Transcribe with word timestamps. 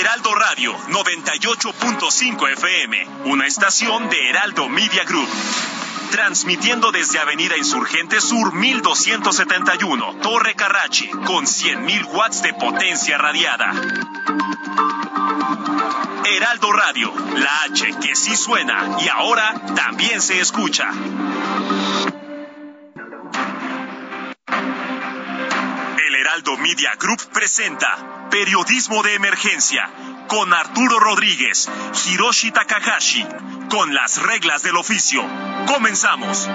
Heraldo 0.00 0.34
Radio 0.34 0.74
98.5 0.88 2.52
FM. 2.52 3.06
Una 3.26 3.46
estación 3.46 4.08
de 4.08 4.30
Heraldo 4.30 4.66
Media 4.70 5.04
Group. 5.04 5.28
Transmitiendo 6.10 6.90
desde 6.90 7.18
Avenida 7.18 7.58
Insurgente 7.58 8.18
Sur 8.22 8.54
1271, 8.54 10.16
Torre 10.22 10.54
Carrachi, 10.54 11.10
con 11.10 11.44
100.000 11.44 12.06
watts 12.14 12.40
de 12.40 12.54
potencia 12.54 13.18
radiada. 13.18 13.72
Heraldo 16.24 16.72
Radio, 16.72 17.12
la 17.36 17.64
H 17.64 17.94
que 18.00 18.16
sí 18.16 18.34
suena 18.36 18.96
y 19.02 19.08
ahora 19.08 19.52
también 19.74 20.22
se 20.22 20.40
escucha. 20.40 20.88
El 26.06 26.14
Heraldo 26.14 26.56
Media 26.56 26.94
Group 26.98 27.20
presenta 27.34 28.09
Periodismo 28.30 29.02
de 29.02 29.14
Emergencia 29.14 29.90
con 30.28 30.54
Arturo 30.54 31.00
Rodríguez, 31.00 31.68
Hiroshi 32.06 32.52
Takahashi, 32.52 33.26
con 33.68 33.92
las 33.92 34.22
reglas 34.22 34.62
del 34.62 34.76
oficio. 34.76 35.22
Comenzamos. 35.66 36.48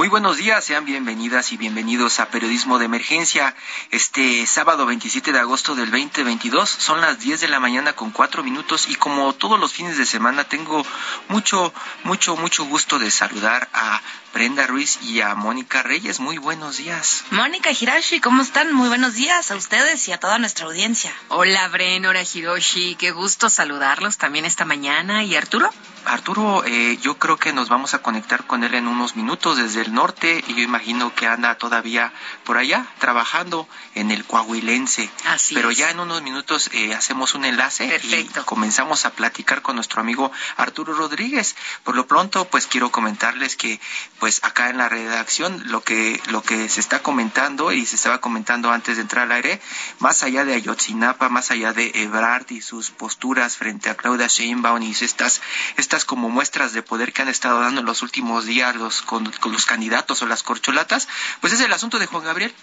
Muy 0.00 0.08
buenos 0.08 0.38
días, 0.38 0.64
sean 0.64 0.86
bienvenidas 0.86 1.52
y 1.52 1.58
bienvenidos 1.58 2.20
a 2.20 2.30
Periodismo 2.30 2.78
de 2.78 2.86
Emergencia. 2.86 3.54
Este 3.90 4.46
sábado 4.46 4.86
27 4.86 5.30
de 5.30 5.38
agosto 5.38 5.74
del 5.74 5.90
2022 5.90 6.70
son 6.70 7.02
las 7.02 7.20
10 7.20 7.42
de 7.42 7.48
la 7.48 7.60
mañana 7.60 7.92
con 7.92 8.10
4 8.10 8.42
minutos 8.42 8.88
y 8.88 8.94
como 8.94 9.34
todos 9.34 9.60
los 9.60 9.74
fines 9.74 9.98
de 9.98 10.06
semana 10.06 10.44
tengo 10.44 10.86
mucho, 11.28 11.74
mucho, 12.02 12.34
mucho 12.34 12.64
gusto 12.64 12.98
de 12.98 13.10
saludar 13.10 13.68
a 13.74 14.00
Brenda 14.32 14.66
Ruiz 14.66 15.00
y 15.02 15.20
a 15.20 15.34
Mónica 15.34 15.82
Reyes. 15.82 16.18
Muy 16.18 16.38
buenos 16.38 16.78
días. 16.78 17.24
Mónica 17.30 17.70
Hirashi, 17.70 18.20
¿cómo 18.20 18.40
están? 18.40 18.72
Muy 18.72 18.88
buenos 18.88 19.12
días 19.12 19.50
a 19.50 19.56
ustedes 19.56 20.08
y 20.08 20.12
a 20.12 20.18
toda 20.18 20.38
nuestra 20.38 20.64
audiencia. 20.64 21.12
Hola, 21.28 21.68
Bren, 21.68 22.06
hola, 22.06 22.22
Hiroshi. 22.22 22.94
Qué 22.94 23.10
gusto 23.10 23.50
saludarlos 23.50 24.16
también 24.16 24.46
esta 24.46 24.64
mañana. 24.64 25.24
¿Y 25.24 25.36
Arturo? 25.36 25.70
Arturo, 26.06 26.64
eh, 26.64 26.98
yo 27.02 27.18
creo 27.18 27.36
que 27.36 27.52
nos 27.52 27.68
vamos 27.68 27.94
a 27.94 27.98
conectar 27.98 28.44
con 28.46 28.64
él 28.64 28.74
en 28.74 28.86
unos 28.88 29.16
minutos 29.16 29.58
desde 29.58 29.82
el 29.82 29.92
norte 29.92 30.42
y 30.48 30.54
yo 30.54 30.62
imagino 30.62 31.14
que 31.14 31.26
anda 31.26 31.56
todavía 31.56 32.12
por 32.44 32.56
allá 32.56 32.86
trabajando 32.98 33.68
en 33.94 34.10
el 34.10 34.24
Coahuilense. 34.24 35.10
Así 35.26 35.54
Pero 35.54 35.70
es. 35.70 35.78
ya 35.78 35.90
en 35.90 36.00
unos 36.00 36.22
minutos 36.22 36.70
eh, 36.72 36.94
hacemos 36.94 37.34
un 37.34 37.44
enlace 37.44 37.86
Perfecto. 37.88 38.40
y 38.40 38.44
comenzamos 38.44 39.04
a 39.04 39.10
platicar 39.10 39.62
con 39.62 39.76
nuestro 39.76 40.00
amigo 40.00 40.32
Arturo 40.56 40.94
Rodríguez. 40.94 41.56
Por 41.84 41.96
lo 41.96 42.06
pronto, 42.06 42.44
pues 42.46 42.66
quiero 42.66 42.90
comentarles 42.90 43.56
que 43.56 43.80
pues 44.18 44.42
acá 44.44 44.70
en 44.70 44.78
la 44.78 44.88
redacción 44.88 45.62
lo 45.66 45.82
que 45.82 46.20
lo 46.28 46.42
que 46.42 46.68
se 46.68 46.80
está 46.80 47.02
comentando 47.02 47.72
y 47.72 47.84
se 47.84 47.96
estaba 47.96 48.20
comentando 48.20 48.70
antes 48.70 48.96
de 48.96 49.02
entrar 49.02 49.24
al 49.24 49.32
aire, 49.32 49.60
más 49.98 50.22
allá 50.22 50.44
de 50.44 50.54
Ayotzinapa, 50.54 51.28
más 51.28 51.50
allá 51.50 51.72
de 51.72 51.90
Ebrard 51.94 52.50
y 52.50 52.62
sus 52.62 52.90
posturas 52.90 53.56
frente 53.56 53.90
a 53.90 53.96
Claudia 53.96 54.28
Sheinbaum 54.28 54.82
y 54.82 54.92
estas 54.92 55.40
estas 55.76 55.89
como 56.04 56.28
muestras 56.28 56.72
de 56.72 56.82
poder 56.82 57.12
que 57.12 57.22
han 57.22 57.28
estado 57.28 57.60
dando 57.60 57.80
en 57.80 57.86
los 57.86 58.02
últimos 58.02 58.46
días 58.46 58.76
los 58.76 59.02
con, 59.02 59.30
con 59.40 59.52
los 59.52 59.66
candidatos 59.66 60.22
o 60.22 60.26
las 60.26 60.42
corcholatas, 60.42 61.08
pues 61.40 61.52
es 61.52 61.60
el 61.60 61.72
asunto 61.72 61.98
de 61.98 62.06
Juan 62.06 62.24
Gabriel. 62.24 62.54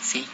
Sí. 0.00 0.26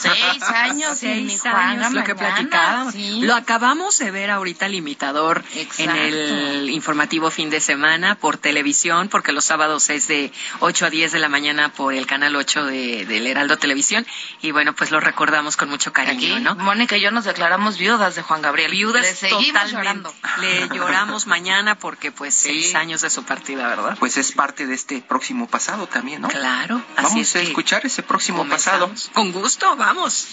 Seis 0.00 0.42
años 0.42 0.98
Seis 0.98 1.40
Juanga 1.40 1.68
años, 1.70 1.92
lo 1.92 2.04
que 2.04 2.14
platicábamos. 2.14 2.92
sí. 2.94 3.20
Lo 3.22 3.34
acabamos 3.34 3.98
de 3.98 4.10
ver 4.10 4.30
ahorita 4.30 4.66
al 4.66 4.74
imitador 4.74 5.42
en 5.78 5.90
el 5.90 6.70
informativo 6.70 7.30
fin 7.30 7.50
de 7.50 7.60
semana 7.60 8.14
por 8.16 8.36
televisión, 8.38 9.08
porque 9.08 9.32
los 9.32 9.44
sábados 9.44 9.90
es 9.90 10.08
de 10.08 10.32
8 10.60 10.86
a 10.86 10.90
10 10.90 11.12
de 11.12 11.18
la 11.18 11.28
mañana 11.28 11.70
por 11.72 11.94
el 11.94 12.06
canal 12.06 12.36
8 12.36 12.64
de, 12.64 13.06
del 13.06 13.26
Heraldo 13.26 13.56
Televisión. 13.58 14.06
Y 14.40 14.50
bueno, 14.52 14.74
pues 14.74 14.90
lo 14.90 15.00
recordamos 15.00 15.56
con 15.56 15.68
mucho 15.68 15.92
cariño, 15.92 16.34
Aquí, 16.34 16.40
¿no? 16.42 16.54
Mónica 16.56 16.96
y 16.96 17.00
yo 17.00 17.10
nos 17.10 17.24
declaramos 17.24 17.78
viudas 17.78 18.14
de 18.14 18.22
Juan 18.22 18.42
Gabriel. 18.42 18.70
Viudas 18.70 19.02
Le 19.02 19.14
seguimos 19.14 19.46
totalmente. 19.46 19.72
llorando. 19.76 20.14
Le 20.40 20.68
lloramos 20.68 21.26
mañana 21.26 21.74
porque 21.76 22.10
pues 22.12 22.34
Sí. 22.34 22.48
seis 22.62 22.74
años 22.74 23.00
de 23.02 23.10
su 23.10 23.24
partida, 23.24 23.68
¿verdad? 23.68 23.96
Pues 23.98 24.16
es 24.16 24.32
parte 24.32 24.66
de 24.66 24.74
este 24.74 25.00
próximo 25.02 25.46
pasado 25.48 25.86
también, 25.86 26.22
¿no? 26.22 26.28
Claro, 26.28 26.82
así 26.96 27.04
Vamos 27.08 27.20
es 27.28 27.36
a 27.36 27.40
escuchar 27.40 27.84
ese 27.86 28.02
próximo 28.02 28.46
pasado. 28.48 28.90
Con 29.12 29.32
gusto, 29.32 29.61
vamos. 29.76 30.26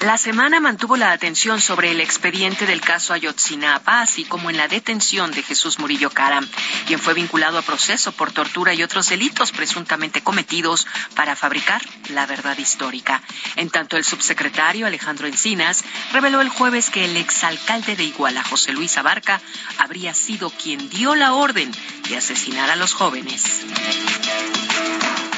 La 0.00 0.18
semana 0.18 0.60
mantuvo 0.60 0.98
la 0.98 1.12
atención 1.12 1.62
sobre 1.62 1.90
el 1.90 2.00
expediente 2.00 2.66
del 2.66 2.82
caso 2.82 3.14
Ayotzinapa, 3.14 4.02
así 4.02 4.24
como 4.24 4.50
en 4.50 4.58
la 4.58 4.68
detención 4.68 5.30
de 5.30 5.42
Jesús 5.42 5.78
Murillo 5.78 6.10
Caram, 6.10 6.46
quien 6.86 7.00
fue 7.00 7.14
vinculado 7.14 7.56
a 7.56 7.62
proceso 7.62 8.12
por 8.12 8.30
tortura 8.30 8.74
y 8.74 8.82
otros 8.82 9.08
delitos 9.08 9.50
presuntamente 9.50 10.20
cometidos 10.20 10.86
para 11.16 11.34
fabricar 11.34 11.80
la 12.10 12.26
verdad 12.26 12.58
histórica. 12.58 13.22
En 13.56 13.70
tanto, 13.70 13.96
el 13.96 14.04
subsecretario 14.04 14.86
Alejandro 14.86 15.26
Encinas 15.26 15.82
reveló 16.12 16.42
el 16.42 16.50
jueves 16.50 16.90
que 16.90 17.06
el 17.06 17.16
exalcalde 17.16 17.96
de 17.96 18.04
Iguala, 18.04 18.44
José 18.44 18.74
Luis 18.74 18.98
Abarca, 18.98 19.40
habría 19.78 20.12
sido 20.12 20.50
quien 20.50 20.90
dio 20.90 21.14
la 21.14 21.32
orden 21.32 21.72
de 22.10 22.18
asesinar 22.18 22.68
a 22.70 22.76
los 22.76 22.92
jóvenes. 22.92 23.64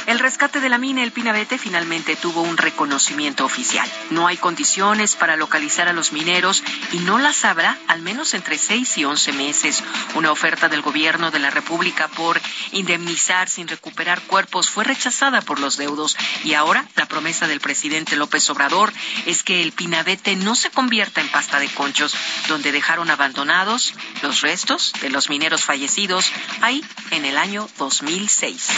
El 0.06 0.20
rescate 0.20 0.60
de 0.60 0.68
la 0.68 0.78
mina 0.78 1.02
El 1.02 1.10
Pinabete 1.10 1.58
finalmente 1.58 2.14
tuvo 2.14 2.42
un 2.42 2.56
reconocimiento 2.56 3.44
oficial. 3.44 3.90
No 4.10 4.28
hay 4.28 4.36
condiciones 4.36 5.16
para 5.16 5.36
localizar 5.36 5.88
a 5.88 5.92
los 5.92 6.12
mineros 6.12 6.62
y 6.92 6.98
no 7.00 7.18
las 7.18 7.44
habrá 7.44 7.76
al 7.88 8.02
menos 8.02 8.32
entre 8.34 8.56
6 8.56 8.98
y 8.98 9.04
11 9.04 9.32
meses. 9.32 9.82
Una 10.14 10.30
oferta 10.30 10.68
del 10.68 10.82
gobierno 10.82 11.32
de 11.32 11.40
la 11.40 11.50
República 11.50 12.06
por 12.06 12.40
indemnizar 12.70 13.48
sin 13.48 13.66
recuperar 13.66 14.22
cuerpos 14.22 14.70
fue 14.70 14.84
rechazada 14.84 15.40
por 15.40 15.58
los 15.58 15.76
deudos 15.76 16.16
y 16.44 16.54
ahora 16.54 16.86
la 16.94 17.06
promesa 17.06 17.48
del 17.48 17.58
presidente 17.58 18.14
López 18.14 18.48
Obrador 18.48 18.92
es 19.26 19.42
que 19.42 19.60
el 19.60 19.72
Pinabete 19.72 20.36
no 20.36 20.54
se 20.54 20.70
convierta 20.70 21.20
en 21.20 21.28
pasta 21.30 21.58
de 21.58 21.68
conchos 21.68 22.14
donde 22.46 22.70
dejaron 22.70 23.10
abandonados 23.10 23.92
los 24.22 24.42
restos 24.42 24.92
de 25.00 25.10
los 25.10 25.28
mineros 25.30 25.64
fallecidos 25.64 26.30
ahí 26.60 26.84
en 27.10 27.24
el 27.24 27.36
año 27.36 27.68
2006 27.76 28.68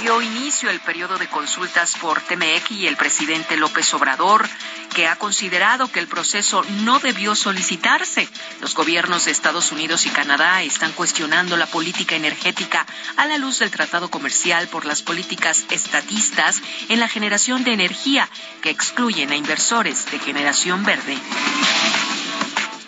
dio 0.00 0.20
inicio 0.22 0.70
el 0.70 0.80
periodo 0.80 1.18
de 1.18 1.28
consultas 1.28 1.96
por 2.00 2.20
TMX 2.20 2.70
y 2.70 2.86
el 2.86 2.96
presidente 2.96 3.56
López 3.56 3.92
Obrador, 3.94 4.48
que 4.94 5.06
ha 5.06 5.16
considerado 5.16 5.90
que 5.90 6.00
el 6.00 6.06
proceso 6.06 6.64
no 6.84 6.98
debió 6.98 7.34
solicitarse. 7.34 8.28
Los 8.60 8.74
gobiernos 8.74 9.24
de 9.24 9.30
Estados 9.30 9.72
Unidos 9.72 10.06
y 10.06 10.10
Canadá 10.10 10.62
están 10.62 10.92
cuestionando 10.92 11.56
la 11.56 11.66
política 11.66 12.16
energética 12.16 12.86
a 13.16 13.26
la 13.26 13.38
luz 13.38 13.58
del 13.58 13.70
tratado 13.70 14.10
comercial 14.10 14.68
por 14.68 14.84
las 14.84 15.02
políticas 15.02 15.64
estatistas 15.70 16.62
en 16.88 17.00
la 17.00 17.08
generación 17.08 17.64
de 17.64 17.72
energía 17.72 18.28
que 18.62 18.70
excluyen 18.70 19.30
a 19.30 19.36
inversores 19.36 20.10
de 20.10 20.18
generación 20.18 20.84
verde. 20.84 21.18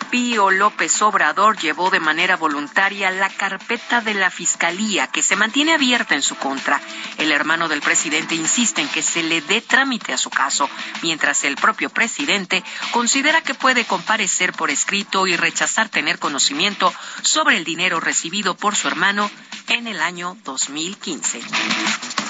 Pío 0.09 0.49
López 0.49 1.01
Obrador 1.03 1.57
llevó 1.59 1.91
de 1.91 1.99
manera 1.99 2.35
voluntaria 2.35 3.11
la 3.11 3.29
carpeta 3.29 4.01
de 4.01 4.15
la 4.15 4.31
Fiscalía, 4.31 5.07
que 5.07 5.21
se 5.21 5.35
mantiene 5.35 5.73
abierta 5.73 6.15
en 6.15 6.23
su 6.23 6.35
contra. 6.35 6.81
El 7.17 7.31
hermano 7.31 7.67
del 7.67 7.81
presidente 7.81 8.33
insiste 8.33 8.81
en 8.81 8.89
que 8.89 9.03
se 9.03 9.21
le 9.21 9.41
dé 9.41 9.61
trámite 9.61 10.11
a 10.13 10.17
su 10.17 10.31
caso, 10.31 10.67
mientras 11.03 11.43
el 11.43 11.57
propio 11.57 11.89
presidente 11.89 12.63
considera 12.91 13.41
que 13.41 13.53
puede 13.53 13.85
comparecer 13.85 14.53
por 14.53 14.71
escrito 14.71 15.27
y 15.27 15.35
rechazar 15.35 15.89
tener 15.89 16.17
conocimiento 16.17 16.91
sobre 17.21 17.57
el 17.57 17.63
dinero 17.63 17.99
recibido 17.99 18.55
por 18.55 18.75
su 18.75 18.87
hermano 18.87 19.29
en 19.67 19.85
el 19.85 20.01
año 20.01 20.37
2015. 20.43 22.28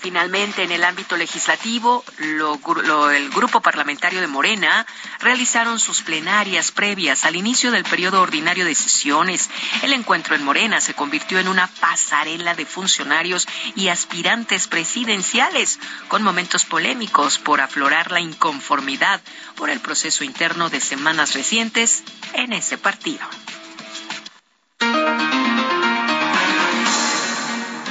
Finalmente, 0.00 0.62
en 0.62 0.72
el 0.72 0.82
ámbito 0.82 1.14
legislativo, 1.18 2.02
el 2.18 3.30
Grupo 3.30 3.60
Parlamentario 3.60 4.22
de 4.22 4.26
Morena 4.26 4.86
realizaron 5.18 5.78
sus 5.78 6.00
plenarias 6.00 6.72
previas 6.72 7.26
al 7.26 7.36
inicio 7.36 7.70
del 7.70 7.84
periodo 7.84 8.22
ordinario 8.22 8.64
de 8.64 8.74
sesiones. 8.74 9.50
El 9.82 9.92
encuentro 9.92 10.34
en 10.34 10.42
Morena 10.42 10.80
se 10.80 10.94
convirtió 10.94 11.38
en 11.38 11.48
una 11.48 11.66
pasarela 11.66 12.54
de 12.54 12.64
funcionarios 12.64 13.46
y 13.74 13.88
aspirantes 13.88 14.68
presidenciales, 14.68 15.78
con 16.08 16.22
momentos 16.22 16.64
polémicos 16.64 17.38
por 17.38 17.60
aflorar 17.60 18.10
la 18.10 18.20
inconformidad 18.20 19.20
por 19.54 19.68
el 19.68 19.80
proceso 19.80 20.24
interno 20.24 20.70
de 20.70 20.80
semanas 20.80 21.34
recientes 21.34 22.02
en 22.32 22.54
ese 22.54 22.78
partido. 22.78 23.26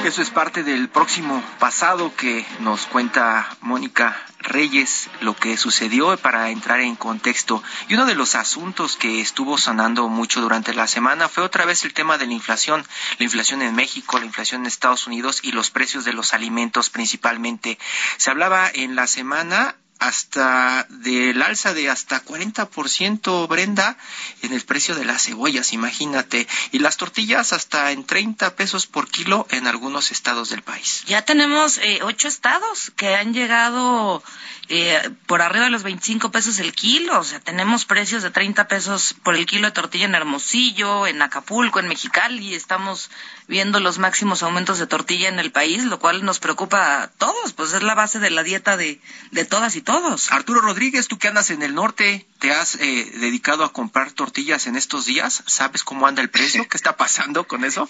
Eso 0.03 0.21
es 0.21 0.29
parte 0.29 0.63
del 0.63 0.87
próximo 0.87 1.43
pasado 1.59 2.15
que 2.15 2.45
nos 2.59 2.85
cuenta 2.85 3.49
Mónica 3.59 4.17
Reyes 4.39 5.09
lo 5.19 5.35
que 5.35 5.57
sucedió 5.57 6.15
para 6.17 6.49
entrar 6.49 6.79
en 6.79 6.95
contexto. 6.95 7.61
Y 7.89 7.95
uno 7.95 8.05
de 8.05 8.15
los 8.15 8.35
asuntos 8.35 8.95
que 8.95 9.19
estuvo 9.19 9.57
sonando 9.57 10.07
mucho 10.07 10.39
durante 10.39 10.73
la 10.73 10.87
semana 10.87 11.27
fue 11.27 11.43
otra 11.43 11.65
vez 11.65 11.83
el 11.83 11.93
tema 11.93 12.17
de 12.17 12.27
la 12.27 12.33
inflación. 12.33 12.85
La 13.17 13.25
inflación 13.25 13.61
en 13.61 13.75
México, 13.75 14.17
la 14.17 14.25
inflación 14.25 14.61
en 14.61 14.67
Estados 14.67 15.05
Unidos 15.05 15.41
y 15.43 15.51
los 15.51 15.69
precios 15.69 16.05
de 16.05 16.13
los 16.13 16.33
alimentos 16.33 16.89
principalmente. 16.89 17.77
Se 18.17 18.31
hablaba 18.31 18.69
en 18.73 18.95
la 18.95 19.05
semana 19.05 19.75
hasta 19.99 20.87
del 20.89 21.41
alza 21.41 21.73
de 21.73 21.89
hasta 21.89 22.23
40%, 22.23 23.47
Brenda, 23.47 23.97
en 24.41 24.53
el 24.53 24.61
precio 24.61 24.95
de 24.95 25.05
las 25.05 25.23
cebollas, 25.25 25.73
imagínate, 25.73 26.47
y 26.71 26.79
las 26.79 26.97
tortillas 26.97 27.51
hasta 27.51 27.91
en 27.91 28.05
30 28.05 28.55
pesos 28.55 28.87
por 28.87 29.09
kilo 29.09 29.45
en 29.51 29.67
algunos 29.67 30.11
estados 30.11 30.49
del 30.49 30.63
país. 30.63 31.03
Ya 31.05 31.23
tenemos 31.23 31.77
eh, 31.79 31.99
ocho 32.01 32.29
estados 32.29 32.91
que 32.95 33.15
han 33.15 33.33
llegado 33.33 34.23
eh, 34.69 35.09
por 35.25 35.41
arriba 35.41 35.65
de 35.65 35.71
los 35.71 35.83
25 35.83 36.31
pesos 36.31 36.59
el 36.59 36.73
kilo, 36.73 37.19
o 37.19 37.23
sea, 37.23 37.39
tenemos 37.39 37.85
precios 37.85 38.23
de 38.23 38.29
30 38.29 38.67
pesos 38.67 39.15
por 39.23 39.35
el 39.35 39.45
kilo 39.45 39.67
de 39.67 39.71
tortilla 39.71 40.05
en 40.05 40.15
Hermosillo, 40.15 41.07
en 41.07 41.21
Acapulco, 41.21 41.79
en 41.79 41.87
Mexicali, 41.87 42.53
estamos 42.53 43.09
viendo 43.47 43.79
los 43.79 43.97
máximos 43.97 44.43
aumentos 44.43 44.77
de 44.77 44.87
tortilla 44.87 45.27
en 45.27 45.39
el 45.39 45.51
país, 45.51 45.83
lo 45.83 45.99
cual 45.99 46.23
nos 46.23 46.39
preocupa 46.39 47.01
a 47.01 47.07
todos, 47.07 47.53
pues 47.53 47.73
es 47.73 47.81
la 47.81 47.95
base 47.95 48.19
de 48.19 48.29
la 48.29 48.43
dieta 48.43 48.77
de, 48.77 49.01
de 49.31 49.43
todas 49.43 49.75
y 49.75 49.81
todos. 49.81 49.88
Arturo 50.29 50.61
Rodríguez, 50.61 51.07
tú 51.07 51.17
que 51.17 51.27
andas 51.27 51.49
en 51.49 51.63
el 51.63 51.73
norte, 51.73 52.25
¿te 52.39 52.51
has 52.51 52.75
eh, 52.75 53.11
dedicado 53.19 53.63
a 53.63 53.73
comprar 53.73 54.11
tortillas 54.11 54.67
en 54.67 54.75
estos 54.75 55.05
días? 55.05 55.43
¿Sabes 55.47 55.83
cómo 55.83 56.05
anda 56.05 56.21
el 56.21 56.29
precio? 56.29 56.67
¿Qué 56.69 56.77
está 56.77 56.95
pasando 56.95 57.45
con 57.45 57.65
eso? 57.65 57.89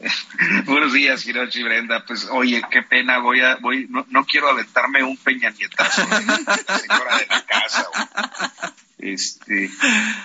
Buenos 0.66 0.92
días, 0.92 1.24
Hiroshi 1.26 1.62
Brenda. 1.62 2.04
Pues, 2.06 2.28
oye, 2.30 2.62
qué 2.70 2.82
pena, 2.82 3.18
voy 3.18 3.40
a, 3.40 3.56
voy, 3.56 3.86
no, 3.88 4.06
no 4.08 4.24
quiero 4.24 4.48
aventarme 4.48 5.02
un 5.02 5.16
peñanietazo, 5.16 6.02
señora 6.02 7.18
de 7.18 7.26
la 7.28 7.44
casa. 7.46 7.86
Este, 8.98 9.70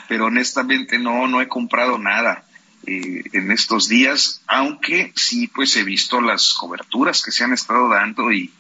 pero 0.08 0.26
honestamente 0.26 0.98
no, 0.98 1.28
no 1.28 1.42
he 1.42 1.48
comprado 1.48 1.98
nada. 1.98 2.45
Eh, 2.88 3.24
en 3.34 3.52
estos 3.52 3.88
días, 3.88 4.44
aunque 4.46 5.12
sí 5.16 5.48
pues 5.48 5.76
he 5.76 5.84
visto 5.84 6.22
las 6.22 6.54
coberturas 6.54 7.24
que 7.24 7.32
se 7.32 7.44
han 7.44 7.52
estado 7.52 7.90
dando 7.90 8.32
y, 8.32 8.52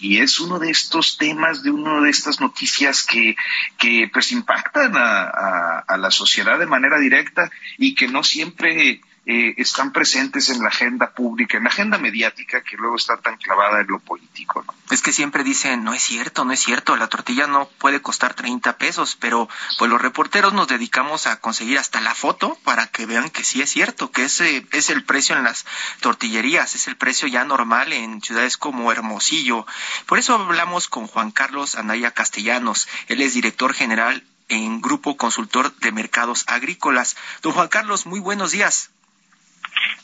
es 0.00 0.38
uno 0.38 0.60
de 0.60 0.70
estos 0.70 1.18
temas, 1.18 1.64
de 1.64 1.70
una 1.72 2.00
de 2.00 2.10
estas 2.10 2.40
noticias 2.40 3.02
que, 3.02 3.34
que 3.78 4.08
pues 4.12 4.30
impactan 4.30 4.92
a, 4.94 5.80
a 5.80 5.96
la 5.96 6.12
sociedad 6.12 6.60
de 6.60 6.66
manera 6.66 7.00
directa 7.00 7.50
y 7.76 7.96
que 7.96 8.06
no 8.06 8.22
siempre 8.22 9.00
eh, 9.24 9.54
están 9.58 9.92
presentes 9.92 10.48
en 10.48 10.62
la 10.62 10.68
agenda 10.68 11.12
pública, 11.12 11.56
en 11.56 11.62
la 11.62 11.70
agenda 11.70 11.96
mediática 11.96 12.62
que 12.62 12.76
luego 12.76 12.96
está 12.96 13.16
tan 13.18 13.36
clavada 13.36 13.80
en 13.80 13.86
lo 13.86 14.00
político. 14.00 14.64
Es 14.90 15.00
que 15.00 15.12
siempre 15.12 15.44
dicen, 15.44 15.84
no 15.84 15.94
es 15.94 16.02
cierto, 16.02 16.44
no 16.44 16.52
es 16.52 16.60
cierto, 16.60 16.96
la 16.96 17.06
tortilla 17.06 17.46
no 17.46 17.68
puede 17.78 18.02
costar 18.02 18.34
30 18.34 18.76
pesos, 18.78 19.16
pero 19.20 19.48
pues 19.78 19.88
los 19.88 20.02
reporteros 20.02 20.52
nos 20.54 20.66
dedicamos 20.66 21.28
a 21.28 21.38
conseguir 21.38 21.78
hasta 21.78 22.00
la 22.00 22.16
foto 22.16 22.58
para 22.64 22.88
que 22.88 23.06
vean 23.06 23.30
que 23.30 23.44
sí 23.44 23.62
es 23.62 23.70
cierto, 23.70 24.10
que 24.10 24.24
ese 24.24 24.66
es 24.72 24.90
el 24.90 25.04
precio 25.04 25.36
en 25.36 25.44
las 25.44 25.66
tortillerías, 26.00 26.74
es 26.74 26.88
el 26.88 26.96
precio 26.96 27.28
ya 27.28 27.44
normal 27.44 27.92
en 27.92 28.20
ciudades 28.22 28.56
como 28.56 28.90
Hermosillo. 28.90 29.66
Por 30.06 30.18
eso 30.18 30.34
hablamos 30.34 30.88
con 30.88 31.06
Juan 31.06 31.30
Carlos 31.30 31.76
Anaya 31.76 32.10
Castellanos, 32.10 32.88
él 33.06 33.22
es 33.22 33.34
director 33.34 33.72
general 33.72 34.24
en 34.48 34.80
Grupo 34.80 35.16
Consultor 35.16 35.74
de 35.76 35.92
Mercados 35.92 36.44
Agrícolas. 36.48 37.16
Don 37.40 37.52
Juan 37.52 37.68
Carlos, 37.68 38.04
muy 38.04 38.18
buenos 38.18 38.50
días. 38.50 38.90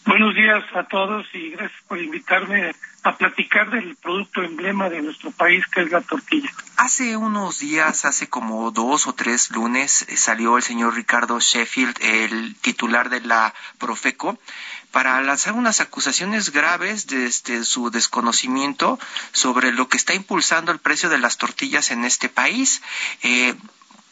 Buenos 0.06 0.35
días 0.35 0.65
a 0.75 0.85
todos 0.85 1.26
y 1.35 1.50
gracias 1.50 1.82
por 1.87 1.99
invitarme 1.99 2.75
a 3.03 3.17
platicar 3.17 3.70
del 3.70 3.94
producto 3.97 4.43
emblema 4.43 4.88
de 4.88 5.03
nuestro 5.03 5.31
país, 5.31 5.67
que 5.67 5.82
es 5.82 5.91
la 5.91 6.00
tortilla. 6.00 6.50
Hace 6.76 7.17
unos 7.17 7.59
días, 7.59 8.05
hace 8.05 8.29
como 8.29 8.70
dos 8.70 9.06
o 9.06 9.12
tres 9.12 9.50
lunes, 9.50 10.06
eh, 10.09 10.17
salió 10.17 10.56
el 10.56 10.62
señor 10.62 10.94
Ricardo 10.94 11.38
Sheffield, 11.41 11.97
el 12.00 12.56
titular 12.56 13.11
de 13.11 13.20
la 13.20 13.55
Profeco, 13.79 14.38
para 14.93 15.20
lanzar 15.20 15.53
unas 15.53 15.81
acusaciones 15.81 16.53
graves 16.53 17.06
desde 17.06 17.64
su 17.64 17.91
desconocimiento 17.91 18.99
sobre 19.32 19.73
lo 19.73 19.88
que 19.88 19.99
está 19.99 20.14
impulsando 20.14 20.73
el 20.73 20.79
precio 20.79 21.09
de 21.09 21.19
las 21.19 21.37
tortillas 21.37 21.91
en 21.91 22.05
este 22.05 22.29
país. 22.29 22.82
Eh, 23.23 23.55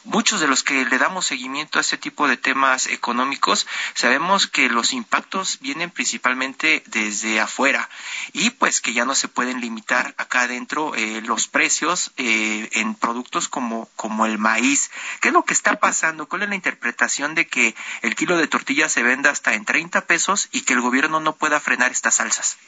muchos 0.07 0.41
de 0.41 0.49
los 0.49 0.63
que 0.63 0.85
le 0.85 0.99
damos 0.99 1.27
seguimiento 1.27 1.79
a 1.79 1.83
este 1.83 1.99
tipo 1.99 2.29
de 2.29 2.37
temas 2.37 2.87
económicos 2.87 3.67
sabemos 3.95 4.47
que 4.47 4.69
los 4.69 4.93
impactos 4.93 5.59
vienen 5.61 5.91
principalmente 5.91 6.83
desde 6.87 7.41
afuera 7.41 7.89
y 8.33 8.51
pues 8.51 8.81
que 8.81 8.93
ya 8.93 9.05
no 9.05 9.15
se 9.15 9.29
pueden 9.29 9.61
limitar 9.61 10.15
acá 10.17 10.43
adentro 10.43 10.95
eh, 10.95 11.21
los 11.23 11.49
precios 11.49 12.13
eh, 12.17 12.69
en 12.73 12.95
productos 12.95 13.49
como, 13.49 13.89
como 13.97 14.27
el 14.27 14.39
maíz. 14.39 14.91
¿Qué 15.21 15.29
es 15.29 15.35
lo 15.35 15.45
que 15.45 15.55
está 15.55 15.77
pasando? 15.77 16.27
¿Cuál 16.29 16.45
es 16.45 16.49
la 16.49 16.55
interpretación 16.55 17.35
de 17.35 17.47
que 17.47 17.75
el 18.03 18.15
kilo 18.15 18.37
de 18.37 18.47
tortilla 18.47 18.89
se 18.89 19.03
venda 19.03 19.31
hasta 19.31 19.55
en 19.55 19.65
30 19.65 20.07
pesos 20.07 20.49
y 20.53 20.63
que 20.63 20.73
el 20.73 20.81
gobierno 20.81 21.21
no 21.21 21.35
pueda 21.35 21.61
frenar 21.61 21.91
estas 21.91 22.21
alzas? 22.21 22.59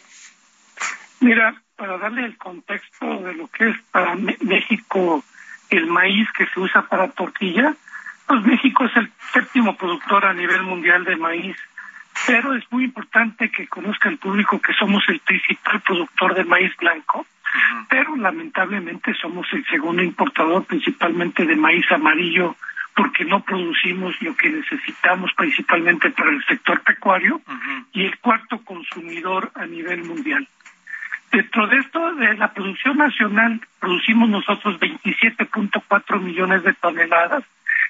Mira, 1.20 1.62
para 1.76 1.98
darle 1.98 2.24
el 2.24 2.36
contexto 2.36 3.06
de 3.22 3.34
lo 3.34 3.48
que 3.48 3.70
es 3.70 3.76
para 3.90 4.14
México 4.14 5.24
el 5.70 5.86
maíz 5.86 6.28
que 6.32 6.46
se 6.46 6.60
usa 6.60 6.82
para 6.82 7.10
tortilla, 7.10 7.74
pues 8.26 8.42
México 8.42 8.84
es 8.84 8.96
el 8.96 9.10
séptimo 9.32 9.76
productor 9.76 10.26
a 10.26 10.34
nivel 10.34 10.62
mundial 10.62 11.04
de 11.04 11.16
maíz, 11.16 11.56
pero 12.26 12.54
es 12.54 12.64
muy 12.70 12.84
importante 12.84 13.50
que 13.50 13.68
conozca 13.68 14.08
el 14.08 14.18
público 14.18 14.60
que 14.60 14.72
somos 14.74 15.02
el 15.08 15.20
principal 15.20 15.80
productor 15.80 16.34
de 16.34 16.44
maíz 16.44 16.76
blanco, 16.76 17.26
pero 17.88 18.16
lamentablemente 18.16 19.14
somos 19.14 19.46
el 19.52 19.64
segundo 19.66 20.02
importador 20.02 20.64
principalmente 20.64 21.46
de 21.46 21.56
maíz 21.56 21.90
amarillo 21.90 22.56
porque 22.94 23.24
no 23.24 23.40
producimos 23.40 24.20
lo 24.20 24.36
que 24.36 24.50
necesitamos 24.50 25.30
principalmente 25.36 26.10
para 26.10 26.30
el 26.30 26.44
sector 26.46 26.80
pecuario 26.80 27.40
y 27.92 28.04
el 28.04 28.18
cuarto 28.18 28.58
consumidor 28.64 29.52
a 29.54 29.66
nivel 29.66 30.02
mundial. 30.02 30.48
Dentro 31.30 31.66
de 31.66 31.76
esto, 31.78 32.14
de 32.14 32.34
la 32.34 32.52
producción 32.52 32.96
nacional, 32.96 33.60
producimos 33.80 34.28
nosotros 34.28 34.80
27.4 34.80 36.20
millones 36.20 36.62
de 36.62 36.72
toneladas, 36.74 37.44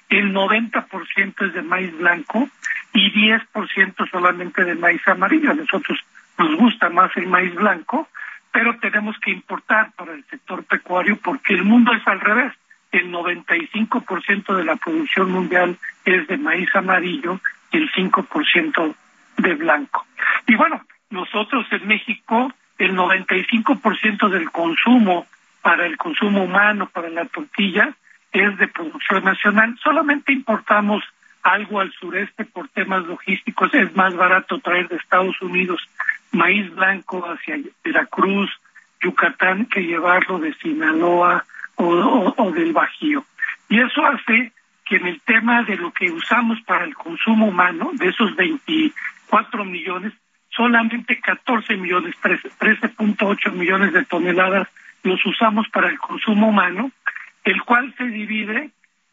el 0.09 0.35
90% 0.35 1.47
es 1.47 1.55
de 1.55 1.63
maíz 1.63 1.97
blanco 1.97 2.49
y 2.93 3.13
10% 3.13 4.11
solamente 4.11 4.65
de 4.65 4.75
maíz 4.75 5.07
amarillo. 5.07 5.51
A 5.51 5.55
nosotros 5.55 5.99
nos 6.39 6.57
gusta 6.57 6.89
más 6.89 7.15
el 7.17 7.27
maíz 7.27 7.55
blanco, 7.55 8.09
pero 8.51 8.79
tenemos 8.79 9.17
que 9.21 9.31
importar 9.31 9.93
para 9.93 10.15
el 10.15 10.25
sector 10.25 10.65
pecuario 10.65 11.17
porque 11.17 11.55
el 11.55 11.65
mundo 11.65 11.93
es 11.93 12.07
al 12.07 12.21
revés. 12.21 12.53
El 12.91 13.13
95% 13.13 14.57
de 14.57 14.65
la 14.65 14.77
producción 14.77 15.31
mundial 15.31 15.77
es 16.05 16.27
de 16.27 16.39
maíz 16.39 16.75
amarillo 16.75 17.39
y 17.71 17.77
el 17.77 17.93
5% 17.93 18.95
de 19.37 19.55
blanco. 19.55 20.07
Y 20.47 20.55
bueno, 20.55 20.83
nosotros 21.11 21.67
en 21.71 21.87
México 21.87 22.53
el 22.79 22.97
95% 22.97 24.29
del 24.29 24.51
consumo 24.51 25.27
para 25.63 25.87
el 25.87 25.97
consumo 25.97 26.45
humano, 26.45 26.89
para 26.93 27.11
la 27.11 27.25
tortilla, 27.27 27.95
es 28.33 28.57
de 28.59 28.69
producción 28.69 29.25
nacional. 29.25 29.77
Solamente 29.83 30.33
importamos 30.33 31.03
algo 31.43 31.81
al 31.81 31.93
sureste 31.93 32.45
por 32.45 32.69
temas 32.69 33.05
logísticos. 33.05 33.73
Es 33.75 33.95
más 33.97 34.15
barato 34.15 34.59
traer 34.59 34.89
de 34.89 34.97
Estados 34.97 35.41
Unidos 35.43 35.81
maíz 36.31 36.73
blanco 36.75 37.25
hacia 37.27 37.59
Veracruz, 37.83 38.51
Yucatán, 39.03 39.67
que 39.67 39.81
llevarlo 39.81 40.39
de 40.39 40.55
Sinaloa 40.55 41.45
o, 41.77 42.35
o 42.37 42.51
del 42.53 42.73
Bajío. 42.73 43.25
Y 43.69 43.81
eso 43.81 44.05
hace 44.05 44.53
que 44.85 44.97
en 44.97 45.07
el 45.07 45.21
tema 45.21 45.63
de 45.63 45.77
lo 45.77 45.93
que 45.93 46.11
usamos 46.11 46.61
para 46.63 46.85
el 46.85 46.95
consumo 46.95 47.47
humano, 47.49 47.91
de 47.95 48.09
esos 48.09 48.35
24 48.37 49.65
millones, 49.65 50.13
solamente 50.59 51.21
14 51.21 51.77
millones, 51.77 52.17
13.8 52.21 53.53
millones 53.53 53.93
de 53.93 54.05
toneladas 54.05 54.67
los 55.05 55.25
usamos 55.25 55.69
para 55.69 55.89
el 55.89 55.99
consumo 56.01 56.49
humano, 56.49 56.91
el 57.45 57.63
cual 57.63 57.95
se 57.97 58.05
divide, 58.05 58.71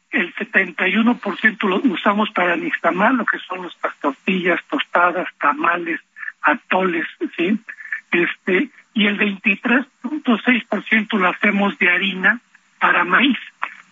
el 0.09 0.33
71% 0.33 1.69
lo 1.69 1.75
usamos 1.93 2.31
para 2.31 2.55
el 2.55 2.63
nixtamal, 2.63 3.17
lo 3.17 3.25
que 3.25 3.37
son 3.47 3.61
nuestras 3.61 3.95
tortillas, 3.97 4.59
tostadas, 4.67 5.27
tamales, 5.39 6.01
atoles, 6.41 7.05
¿sí? 7.37 7.59
Este, 8.11 8.69
y 8.95 9.05
el 9.05 9.19
23.6% 9.19 11.19
lo 11.19 11.29
hacemos 11.29 11.77
de 11.77 11.91
harina 11.91 12.39
para 12.79 13.03
maíz 13.03 13.37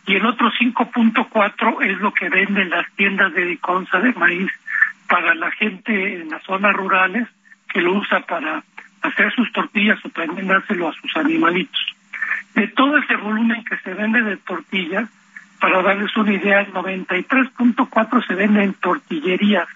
y 0.07 0.15
el 0.15 0.25
otro 0.25 0.51
5.4 0.51 1.85
es 1.85 1.99
lo 1.99 2.11
que 2.13 2.29
venden 2.29 2.71
las 2.71 2.91
tiendas 2.95 3.31
de 3.33 3.45
Diconsa 3.45 3.99
de 3.99 4.11
maíz 4.13 4.51
para 5.07 5.35
la 5.35 5.51
gente 5.51 6.15
en 6.15 6.29
las 6.29 6.41
zonas 6.43 6.73
rurales 6.73 7.27
que 7.73 7.81
lo 7.81 7.93
usa 7.93 8.19
para 8.21 8.63
hacer 9.01 9.33
sus 9.33 9.51
tortillas 9.51 9.99
o 10.05 10.09
también 10.09 10.47
dárselo 10.47 10.87
a 10.87 10.93
sus 10.93 11.15
animalitos. 11.17 11.81
De 12.53 12.67
todo 12.67 12.97
ese 12.97 13.15
volumen 13.15 13.65
que 13.65 13.77
se 13.79 13.93
vende 13.93 14.21
de 14.21 14.37
tortillas, 14.37 15.09
para 15.59 15.81
darles 15.81 16.15
una 16.15 16.33
idea, 16.33 16.61
el 16.61 16.71
93.4 16.71 18.27
se 18.27 18.35
vende 18.35 18.63
en 18.63 18.73
tortillerías 18.75 19.67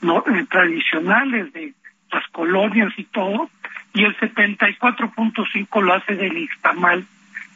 no, 0.00 0.24
eh, 0.26 0.46
tradicionales 0.48 1.52
de 1.52 1.74
las 2.12 2.26
colonias 2.28 2.92
y 2.96 3.04
todo, 3.04 3.50
y 3.92 4.04
el 4.04 4.16
74.5 4.16 5.82
lo 5.82 5.94
hace 5.94 6.14
del 6.14 6.38
Ixtamal 6.38 7.04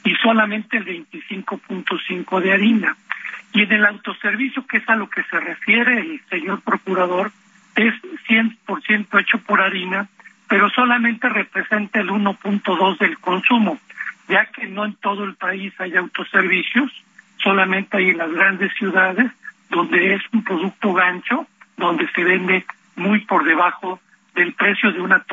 y 0.04 0.14
solamente 0.16 0.76
el 0.76 0.86
25.5 0.86 2.40
de 2.40 2.52
harina. 2.52 2.96
Y 3.52 3.62
en 3.62 3.72
el 3.72 3.86
autoservicio, 3.86 4.66
que 4.66 4.78
es 4.78 4.88
a 4.88 4.96
lo 4.96 5.08
que 5.08 5.22
se 5.24 5.38
refiere 5.38 6.00
el 6.00 6.20
señor 6.28 6.60
procurador, 6.62 7.30
es 7.76 7.94
100% 8.28 9.20
hecho 9.20 9.38
por 9.38 9.60
harina, 9.60 10.08
pero 10.48 10.70
solamente 10.70 11.28
representa 11.28 12.00
el 12.00 12.10
1.2 12.10 12.98
del 12.98 13.18
consumo, 13.18 13.78
ya 14.28 14.46
que 14.46 14.66
no 14.66 14.84
en 14.84 14.94
todo 14.94 15.24
el 15.24 15.34
país 15.34 15.72
hay 15.78 15.96
autoservicios, 15.96 16.90
solamente 17.42 17.96
hay 17.96 18.10
en 18.10 18.18
las 18.18 18.30
grandes 18.30 18.72
ciudades, 18.74 19.30
donde 19.70 20.14
es 20.14 20.22
un 20.32 20.44
producto 20.44 20.92
gancho, 20.92 21.46
donde 21.76 22.08
se 22.12 22.22
vende 22.22 22.64
muy 22.96 23.20
por 23.20 23.44
debajo 23.44 24.00
del 24.34 24.52
precio 24.54 24.92
de 24.92 25.00
una 25.00 25.24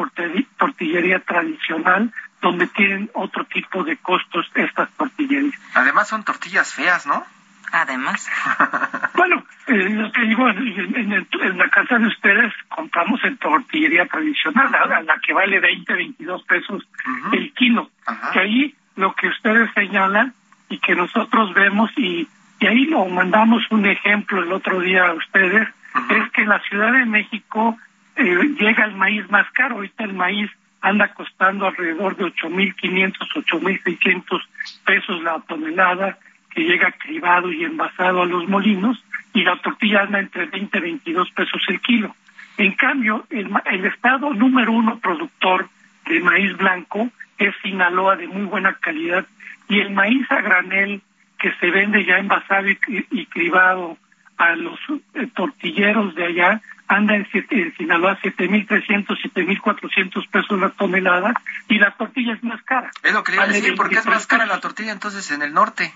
tortillería 0.57 1.19
tradicional, 1.19 2.11
donde 2.41 2.67
tienen 2.67 3.09
otro 3.13 3.45
tipo 3.45 3.83
de 3.83 3.97
costos 3.97 4.49
estas 4.55 4.89
tortillerías. 4.91 5.59
Además 5.75 6.07
son 6.07 6.23
tortillas 6.23 6.73
feas, 6.73 7.05
¿no? 7.05 7.23
Además. 7.71 8.29
bueno, 9.15 9.43
eh, 9.67 9.89
lo 9.89 10.11
que 10.11 10.21
digo, 10.23 10.49
en, 10.49 11.57
la 11.57 11.69
casa 11.69 11.97
de 11.97 12.07
ustedes 12.07 12.53
compramos 12.67 13.23
en 13.23 13.37
tortillería 13.37 14.05
tradicional, 14.07 14.73
a 14.73 15.01
la 15.01 15.19
que 15.19 15.33
vale 15.33 15.59
20, 15.59 15.93
22 15.93 16.43
pesos 16.43 16.83
el 17.31 17.53
kilo. 17.53 17.89
Que 18.33 18.39
ahí 18.39 18.75
lo 18.95 19.13
que 19.13 19.27
ustedes 19.27 19.69
señalan 19.73 20.33
y 20.69 20.79
que 20.79 20.95
nosotros 20.95 21.53
vemos 21.53 21.91
y, 21.97 22.27
y 22.59 22.67
ahí 22.67 22.85
lo 22.85 23.05
mandamos 23.05 23.63
un 23.71 23.85
ejemplo 23.85 24.43
el 24.43 24.51
otro 24.51 24.79
día 24.79 25.07
a 25.07 25.13
ustedes, 25.13 25.67
es 26.09 26.31
que 26.31 26.41
en 26.41 26.49
la 26.49 26.59
Ciudad 26.61 26.91
de 26.91 27.05
México 27.05 27.77
eh, 28.15 28.55
llega 28.59 28.85
el 28.85 28.95
maíz 28.95 29.29
más 29.29 29.49
caro. 29.51 29.75
Ahorita 29.75 30.03
el 30.03 30.13
maíz 30.13 30.49
anda 30.81 31.13
costando 31.13 31.67
alrededor 31.67 32.15
de 32.15 32.25
8.500, 32.25 33.13
8.600 33.35 34.41
pesos 34.85 35.23
la 35.23 35.39
tonelada 35.41 36.17
que 36.53 36.61
llega 36.61 36.91
cribado 36.91 37.51
y 37.51 37.63
envasado 37.63 38.21
a 38.21 38.25
los 38.25 38.47
molinos 38.47 39.03
y 39.33 39.43
la 39.43 39.57
tortilla 39.57 40.01
anda 40.01 40.19
entre 40.19 40.45
20 40.45 40.77
y 40.77 40.81
22 40.81 41.31
pesos 41.31 41.61
el 41.67 41.79
kilo. 41.81 42.15
En 42.57 42.73
cambio, 42.73 43.25
el, 43.29 43.49
el 43.65 43.85
estado 43.85 44.33
número 44.33 44.71
uno 44.71 44.99
productor 44.99 45.69
de 46.05 46.19
maíz 46.19 46.55
blanco 46.57 47.09
es 47.37 47.55
Sinaloa 47.61 48.15
de 48.15 48.27
muy 48.27 48.43
buena 48.43 48.73
calidad 48.75 49.25
y 49.67 49.79
el 49.79 49.91
maíz 49.91 50.29
a 50.31 50.41
granel 50.41 51.01
que 51.39 51.51
se 51.59 51.71
vende 51.71 52.05
ya 52.05 52.17
envasado 52.17 52.69
y, 52.69 52.77
y 53.09 53.25
cribado 53.25 53.97
a 54.37 54.55
los 54.55 54.79
eh, 55.13 55.27
tortilleros 55.33 56.13
de 56.15 56.25
allá 56.25 56.61
anda 56.87 57.15
en, 57.15 57.27
siete, 57.31 57.61
en 57.61 57.75
Sinaloa 57.77 58.19
7.300, 58.21 59.05
7.400 59.07 60.29
pesos 60.29 60.59
la 60.59 60.69
tonelada 60.69 61.33
y 61.69 61.79
la 61.79 61.91
tortilla 61.91 62.33
es 62.33 62.43
más 62.43 62.61
cara. 62.63 62.91
Es 63.01 63.13
lo 63.13 63.23
que 63.23 63.31
le 63.31 63.47
decir, 63.47 63.75
¿por 63.75 63.89
qué 63.89 63.95
es 63.95 64.05
más 64.05 64.27
cara 64.27 64.45
la 64.45 64.59
tortilla 64.59 64.91
entonces 64.91 65.31
en 65.31 65.41
el 65.41 65.53
norte? 65.53 65.93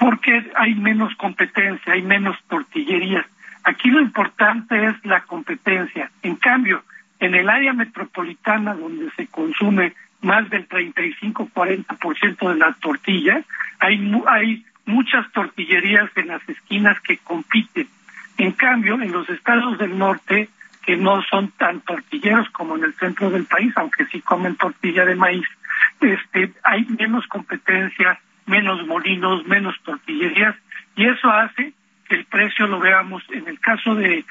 Porque 0.00 0.50
hay 0.56 0.74
menos 0.74 1.14
competencia, 1.14 1.92
hay 1.92 2.02
menos 2.02 2.36
tortillerías. 2.48 3.24
Aquí 3.62 3.90
lo 3.90 4.00
importante 4.00 4.86
es 4.86 5.04
la 5.04 5.20
competencia. 5.20 6.10
En 6.22 6.34
cambio, 6.36 6.82
en 7.20 7.34
el 7.34 7.48
área 7.48 7.72
metropolitana 7.72 8.74
donde 8.74 9.10
se 9.12 9.28
consume 9.28 9.92
más 10.22 10.50
del 10.50 10.68
35-40% 10.68 12.48
de 12.48 12.58
la 12.58 12.72
tortilla, 12.80 13.42
hay, 13.78 14.12
hay 14.26 14.64
muchas 14.86 15.30
tortillerías 15.32 16.10
en 16.16 16.28
las 16.28 16.48
esquinas 16.48 16.98
que 17.00 17.18
compiten 17.18 17.86
en 18.40 18.52
cambio, 18.52 18.94
en 18.94 19.12
los 19.12 19.28
estados 19.28 19.76
del 19.76 19.98
norte, 19.98 20.48
que 20.82 20.96
no 20.96 21.22
son 21.24 21.50
tan 21.50 21.82
tortilleros 21.82 22.48
como 22.50 22.74
en 22.74 22.84
el 22.84 22.94
centro 22.94 23.28
del 23.28 23.44
país, 23.44 23.70
aunque 23.76 24.06
sí 24.06 24.22
comen 24.22 24.56
tortilla 24.56 25.04
de 25.04 25.14
maíz, 25.14 25.46
este, 26.00 26.50
hay 26.64 26.86
menos 26.86 27.26
competencia, 27.26 28.18
menos 28.50 28.86
molinos, 28.86 29.46
menos 29.46 29.74
tortillerías, 29.84 30.56
y 30.96 31.06
eso 31.06 31.30
hace 31.30 31.72
que 32.08 32.16
el 32.16 32.24
precio 32.26 32.66
lo 32.66 32.80
veamos 32.80 33.22
en 33.30 33.48
el 33.48 33.58
caso 33.60 33.94
de, 33.94 34.24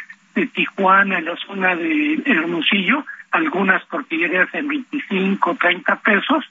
Tijuana, 0.53 1.17
en 1.17 1.25
la 1.25 1.35
zona 1.35 1.75
de 1.75 2.21
Hermosillo, 2.25 3.05
algunas 3.31 3.85
tortillerías 3.87 4.47
en 4.53 4.69
25, 4.69 5.55
30 5.55 5.95
pesos, 5.97 6.45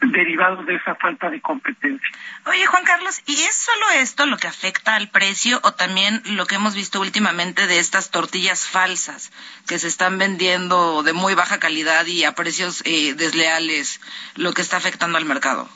derivado 0.00 0.64
de 0.64 0.74
esa 0.74 0.96
falta 0.96 1.30
de 1.30 1.40
competencia. 1.40 2.08
Oye, 2.46 2.66
Juan 2.66 2.84
Carlos, 2.84 3.22
¿y 3.26 3.34
es 3.34 3.54
solo 3.54 3.90
esto 4.00 4.26
lo 4.26 4.36
que 4.38 4.48
afecta 4.48 4.96
al 4.96 5.08
precio 5.08 5.60
o 5.62 5.72
también 5.72 6.20
lo 6.24 6.46
que 6.46 6.56
hemos 6.56 6.74
visto 6.74 7.00
últimamente 7.00 7.66
de 7.66 7.78
estas 7.78 8.10
tortillas 8.10 8.66
falsas 8.66 9.32
que 9.68 9.78
se 9.78 9.88
están 9.88 10.18
vendiendo 10.18 11.02
de 11.02 11.12
muy 11.12 11.34
baja 11.34 11.60
calidad 11.60 12.04
y 12.06 12.24
a 12.24 12.34
precios 12.34 12.82
eh, 12.84 13.14
desleales, 13.14 14.00
lo 14.34 14.52
que 14.52 14.62
está 14.62 14.78
afectando 14.78 15.16
al 15.16 15.24
mercado? 15.24 15.68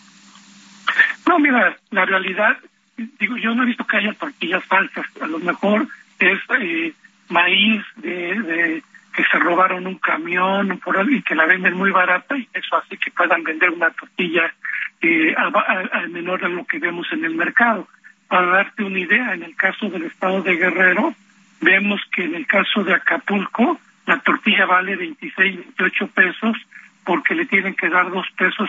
No, 1.27 1.39
mira, 1.39 1.77
la 1.91 2.05
realidad, 2.05 2.57
digo, 2.97 3.37
yo 3.37 3.55
no 3.55 3.63
he 3.63 3.67
visto 3.67 3.87
que 3.87 3.97
haya 3.99 4.13
tortillas 4.15 4.65
falsas, 4.65 5.07
a 5.21 5.27
lo 5.27 5.39
mejor 5.39 5.87
es 6.19 6.39
eh, 6.61 6.93
maíz 7.29 7.83
de 7.97 8.83
que 9.17 9.25
se 9.25 9.39
robaron 9.39 9.87
un 9.87 9.97
camión 9.97 10.79
por 10.85 11.11
y 11.11 11.23
que 11.23 11.35
la 11.35 11.47
venden 11.47 11.75
muy 11.75 11.91
barata 11.91 12.37
y 12.37 12.47
eso 12.53 12.77
hace 12.77 12.99
que 12.99 13.11
puedan 13.11 13.43
vender 13.43 13.71
una 13.71 13.91
tortilla 13.91 14.53
eh, 15.01 15.35
al 15.37 16.11
menor 16.11 16.43
de 16.43 16.51
lo 16.51 16.67
que 16.67 16.79
vemos 16.79 17.07
en 17.13 17.25
el 17.25 17.35
mercado. 17.35 17.89
Para 18.29 18.47
darte 18.47 18.85
una 18.85 18.99
idea, 18.99 19.33
en 19.33 19.43
el 19.43 19.57
caso 19.57 19.89
del 19.89 20.05
estado 20.05 20.43
de 20.43 20.57
Guerrero, 20.57 21.15
vemos 21.63 22.01
que 22.13 22.25
en 22.25 22.35
el 22.35 22.47
caso 22.47 22.85
de 22.85 22.93
Acapulco 22.93 23.81
la 24.05 24.19
tortilla 24.19 24.67
vale 24.67 24.97
26, 24.97 25.57
28 25.57 26.07
pesos 26.09 26.57
porque 27.07 27.37
le 27.37 27.47
tienen 27.47 27.75
que 27.75 27.89
dar 27.89 28.11
dos 28.11 28.27
pesos, 28.37 28.69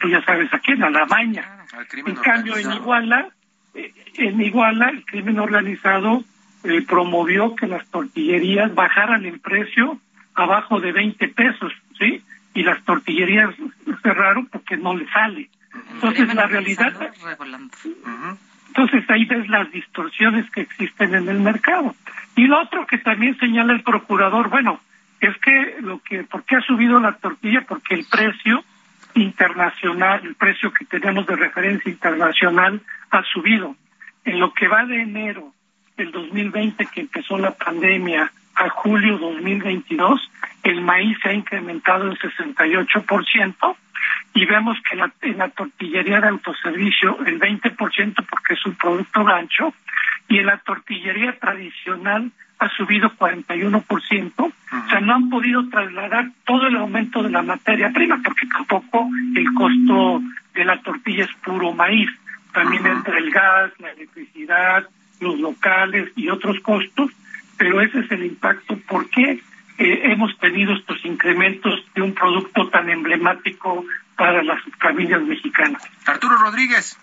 tú 0.00 0.08
ya 0.08 0.24
sabes 0.24 0.52
a 0.52 0.58
quién, 0.58 0.82
a 0.82 0.90
la 0.90 1.04
maña. 1.04 1.44
En 1.92 2.16
cambio, 2.16 2.56
en 2.56 2.72
Iguala, 2.72 3.28
eh, 3.74 3.92
en 4.14 4.40
Iguala, 4.40 4.88
el 4.88 5.04
crimen 5.04 5.38
organizado 5.38 6.24
eh, 6.64 6.80
promovió 6.88 7.54
que 7.54 7.66
las 7.66 7.86
tortillerías 7.90 8.74
bajaran 8.74 9.26
el 9.26 9.38
precio 9.38 10.00
abajo 10.34 10.80
de 10.80 10.92
20 10.92 11.28
pesos, 11.28 11.72
¿sí? 11.98 12.22
Y 12.54 12.62
las 12.62 12.82
tortillerías 12.84 13.54
cerraron 14.02 14.46
porque 14.46 14.78
no 14.78 14.96
le 14.96 15.06
sale. 15.10 15.50
Entonces, 15.92 16.34
la 16.34 16.46
realidad... 16.46 16.92
Entonces, 18.68 19.08
ahí 19.08 19.24
ves 19.26 19.46
las 19.48 19.70
distorsiones 19.70 20.50
que 20.50 20.62
existen 20.62 21.14
en 21.14 21.28
el 21.28 21.38
mercado. 21.38 21.94
Y 22.34 22.46
lo 22.46 22.62
otro 22.62 22.86
que 22.86 22.98
también 22.98 23.38
señala 23.38 23.72
el 23.72 23.82
procurador, 23.82 24.48
bueno, 24.48 24.80
es 25.24 25.36
que 25.38 25.76
lo 25.80 26.00
que, 26.00 26.24
¿por 26.24 26.44
qué 26.44 26.56
ha 26.56 26.60
subido 26.60 26.98
la 27.00 27.16
tortilla? 27.16 27.64
Porque 27.66 27.94
el 27.94 28.06
precio 28.10 28.64
internacional, 29.14 30.20
el 30.24 30.34
precio 30.34 30.72
que 30.72 30.84
tenemos 30.84 31.26
de 31.26 31.36
referencia 31.36 31.90
internacional 31.90 32.80
ha 33.10 33.22
subido. 33.24 33.76
En 34.24 34.40
lo 34.40 34.52
que 34.52 34.68
va 34.68 34.84
de 34.84 35.02
enero 35.02 35.52
del 35.96 36.10
2020 36.10 36.86
que 36.86 37.02
empezó 37.02 37.38
la 37.38 37.52
pandemia 37.52 38.32
a 38.54 38.68
julio 38.70 39.18
2022, 39.18 40.30
el 40.62 40.80
maíz 40.80 41.18
se 41.22 41.28
ha 41.28 41.34
incrementado 41.34 42.06
en 42.06 42.16
68% 42.16 43.76
y 44.34 44.46
vemos 44.46 44.76
que 44.88 44.96
la, 44.96 45.12
en 45.22 45.38
la 45.38 45.48
tortillería 45.48 46.20
de 46.20 46.28
autoservicio 46.28 47.18
el 47.24 47.38
20% 47.38 48.14
porque 48.28 48.54
es 48.54 48.66
un 48.66 48.74
producto 48.74 49.24
gancho 49.24 49.74
y 50.28 50.38
en 50.38 50.46
la 50.46 50.58
tortillería 50.58 51.38
tradicional 51.38 52.32
ha 52.58 52.68
subido 52.70 53.10
41%, 53.10 54.32
o 54.38 54.88
sea, 54.88 55.00
no 55.00 55.14
han 55.14 55.30
podido 55.30 55.68
trasladar 55.68 56.30
todo 56.46 56.66
el 56.66 56.76
aumento 56.76 57.22
de 57.22 57.30
la 57.30 57.42
materia 57.42 57.90
prima 57.90 58.20
porque 58.24 58.46
tampoco 58.46 59.08
el 59.34 59.52
costo 59.54 60.22
de 60.54 60.64
la 60.64 60.80
tortilla 60.80 61.24
es 61.24 61.34
puro 61.44 61.72
maíz, 61.72 62.10
también 62.52 62.86
entra 62.86 63.18
el 63.18 63.30
gas, 63.30 63.72
la 63.78 63.90
electricidad, 63.90 64.88
los 65.20 65.38
locales 65.38 66.10
y 66.16 66.28
otros 66.28 66.60
costos, 66.60 67.10
pero 67.56 67.80
ese 67.80 68.00
es 68.00 68.10
el 68.10 68.24
impacto. 68.24 68.76
¿Por 68.88 69.08
qué 69.10 69.42
eh, 69.78 70.00
hemos 70.04 70.36
tenido 70.38 70.74
estos 70.74 71.04
incrementos 71.04 71.84
de 71.94 72.02
un 72.02 72.14
producto 72.14 72.68
tan 72.68 72.88
emblemático 72.88 73.84
para 74.16 74.42
las 74.42 74.60
familias 74.80 75.22
mexicanas? 75.22 75.82
Arturo 76.06 76.36
Rodríguez. 76.36 76.96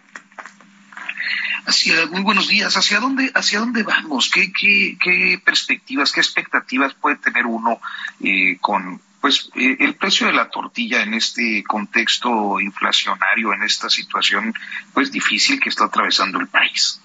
Hacia, 1.65 2.07
muy 2.07 2.21
buenos 2.21 2.47
días. 2.47 2.75
¿Hacia 2.75 2.99
dónde, 2.99 3.31
hacia 3.33 3.59
dónde 3.59 3.83
vamos? 3.83 4.29
¿Qué, 4.29 4.51
qué, 4.51 4.97
qué 4.99 5.41
perspectivas, 5.43 6.11
qué 6.11 6.19
expectativas 6.19 6.93
puede 6.93 7.17
tener 7.17 7.45
uno 7.45 7.79
eh, 8.19 8.57
con, 8.59 9.01
pues 9.21 9.51
eh, 9.55 9.77
el 9.79 9.95
precio 9.95 10.27
de 10.27 10.33
la 10.33 10.49
tortilla 10.49 11.03
en 11.03 11.13
este 11.13 11.63
contexto 11.63 12.59
inflacionario, 12.59 13.53
en 13.53 13.63
esta 13.63 13.89
situación 13.89 14.53
pues 14.93 15.11
difícil 15.11 15.59
que 15.59 15.69
está 15.69 15.85
atravesando 15.85 16.39
el 16.39 16.47
país. 16.47 16.99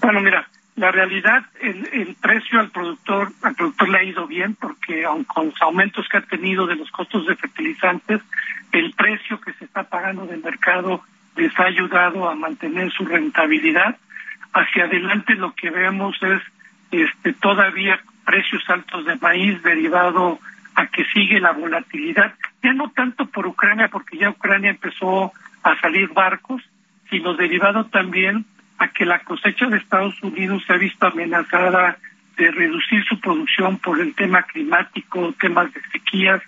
Bueno, 0.00 0.20
mira, 0.20 0.46
la 0.76 0.90
realidad, 0.90 1.46
el, 1.60 2.16
precio 2.20 2.60
al 2.60 2.70
productor, 2.70 3.32
al 3.42 3.54
productor 3.54 3.88
le 3.88 3.98
ha 3.98 4.04
ido 4.04 4.26
bien 4.26 4.54
porque 4.54 5.04
aun 5.04 5.24
con 5.24 5.46
los 5.46 5.62
aumentos 5.62 6.06
que 6.08 6.18
ha 6.18 6.22
tenido 6.22 6.66
de 6.66 6.76
los 6.76 6.90
costos 6.90 7.26
de 7.26 7.36
fertilizantes, 7.36 8.20
el 8.72 8.92
precio 8.92 9.40
que 9.40 9.52
se 9.54 9.64
está 9.64 9.84
pagando 9.84 10.26
del 10.26 10.42
mercado 10.42 11.02
les 11.36 11.58
ha 11.58 11.64
ayudado 11.64 12.28
a 12.28 12.34
mantener 12.34 12.90
su 12.92 13.04
rentabilidad. 13.04 13.96
Hacia 14.52 14.84
adelante 14.84 15.34
lo 15.34 15.54
que 15.54 15.70
vemos 15.70 16.16
es 16.22 16.40
este, 16.90 17.32
todavía 17.32 18.00
precios 18.24 18.62
altos 18.68 19.04
de 19.04 19.16
maíz 19.16 19.62
derivado 19.62 20.38
a 20.74 20.86
que 20.86 21.04
sigue 21.06 21.40
la 21.40 21.52
volatilidad, 21.52 22.34
ya 22.62 22.72
no 22.72 22.90
tanto 22.90 23.26
por 23.26 23.46
Ucrania, 23.46 23.88
porque 23.88 24.18
ya 24.18 24.30
Ucrania 24.30 24.70
empezó 24.70 25.32
a 25.62 25.80
salir 25.80 26.08
barcos, 26.08 26.62
sino 27.10 27.34
derivado 27.34 27.86
también 27.86 28.44
a 28.78 28.88
que 28.88 29.04
la 29.04 29.20
cosecha 29.20 29.66
de 29.66 29.78
Estados 29.78 30.20
Unidos 30.22 30.62
se 30.66 30.72
ha 30.72 30.76
visto 30.76 31.06
amenazada 31.06 31.98
de 32.36 32.50
reducir 32.50 33.04
su 33.04 33.20
producción 33.20 33.78
por 33.78 34.00
el 34.00 34.14
tema 34.14 34.42
climático, 34.42 35.32
temas 35.38 35.72
de 35.72 35.80
sequías. 35.92 36.42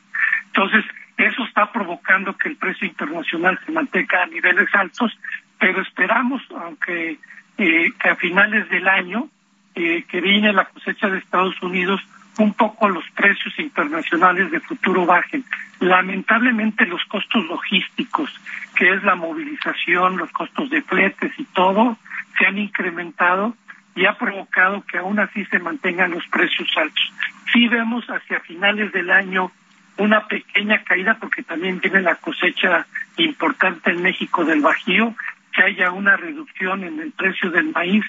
Entonces, 0.47 0.85
eso 1.17 1.45
está 1.45 1.73
provocando 1.73 2.37
que 2.37 2.49
el 2.49 2.57
precio 2.57 2.87
internacional 2.87 3.59
se 3.65 3.73
mantenga 3.73 4.23
a 4.23 4.27
niveles 4.27 4.69
altos, 4.75 5.19
pero 5.59 5.81
esperamos, 5.81 6.43
aunque 6.51 7.19
eh, 7.59 7.93
que 7.99 8.09
a 8.09 8.17
finales 8.17 8.69
del 8.69 8.87
año, 8.87 9.29
eh, 9.75 10.05
que 10.09 10.21
viene 10.21 10.53
la 10.53 10.67
cosecha 10.67 11.09
de 11.09 11.19
Estados 11.19 11.61
Unidos, 11.63 12.01
un 12.39 12.53
poco 12.53 12.89
los 12.89 13.05
precios 13.11 13.59
internacionales 13.59 14.51
de 14.51 14.61
futuro 14.61 15.07
bajen. 15.07 15.45
Lamentablemente 15.81 16.87
los 16.87 17.03
costos 17.07 17.47
logísticos, 17.47 18.31
que 18.75 18.93
es 18.93 19.03
la 19.03 19.15
movilización, 19.15 20.19
los 20.19 20.31
costos 20.33 20.69
de 20.69 20.83
fletes 20.83 21.33
y 21.39 21.45
todo, 21.45 21.97
se 22.39 22.47
han 22.47 22.59
incrementado 22.59 23.57
y 23.95 24.05
ha 24.05 24.19
provocado 24.19 24.85
que 24.85 24.99
aún 24.99 25.19
así 25.19 25.47
se 25.47 25.59
mantengan 25.59 26.11
los 26.11 26.27
precios 26.27 26.69
altos. 26.77 27.13
Sí 27.53 27.69
vemos 27.69 28.05
hacia 28.07 28.41
finales 28.41 28.93
del 28.93 29.11
año 29.11 29.51
una 29.99 30.27
pequeña 30.27 30.83
caída 30.85 31.17
porque 31.21 31.43
también 31.43 31.81
viene 31.81 32.03
la 32.03 32.17
cosecha 32.17 32.87
importante 33.17 33.91
en 33.91 34.03
México 34.03 34.45
del 34.45 34.61
Bajío, 34.61 35.15
que 35.55 35.63
haya 35.63 35.91
una 35.91 36.17
reducción 36.17 36.85
en 36.85 37.01
el 37.01 37.13
precio 37.13 37.51
del 37.51 37.73
maíz, 37.73 38.05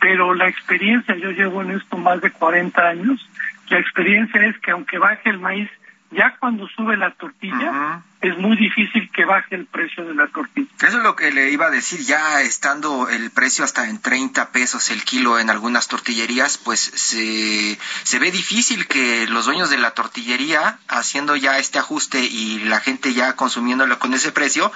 pero 0.00 0.34
la 0.34 0.48
experiencia, 0.48 1.14
yo 1.16 1.30
llevo 1.30 1.62
en 1.62 1.72
esto 1.72 1.96
más 1.96 2.20
de 2.20 2.30
40 2.30 2.80
años, 2.80 3.28
la 3.68 3.78
experiencia 3.78 4.46
es 4.46 4.58
que 4.58 4.70
aunque 4.70 4.98
baje 4.98 5.30
el 5.30 5.38
maíz, 5.38 5.68
ya 6.10 6.36
cuando 6.38 6.68
sube 6.68 6.96
la 6.96 7.10
tortilla, 7.12 8.02
es 8.20 8.36
muy 8.38 8.56
difícil 8.56 9.10
que 9.10 9.24
baje 9.24 9.54
el 9.54 9.66
precio 9.66 10.04
de 10.04 10.14
la 10.14 10.26
tortilla. 10.28 10.68
Eso 10.78 10.98
es 10.98 11.02
lo 11.02 11.16
que 11.16 11.30
le 11.30 11.50
iba 11.50 11.66
a 11.66 11.70
decir, 11.70 12.00
ya 12.00 12.40
estando 12.40 13.08
el 13.08 13.30
precio 13.30 13.64
hasta 13.64 13.88
en 13.88 14.00
30 14.00 14.52
pesos 14.52 14.90
el 14.90 15.04
kilo 15.04 15.38
en 15.38 15.50
algunas 15.50 15.88
tortillerías, 15.88 16.58
pues 16.58 16.80
se, 16.80 17.78
se 18.02 18.18
ve 18.18 18.30
difícil 18.30 18.86
que 18.86 19.26
los 19.28 19.46
dueños 19.46 19.70
de 19.70 19.78
la 19.78 19.92
tortillería, 19.92 20.78
haciendo 20.88 21.36
ya 21.36 21.58
este 21.58 21.78
ajuste 21.78 22.24
y 22.24 22.60
la 22.60 22.80
gente 22.80 23.12
ya 23.12 23.34
consumiéndolo 23.34 23.98
con 23.98 24.14
ese 24.14 24.32
precio, 24.32 24.72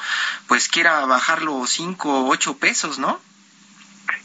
pues 0.49 0.69
quiera 0.69 1.05
bajarlo 1.07 1.67
5 1.67 2.21
o 2.21 2.29
8 2.31 2.59
pesos, 2.59 2.99
¿no? 2.99 3.21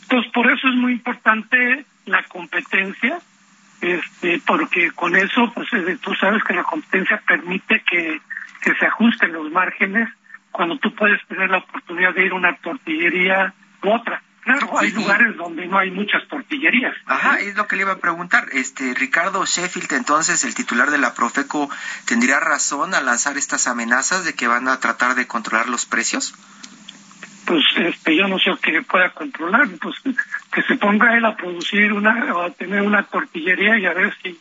Pues 0.10 0.26
por 0.34 0.52
eso 0.52 0.68
es 0.68 0.76
muy 0.76 0.94
importante 0.94 1.86
la 2.06 2.24
competencia, 2.24 3.20
este, 3.86 4.42
porque 4.46 4.92
con 4.92 5.16
eso, 5.16 5.52
pues 5.54 5.70
tú 6.02 6.14
sabes 6.16 6.44
que 6.44 6.54
la 6.54 6.64
competencia 6.64 7.22
permite 7.28 7.84
que, 7.90 8.20
que 8.62 8.76
se 8.76 8.86
ajusten 8.86 9.34
los 9.34 9.52
márgenes 9.52 10.10
cuando 10.52 10.78
tú 10.80 10.94
puedes 10.96 11.24
tener 11.28 11.50
la 11.50 11.60
oportunidad 11.60 12.14
de 12.16 12.26
ir 12.26 12.32
a 12.32 12.36
una 12.36 12.56
tortillería 12.58 13.54
u 13.84 13.92
otra. 13.92 14.22
Claro, 14.42 14.78
hay 14.78 14.92
lugares 14.92 15.36
donde 15.38 15.66
no 15.66 15.78
hay 15.78 15.90
muchas 15.90 16.28
tortillerías. 16.28 16.96
Ajá, 17.08 17.40
es 17.40 17.56
lo 17.56 17.68
que 17.68 17.76
le 17.76 17.82
iba 17.82 17.94
a 17.94 17.98
preguntar. 17.98 18.48
Este 18.52 18.94
Ricardo 18.94 19.44
Sheffield, 19.44 19.92
entonces, 19.94 20.44
el 20.44 20.54
titular 20.54 20.92
de 20.92 21.00
la 21.00 21.16
Profeco, 21.16 21.68
¿tendría 22.06 22.40
razón 22.40 22.94
al 22.94 23.08
lanzar 23.08 23.38
estas 23.38 23.68
amenazas 23.68 24.24
de 24.24 24.34
que 24.34 24.48
van 24.48 24.68
a 24.68 24.80
tratar 24.80 25.16
de 25.16 25.26
controlar 25.26 25.68
los 25.68 25.88
precios? 25.88 26.36
Pues 27.46 27.64
este 27.78 28.16
yo 28.16 28.28
no 28.28 28.40
sé 28.40 28.52
qué 28.62 28.82
pueda 28.82 29.10
controlar 29.12 29.68
pues 29.82 29.96
que 30.52 30.62
se 30.64 30.76
ponga 30.76 31.18
él 31.18 31.26
a 31.26 31.36
producir 31.36 31.94
una 31.94 32.34
o 32.34 32.42
a 32.42 32.50
tener 32.52 32.82
una 32.82 33.04
tortillería 33.04 33.78
y 33.78 33.86
a 33.86 33.94
ver 33.94 34.14
si 34.22 34.38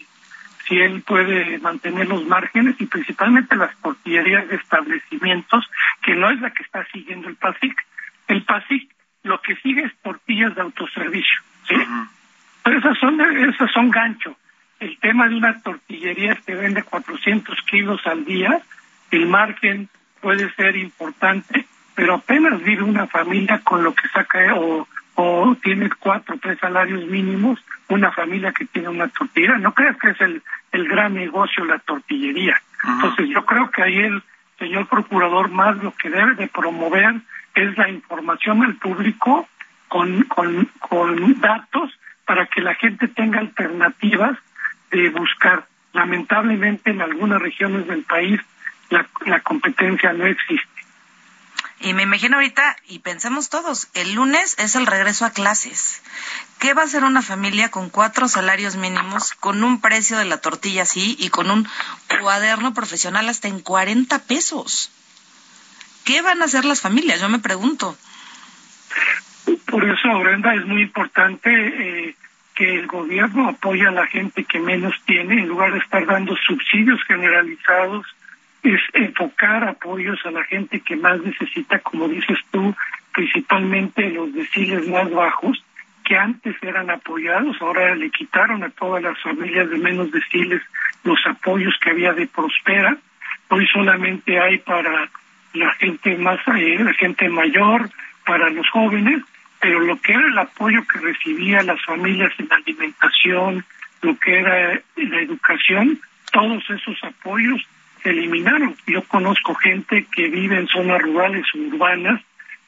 si 0.66 0.78
él 0.78 1.02
puede 1.02 1.58
mantener 1.58 2.08
los 2.08 2.24
márgenes 2.26 2.76
y 2.80 2.86
principalmente 2.86 3.54
las 3.54 3.76
tortillerías 3.82 4.48
de 4.48 4.56
establecimientos 4.56 5.70
que 6.02 6.14
no 6.14 6.30
es 6.30 6.40
la 6.40 6.50
que 6.50 6.62
está 6.62 6.86
siguiendo 6.92 7.28
el 7.28 7.36
PASIC 7.36 7.86
el 8.28 8.42
PASIC 8.44 8.90
lo 9.24 9.40
que 9.40 9.56
sigue 9.56 9.82
es 9.82 9.92
tortillas 10.02 10.54
de 10.54 10.62
autoservicio 10.62 11.38
sí 11.68 11.76
pero 12.64 12.78
esas 12.78 12.98
son 12.98 13.20
esas 13.20 13.70
son 13.72 13.90
gancho. 13.90 14.36
El 14.80 14.98
tema 14.98 15.28
de 15.28 15.36
una 15.36 15.60
tortillería 15.60 16.34
que 16.44 16.54
vende 16.54 16.82
400 16.82 17.62
kilos 17.62 18.00
al 18.06 18.24
día 18.24 18.60
el 19.10 19.26
margen 19.26 19.88
puede 20.20 20.52
ser 20.54 20.76
importante 20.76 21.66
pero 21.94 22.14
apenas 22.14 22.62
vive 22.62 22.82
una 22.82 23.06
familia 23.06 23.60
con 23.62 23.84
lo 23.84 23.94
que 23.94 24.08
saca 24.08 24.54
o, 24.54 24.86
o 25.14 25.56
tiene 25.62 25.90
cuatro, 25.98 26.36
tres 26.40 26.58
salarios 26.58 27.06
mínimos, 27.06 27.60
una 27.88 28.10
familia 28.10 28.52
que 28.52 28.64
tiene 28.64 28.88
una 28.88 29.08
tortillería. 29.08 29.58
No 29.58 29.72
creas 29.72 29.96
que 29.98 30.10
es 30.10 30.20
el, 30.20 30.42
el 30.72 30.88
gran 30.88 31.14
negocio 31.14 31.64
la 31.64 31.78
tortillería. 31.78 32.60
Entonces 32.86 33.28
yo 33.28 33.44
creo 33.46 33.70
que 33.70 33.82
ahí 33.82 33.98
el 33.98 34.22
señor 34.58 34.86
procurador 34.88 35.50
más 35.50 35.76
lo 35.82 35.92
que 35.92 36.10
debe 36.10 36.34
de 36.34 36.48
promover 36.48 37.14
es 37.54 37.78
la 37.78 37.88
información 37.88 38.62
al 38.62 38.74
público 38.74 39.48
con, 39.88 40.22
con, 40.24 40.68
con 40.80 41.40
datos 41.40 41.90
para 42.26 42.46
que 42.46 42.60
la 42.60 42.74
gente 42.74 43.08
tenga 43.08 43.38
alternativas 43.38 44.36
de 44.90 45.10
buscar. 45.10 45.66
Lamentablemente 45.92 46.90
en 46.90 47.00
algunas 47.02 47.40
regiones 47.40 47.86
del 47.86 48.02
país 48.02 48.40
la, 48.90 49.06
la 49.26 49.40
competencia 49.40 50.12
no 50.12 50.26
existe. 50.26 50.73
Y 51.80 51.92
me 51.92 52.04
imagino 52.04 52.36
ahorita, 52.36 52.76
y 52.88 53.00
pensemos 53.00 53.50
todos, 53.50 53.88
el 53.94 54.14
lunes 54.14 54.56
es 54.58 54.74
el 54.76 54.86
regreso 54.86 55.24
a 55.24 55.30
clases. 55.30 56.02
¿Qué 56.58 56.72
va 56.72 56.82
a 56.82 56.84
hacer 56.86 57.04
una 57.04 57.20
familia 57.20 57.70
con 57.70 57.90
cuatro 57.90 58.28
salarios 58.28 58.76
mínimos, 58.76 59.34
con 59.34 59.62
un 59.62 59.80
precio 59.80 60.16
de 60.16 60.24
la 60.24 60.38
tortilla 60.38 60.82
así 60.82 61.16
y 61.18 61.28
con 61.28 61.50
un 61.50 61.68
cuaderno 62.20 62.72
profesional 62.72 63.28
hasta 63.28 63.48
en 63.48 63.60
40 63.60 64.18
pesos? 64.20 64.90
¿Qué 66.04 66.22
van 66.22 66.42
a 66.42 66.46
hacer 66.46 66.64
las 66.64 66.80
familias? 66.80 67.20
Yo 67.20 67.28
me 67.28 67.38
pregunto. 67.38 67.96
Por 69.66 69.84
eso, 69.84 70.18
Brenda, 70.20 70.54
es 70.54 70.64
muy 70.64 70.82
importante 70.82 71.50
eh, 71.50 72.16
que 72.54 72.76
el 72.76 72.86
gobierno 72.86 73.48
apoye 73.48 73.86
a 73.86 73.90
la 73.90 74.06
gente 74.06 74.44
que 74.44 74.60
menos 74.60 74.94
tiene 75.06 75.40
en 75.40 75.48
lugar 75.48 75.72
de 75.72 75.78
estar 75.78 76.06
dando 76.06 76.36
subsidios 76.36 77.02
generalizados 77.06 78.06
es 78.64 78.80
enfocar 78.94 79.64
apoyos 79.64 80.18
a 80.24 80.30
la 80.30 80.42
gente 80.44 80.80
que 80.80 80.96
más 80.96 81.20
necesita, 81.20 81.78
como 81.80 82.08
dices 82.08 82.38
tú, 82.50 82.74
principalmente 83.12 84.10
los 84.10 84.32
deciles 84.32 84.88
más 84.88 85.10
bajos, 85.10 85.62
que 86.04 86.16
antes 86.16 86.56
eran 86.62 86.90
apoyados, 86.90 87.56
ahora 87.60 87.94
le 87.94 88.10
quitaron 88.10 88.62
a 88.62 88.70
todas 88.70 89.02
las 89.02 89.20
familias 89.22 89.70
de 89.70 89.78
menos 89.78 90.10
deciles 90.10 90.62
los 91.02 91.18
apoyos 91.26 91.74
que 91.80 91.90
había 91.90 92.12
de 92.12 92.26
Prospera. 92.26 92.96
Hoy 93.48 93.66
solamente 93.68 94.38
hay 94.38 94.58
para 94.58 95.08
la 95.54 95.72
gente 95.74 96.16
más, 96.16 96.40
eh, 96.48 96.78
la 96.78 96.92
gente 96.94 97.28
mayor, 97.28 97.88
para 98.26 98.50
los 98.50 98.68
jóvenes, 98.70 99.22
pero 99.60 99.80
lo 99.80 99.98
que 100.00 100.12
era 100.12 100.26
el 100.26 100.38
apoyo 100.38 100.86
que 100.86 100.98
recibían 100.98 101.66
las 101.66 101.82
familias 101.84 102.32
en 102.38 102.52
alimentación, 102.52 103.64
lo 104.02 104.18
que 104.18 104.38
era 104.38 104.80
la 104.96 105.20
educación, 105.20 106.00
todos 106.32 106.62
esos 106.68 107.02
apoyos 107.02 107.62
eliminaron. 108.04 108.74
Yo 108.86 109.02
conozco 109.02 109.54
gente 109.54 110.06
que 110.14 110.28
vive 110.28 110.56
en 110.56 110.68
zonas 110.68 111.02
rurales 111.02 111.46
urbanas 111.54 112.20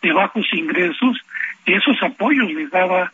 de 0.02 0.12
bajos 0.12 0.46
ingresos 0.52 1.18
y 1.64 1.74
esos 1.74 2.02
apoyos 2.02 2.52
les 2.52 2.70
daba 2.70 3.12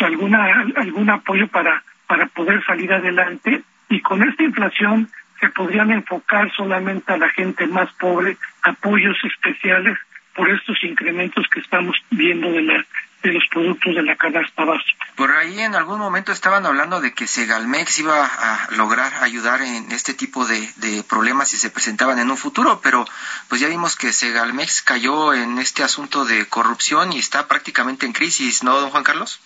alguna 0.00 0.64
algún 0.76 1.10
apoyo 1.10 1.46
para 1.48 1.82
para 2.06 2.26
poder 2.26 2.64
salir 2.64 2.92
adelante 2.92 3.62
y 3.88 4.00
con 4.00 4.22
esta 4.22 4.42
inflación 4.42 5.08
se 5.40 5.48
podrían 5.50 5.90
enfocar 5.90 6.50
solamente 6.52 7.12
a 7.12 7.16
la 7.16 7.28
gente 7.30 7.66
más 7.66 7.92
pobre 7.94 8.36
apoyos 8.62 9.16
especiales 9.24 9.98
por 10.34 10.50
estos 10.50 10.82
incrementos 10.82 11.46
que 11.48 11.60
estamos 11.60 11.96
viendo 12.10 12.50
de 12.50 12.62
la 12.62 12.84
de 13.24 13.32
los 13.32 13.44
productos 13.50 13.94
de 13.94 14.02
la 14.02 14.16
canasta 14.16 14.64
básica. 14.64 15.06
Por 15.16 15.30
ahí 15.32 15.60
en 15.60 15.74
algún 15.74 15.98
momento 15.98 16.30
estaban 16.30 16.66
hablando 16.66 17.00
de 17.00 17.12
que 17.12 17.26
Segalmex 17.26 17.98
iba 17.98 18.24
a 18.24 18.68
lograr 18.76 19.12
ayudar 19.22 19.62
en 19.62 19.90
este 19.92 20.12
tipo 20.12 20.44
de, 20.44 21.02
problemas 21.08 21.48
si 21.48 21.56
se 21.56 21.70
presentaban 21.70 22.18
en 22.18 22.30
un 22.30 22.36
futuro, 22.36 22.80
pero 22.82 23.06
pues 23.48 23.60
ya 23.60 23.68
vimos 23.68 23.96
que 23.96 24.12
Segalmex 24.12 24.82
cayó 24.82 25.32
en 25.32 25.58
este 25.58 25.82
asunto 25.82 26.24
de 26.24 26.46
corrupción 26.46 27.12
y 27.12 27.18
está 27.18 27.48
prácticamente 27.48 28.06
en 28.06 28.12
crisis, 28.12 28.62
¿no, 28.62 28.78
don 28.80 28.90
Juan 28.90 29.04
Carlos? 29.04 29.40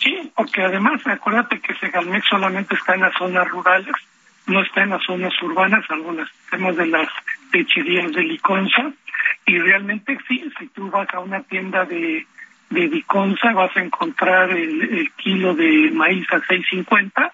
Sí, 0.00 0.32
porque 0.34 0.62
además 0.62 1.00
acuérdate 1.06 1.60
que 1.60 1.74
Segalmex 1.74 2.26
solamente 2.28 2.74
está 2.74 2.94
en 2.94 3.02
las 3.02 3.14
zonas 3.16 3.48
rurales 3.48 3.94
no 4.46 4.62
está 4.62 4.84
en 4.84 4.90
las 4.90 5.02
zonas 5.02 5.32
urbanas, 5.42 5.84
algunos 5.88 6.30
temas 6.50 6.76
de 6.76 6.86
las 6.86 7.08
lecherías 7.52 8.12
de 8.12 8.22
Liconza, 8.22 8.92
y 9.44 9.58
realmente 9.58 10.18
sí, 10.28 10.48
si 10.58 10.68
tú 10.68 10.88
vas 10.90 11.12
a 11.12 11.20
una 11.20 11.42
tienda 11.42 11.84
de, 11.84 12.26
de 12.70 12.88
Liconza 12.88 13.52
vas 13.52 13.76
a 13.76 13.80
encontrar 13.80 14.50
el, 14.50 15.10
kilo 15.16 15.54
de 15.54 15.90
maíz 15.92 16.26
a 16.32 16.40
6.50, 16.40 17.30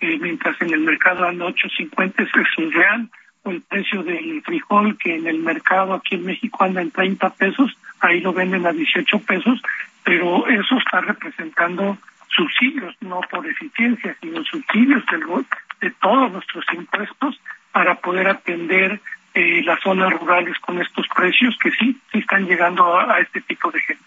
eh, 0.00 0.18
mientras 0.20 0.60
en 0.60 0.72
el 0.72 0.80
mercado 0.80 1.26
anda 1.26 1.46
8.50, 1.46 2.14
eso 2.18 2.40
es 2.40 2.74
real, 2.74 3.08
o 3.42 3.50
el 3.50 3.62
precio 3.62 4.02
del 4.02 4.42
frijol 4.42 4.96
que 4.98 5.14
en 5.14 5.26
el 5.26 5.38
mercado 5.38 5.94
aquí 5.94 6.16
en 6.16 6.24
México 6.24 6.64
anda 6.64 6.82
en 6.82 6.90
30 6.90 7.30
pesos, 7.30 7.76
ahí 8.00 8.20
lo 8.20 8.32
venden 8.32 8.66
a 8.66 8.72
18 8.72 9.18
pesos, 9.20 9.60
pero 10.02 10.46
eso 10.48 10.76
está 10.78 11.00
representando 11.00 11.98
subsidios, 12.28 12.94
no 13.00 13.20
por 13.30 13.46
eficiencia, 13.46 14.16
sino 14.20 14.44
subsidios 14.44 15.04
del, 15.06 15.22
de 15.80 15.90
todos 16.00 16.32
nuestros 16.32 16.64
impuestos 16.72 17.40
para 17.72 17.94
poder 17.96 18.28
atender 18.28 19.00
eh, 19.34 19.62
las 19.64 19.80
zonas 19.80 20.12
rurales 20.12 20.56
con 20.60 20.80
estos 20.80 21.06
precios 21.08 21.56
que 21.60 21.70
sí, 21.72 21.98
sí 22.12 22.18
están 22.18 22.46
llegando 22.46 22.96
a, 22.96 23.18
este 23.18 23.40
tipo 23.40 23.70
de 23.70 23.80
gente. 23.80 24.04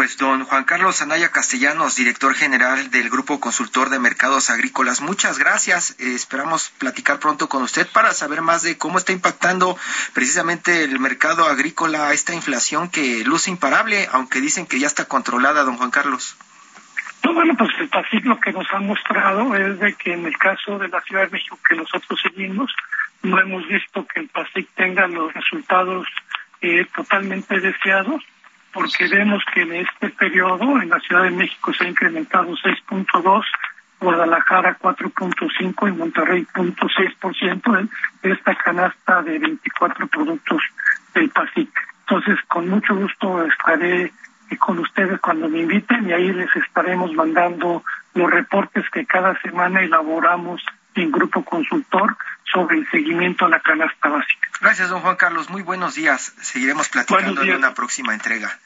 Pues 0.00 0.16
don 0.16 0.44
Juan 0.44 0.64
Carlos 0.64 1.02
Anaya 1.02 1.30
Castellanos, 1.30 1.94
director 1.94 2.34
general 2.34 2.90
del 2.90 3.10
Grupo 3.10 3.38
Consultor 3.38 3.90
de 3.90 3.98
Mercados 3.98 4.48
Agrícolas, 4.48 5.02
muchas 5.02 5.38
gracias. 5.38 5.90
Eh, 6.00 6.14
esperamos 6.14 6.70
platicar 6.78 7.18
pronto 7.18 7.50
con 7.50 7.62
usted 7.62 7.86
para 7.92 8.14
saber 8.14 8.40
más 8.40 8.62
de 8.62 8.78
cómo 8.78 8.96
está 8.96 9.12
impactando 9.12 9.76
precisamente 10.14 10.84
el 10.84 10.98
mercado 11.00 11.44
agrícola 11.44 12.14
esta 12.14 12.32
inflación 12.34 12.88
que 12.88 13.24
luce 13.26 13.50
imparable, 13.50 14.08
aunque 14.10 14.40
dicen 14.40 14.64
que 14.66 14.80
ya 14.80 14.86
está 14.86 15.04
controlada, 15.04 15.64
don 15.64 15.76
Juan 15.76 15.90
Carlos. 15.90 16.34
No, 17.22 17.34
bueno, 17.34 17.54
pues 17.58 17.68
el 17.78 17.90
PASIC 17.90 18.24
lo 18.24 18.40
que 18.40 18.52
nos 18.52 18.72
ha 18.72 18.80
mostrado 18.80 19.54
es 19.54 19.80
de 19.80 19.92
que 19.96 20.14
en 20.14 20.24
el 20.24 20.38
caso 20.38 20.78
de 20.78 20.88
la 20.88 21.02
Ciudad 21.02 21.24
de 21.24 21.32
México 21.32 21.58
que 21.68 21.76
nosotros 21.76 22.18
seguimos, 22.22 22.74
no 23.22 23.38
hemos 23.38 23.68
visto 23.68 24.06
que 24.06 24.20
el 24.20 24.28
PASIC 24.30 24.66
tenga 24.76 25.06
los 25.08 25.30
resultados 25.34 26.08
eh, 26.62 26.86
totalmente 26.96 27.60
deseados, 27.60 28.22
porque 28.72 29.08
vemos 29.08 29.42
que 29.52 29.62
en 29.62 29.74
este 29.74 30.10
periodo 30.10 30.80
en 30.80 30.90
la 30.90 31.00
Ciudad 31.00 31.24
de 31.24 31.30
México 31.30 31.72
se 31.72 31.84
ha 31.84 31.88
incrementado 31.88 32.52
6.2, 32.52 33.44
Guadalajara 34.00 34.78
4.5 34.78 35.88
y 35.88 35.92
Monterrey 35.92 36.46
0.6% 36.54 37.88
de 38.22 38.32
esta 38.32 38.54
canasta 38.54 39.22
de 39.22 39.38
24 39.38 40.06
productos 40.08 40.62
del 41.14 41.28
PASIC. 41.30 41.70
Entonces, 42.08 42.38
con 42.48 42.68
mucho 42.68 42.96
gusto 42.96 43.44
estaré 43.44 44.12
con 44.58 44.78
ustedes 44.78 45.20
cuando 45.20 45.48
me 45.48 45.60
inviten 45.60 46.08
y 46.08 46.12
ahí 46.12 46.32
les 46.32 46.54
estaremos 46.56 47.12
mandando 47.14 47.84
los 48.14 48.30
reportes 48.30 48.88
que 48.90 49.06
cada 49.06 49.40
semana 49.42 49.80
elaboramos 49.80 50.64
en 50.94 51.12
Grupo 51.12 51.44
Consultor 51.44 52.16
sobre 52.52 52.78
el 52.78 52.90
seguimiento 52.90 53.46
a 53.46 53.48
la 53.48 53.60
canasta 53.60 54.08
básica. 54.08 54.48
Gracias, 54.60 54.88
don 54.90 55.00
Juan 55.00 55.16
Carlos. 55.16 55.50
Muy 55.50 55.62
buenos 55.62 55.94
días. 55.94 56.34
Seguiremos 56.40 56.88
platicando 56.88 57.42
en 57.42 57.54
una 57.54 57.74
próxima 57.74 58.14
entrega. 58.14 58.58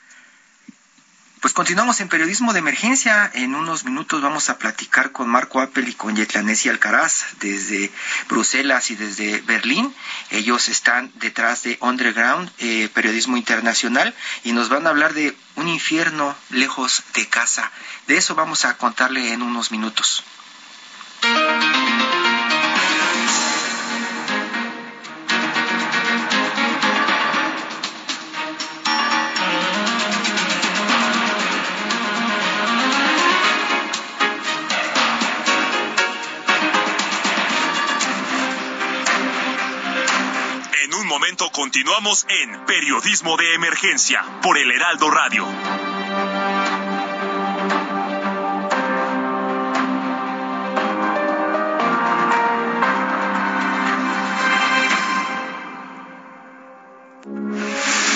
Pues 1.45 1.53
continuamos 1.53 2.01
en 2.01 2.09
periodismo 2.09 2.55
de 2.55 2.61
emergencia. 2.61 3.31
En 3.35 3.55
unos 3.55 3.85
minutos 3.85 4.23
vamos 4.23 4.49
a 4.49 4.57
platicar 4.57 5.13
con 5.13 5.29
Marco 5.29 5.61
Appel 5.61 5.87
y 5.87 5.93
con 5.93 6.17
Yetlanesi 6.17 6.71
Alcaraz 6.71 7.37
desde 7.39 7.91
Bruselas 8.31 8.91
y 8.91 8.97
desde 8.97 9.43
Berlín. 9.43 9.95
Ellos 10.31 10.71
están 10.71 11.13
detrás 11.17 11.63
de 11.63 11.77
Underground, 11.83 12.51
eh, 12.61 12.89
periodismo 12.95 13.37
internacional, 13.37 14.15
y 14.43 14.53
nos 14.53 14.71
van 14.71 14.87
a 14.87 14.89
hablar 14.89 15.13
de 15.13 15.37
un 15.57 15.69
infierno 15.69 16.35
lejos 16.49 17.05
de 17.13 17.29
casa. 17.29 17.71
De 18.07 18.17
eso 18.17 18.35
vamos 18.35 18.65
a 18.65 18.79
contarle 18.79 19.35
en 19.35 19.43
unos 19.43 19.71
minutos. 19.71 20.25
Continuamos 41.75 42.25
en 42.29 42.67
Periodismo 42.67 43.37
de 43.37 43.53
Emergencia 43.55 44.25
por 44.45 44.57
el 44.57 44.71
Heraldo 44.71 45.11
Radio. 45.11 45.45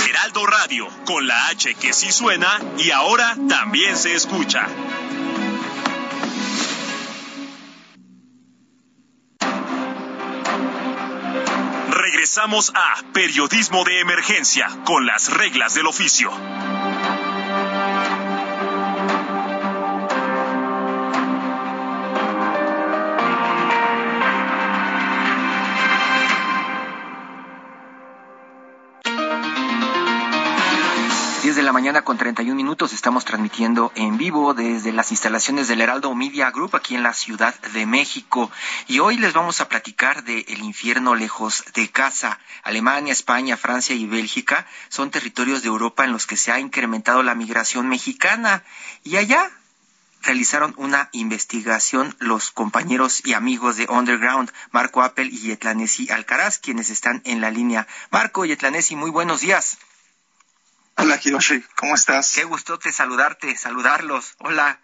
Heraldo 0.08 0.46
Radio, 0.46 0.88
con 1.04 1.26
la 1.26 1.48
H 1.48 1.74
que 1.74 1.92
sí 1.92 2.12
suena 2.12 2.60
y 2.78 2.92
ahora 2.92 3.34
también 3.48 3.96
se 3.96 4.14
escucha. 4.14 4.68
Regresamos 12.28 12.70
a 12.74 13.02
Periodismo 13.14 13.84
de 13.84 14.00
Emergencia 14.00 14.68
con 14.84 15.06
las 15.06 15.32
reglas 15.32 15.72
del 15.72 15.86
oficio. 15.86 16.30
Mañana 31.88 32.04
con 32.04 32.18
31 32.18 32.54
minutos 32.54 32.92
estamos 32.92 33.24
transmitiendo 33.24 33.92
en 33.94 34.18
vivo 34.18 34.52
desde 34.52 34.92
las 34.92 35.10
instalaciones 35.10 35.68
del 35.68 35.80
Heraldo 35.80 36.14
Media 36.14 36.50
Group 36.50 36.76
aquí 36.76 36.94
en 36.94 37.02
la 37.02 37.14
Ciudad 37.14 37.58
de 37.72 37.86
México. 37.86 38.50
Y 38.88 38.98
hoy 38.98 39.16
les 39.16 39.32
vamos 39.32 39.62
a 39.62 39.70
platicar 39.70 40.22
de 40.22 40.44
El 40.48 40.62
infierno 40.64 41.14
lejos 41.14 41.64
de 41.72 41.88
casa. 41.88 42.40
Alemania, 42.62 43.14
España, 43.14 43.56
Francia 43.56 43.94
y 43.94 44.06
Bélgica 44.06 44.66
son 44.90 45.10
territorios 45.10 45.62
de 45.62 45.68
Europa 45.68 46.04
en 46.04 46.12
los 46.12 46.26
que 46.26 46.36
se 46.36 46.52
ha 46.52 46.60
incrementado 46.60 47.22
la 47.22 47.34
migración 47.34 47.88
mexicana. 47.88 48.64
Y 49.02 49.16
allá 49.16 49.50
realizaron 50.20 50.74
una 50.76 51.08
investigación 51.12 52.14
los 52.18 52.50
compañeros 52.50 53.24
y 53.24 53.32
amigos 53.32 53.78
de 53.78 53.86
Underground, 53.88 54.52
Marco 54.72 55.00
Apple 55.02 55.30
y 55.32 55.38
Yetlanesi 55.38 56.10
Alcaraz, 56.10 56.58
quienes 56.58 56.90
están 56.90 57.22
en 57.24 57.40
la 57.40 57.50
línea. 57.50 57.86
Marco 58.10 58.44
y 58.44 58.48
Yetlanesi, 58.48 58.94
muy 58.94 59.08
buenos 59.10 59.40
días. 59.40 59.78
Hola, 61.00 61.20
Hiroshi, 61.22 61.62
¿cómo 61.76 61.94
estás? 61.94 62.32
Qué 62.34 62.42
gustote 62.42 62.90
saludarte, 62.90 63.56
saludarlos. 63.56 64.34
Hola. 64.38 64.80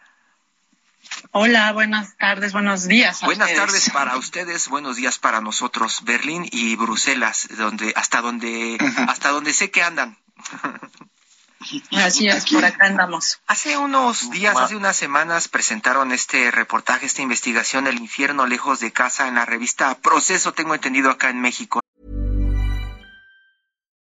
Hola, 1.32 1.72
buenas 1.72 2.16
tardes, 2.16 2.52
buenos 2.52 2.86
días. 2.86 3.20
buenas 3.20 3.52
tardes 3.52 3.90
para 3.90 4.16
ustedes, 4.16 4.68
buenos 4.68 4.94
días 4.94 5.18
para 5.18 5.40
nosotros. 5.40 6.04
Berlín 6.04 6.48
y 6.52 6.76
Bruselas, 6.76 7.48
donde 7.58 7.92
hasta 7.96 8.20
donde 8.20 8.78
hasta 9.08 9.30
donde 9.30 9.52
sé 9.52 9.72
que 9.72 9.82
andan. 9.82 10.16
Así 11.90 12.28
es, 12.28 12.46
por 12.46 12.64
acá 12.64 12.86
andamos. 12.86 13.40
Hace 13.48 13.76
unos 13.76 14.30
días, 14.30 14.56
hace 14.56 14.76
unas 14.76 14.96
semanas 14.96 15.48
presentaron 15.48 16.12
este 16.12 16.52
reportaje, 16.52 17.06
esta 17.06 17.22
investigación 17.22 17.88
El 17.88 17.98
infierno 17.98 18.46
lejos 18.46 18.78
de 18.78 18.92
casa 18.92 19.26
en 19.26 19.34
la 19.34 19.46
revista 19.46 19.96
Proceso, 19.98 20.52
tengo 20.52 20.74
entendido 20.74 21.10
acá 21.10 21.30
en 21.30 21.40
México. 21.40 21.83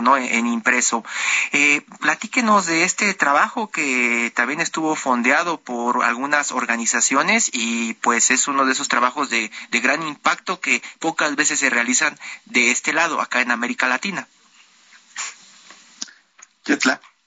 ¿No? 0.00 0.16
en 0.16 0.46
impreso. 0.46 1.04
Eh, 1.52 1.82
platíquenos 2.00 2.66
de 2.66 2.84
este 2.84 3.12
trabajo 3.14 3.70
que 3.70 4.32
también 4.34 4.60
estuvo 4.60 4.94
fondeado 4.96 5.60
por 5.60 6.04
algunas 6.04 6.52
organizaciones 6.52 7.50
y 7.52 7.94
pues 7.94 8.30
es 8.30 8.48
uno 8.48 8.64
de 8.64 8.72
esos 8.72 8.88
trabajos 8.88 9.30
de, 9.30 9.50
de 9.70 9.80
gran 9.80 10.02
impacto 10.06 10.60
que 10.60 10.82
pocas 10.98 11.36
veces 11.36 11.60
se 11.60 11.70
realizan 11.70 12.18
de 12.44 12.70
este 12.70 12.92
lado, 12.92 13.20
acá 13.20 13.40
en 13.40 13.50
América 13.50 13.88
Latina. 13.88 14.26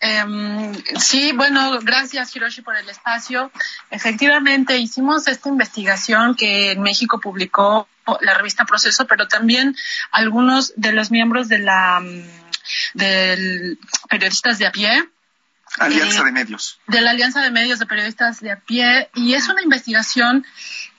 Em, 0.05 0.73
sí, 0.99 1.31
bueno, 1.31 1.79
gracias 1.81 2.35
Hiroshi 2.35 2.61
por 2.61 2.75
el 2.75 2.89
espacio. 2.89 3.51
Efectivamente, 3.89 4.77
hicimos 4.77 5.27
esta 5.27 5.47
investigación 5.47 6.35
que 6.35 6.73
en 6.73 6.81
México 6.81 7.21
publicó 7.21 7.87
la 8.19 8.33
revista 8.33 8.65
Proceso, 8.65 9.07
pero 9.07 9.29
también 9.29 9.77
algunos 10.11 10.73
de 10.75 10.91
los 10.91 11.09
miembros 11.09 11.47
de 11.47 11.59
la 11.59 12.01
mm, 12.01 12.42
del 12.93 13.79
periodistas 14.09 14.59
de 14.59 14.67
a 14.67 14.71
pie. 14.71 15.09
Alianza 15.79 16.21
eh, 16.21 16.25
de 16.25 16.31
Medios. 16.31 16.79
De 16.87 17.01
la 17.01 17.11
Alianza 17.11 17.41
de 17.41 17.51
Medios 17.51 17.79
de 17.79 17.85
Periodistas 17.85 18.39
de 18.41 18.51
a 18.51 18.59
pie. 18.59 19.09
Y 19.15 19.33
es 19.33 19.47
una 19.47 19.61
investigación 19.61 20.45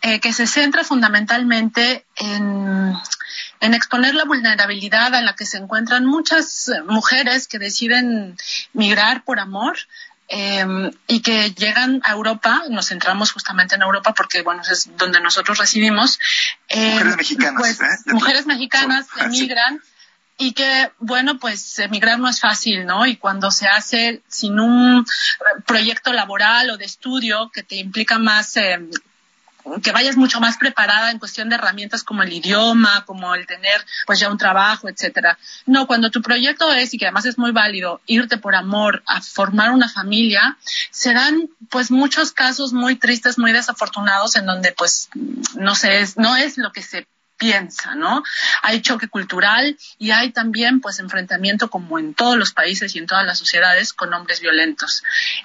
eh, 0.03 0.21
que 0.21 0.33
se 0.33 0.47
centra 0.47 0.85
fundamentalmente 0.85 2.05
en 2.17 2.95
en 3.61 3.75
exponer 3.75 4.15
la 4.15 4.25
vulnerabilidad 4.25 5.15
a 5.15 5.23
la 5.23 5.35
que 5.35 5.47
se 5.47 5.57
encuentran 5.57 6.05
muchas 6.05 6.71
mujeres 6.87 7.49
que 7.49 7.59
deciden 7.59 8.37
migrar 8.73 9.25
por 9.25 9.41
amor 9.41 9.79
em, 10.29 10.91
y 11.07 11.21
que 11.21 11.53
llegan 11.53 12.01
a 12.05 12.13
Europa, 12.13 12.65
nos 12.69 12.89
centramos 12.89 13.33
justamente 13.33 13.75
en 13.75 13.83
Europa 13.83 14.13
porque, 14.15 14.43
bueno, 14.43 14.63
es 14.71 14.91
donde 14.97 15.21
nosotros 15.21 15.59
recibimos. 15.59 16.19
Em, 16.69 16.93
mujeres 16.93 17.17
mexicanas. 17.17 17.61
Pues, 17.61 17.81
¿eh? 17.81 18.13
Mujeres 18.13 18.47
mexicanas 18.47 19.07
que 19.11 19.21
emigran 19.25 19.83
y 20.37 20.53
que, 20.53 20.91
bueno, 20.99 21.39
pues 21.39 21.79
emigrar 21.79 22.19
no 22.19 22.29
es 22.29 22.41
fácil, 22.41 22.87
¿no? 22.87 23.07
Y 23.07 23.17
cuando 23.17 23.51
se 23.51 23.69
hace 23.69 24.23
sin 24.29 24.59
un 24.59 25.07
proyecto 25.67 26.13
laboral 26.13 26.71
o 26.71 26.77
de 26.77 26.85
estudio 26.85 27.51
que 27.53 27.63
te 27.63 27.77
implica 27.77 28.19
más 28.19 28.57
eh, 28.57 28.81
que 29.83 29.93
vayas 29.93 30.17
mucho 30.17 30.41
más 30.41 30.59
preparada 30.59 31.11
en 31.11 31.19
cuestión 31.19 31.49
de 31.49 31.55
herramientas 31.55 32.05
como 32.05 32.23
el 32.23 32.33
idioma, 32.33 33.05
como 33.07 33.35
el 33.35 33.47
tener 33.47 33.85
pues 34.07 34.21
ya 34.21 34.31
un 34.31 34.39
trabajo, 34.39 34.89
etcétera. 34.89 35.39
No, 35.67 35.87
cuando 35.87 36.11
tu 36.11 36.21
proyecto 36.21 36.73
es 36.73 36.93
y 36.93 36.99
que 36.99 37.07
además 37.07 37.25
es 37.27 37.39
muy 37.39 37.53
válido 37.53 38.01
irte 38.07 38.37
por 38.37 38.55
amor 38.55 39.03
a 39.07 39.23
formar 39.23 39.71
una 39.71 39.89
familia, 39.89 40.59
se 40.91 41.15
dan 41.15 41.49
pues 41.71 41.91
muchos 41.91 42.33
casos 42.33 42.73
muy 42.73 42.97
tristes, 42.97 43.39
muy 43.39 43.53
desafortunados 43.53 44.37
en 44.37 44.47
donde 44.47 44.73
pues 44.73 45.09
no 45.55 45.75
sé, 45.75 46.05
no 46.17 46.37
es 46.37 46.59
lo 46.59 46.73
que 46.73 46.83
se 46.83 47.07
piensa, 47.37 47.95
¿no? 47.95 48.23
Hay 48.63 48.81
choque 48.81 49.09
cultural 49.09 49.77
y 49.99 50.13
hay 50.13 50.33
también 50.33 50.81
pues 50.81 50.99
enfrentamiento 50.99 51.69
como 51.69 51.99
en 51.99 52.15
todos 52.15 52.37
los 52.37 52.53
países 52.53 52.95
y 52.95 52.99
en 52.99 53.07
todas 53.07 53.27
las 53.27 53.39
sociedades 53.39 53.93
con 53.93 54.13
hombres 54.15 54.41
violentos. 54.41 55.03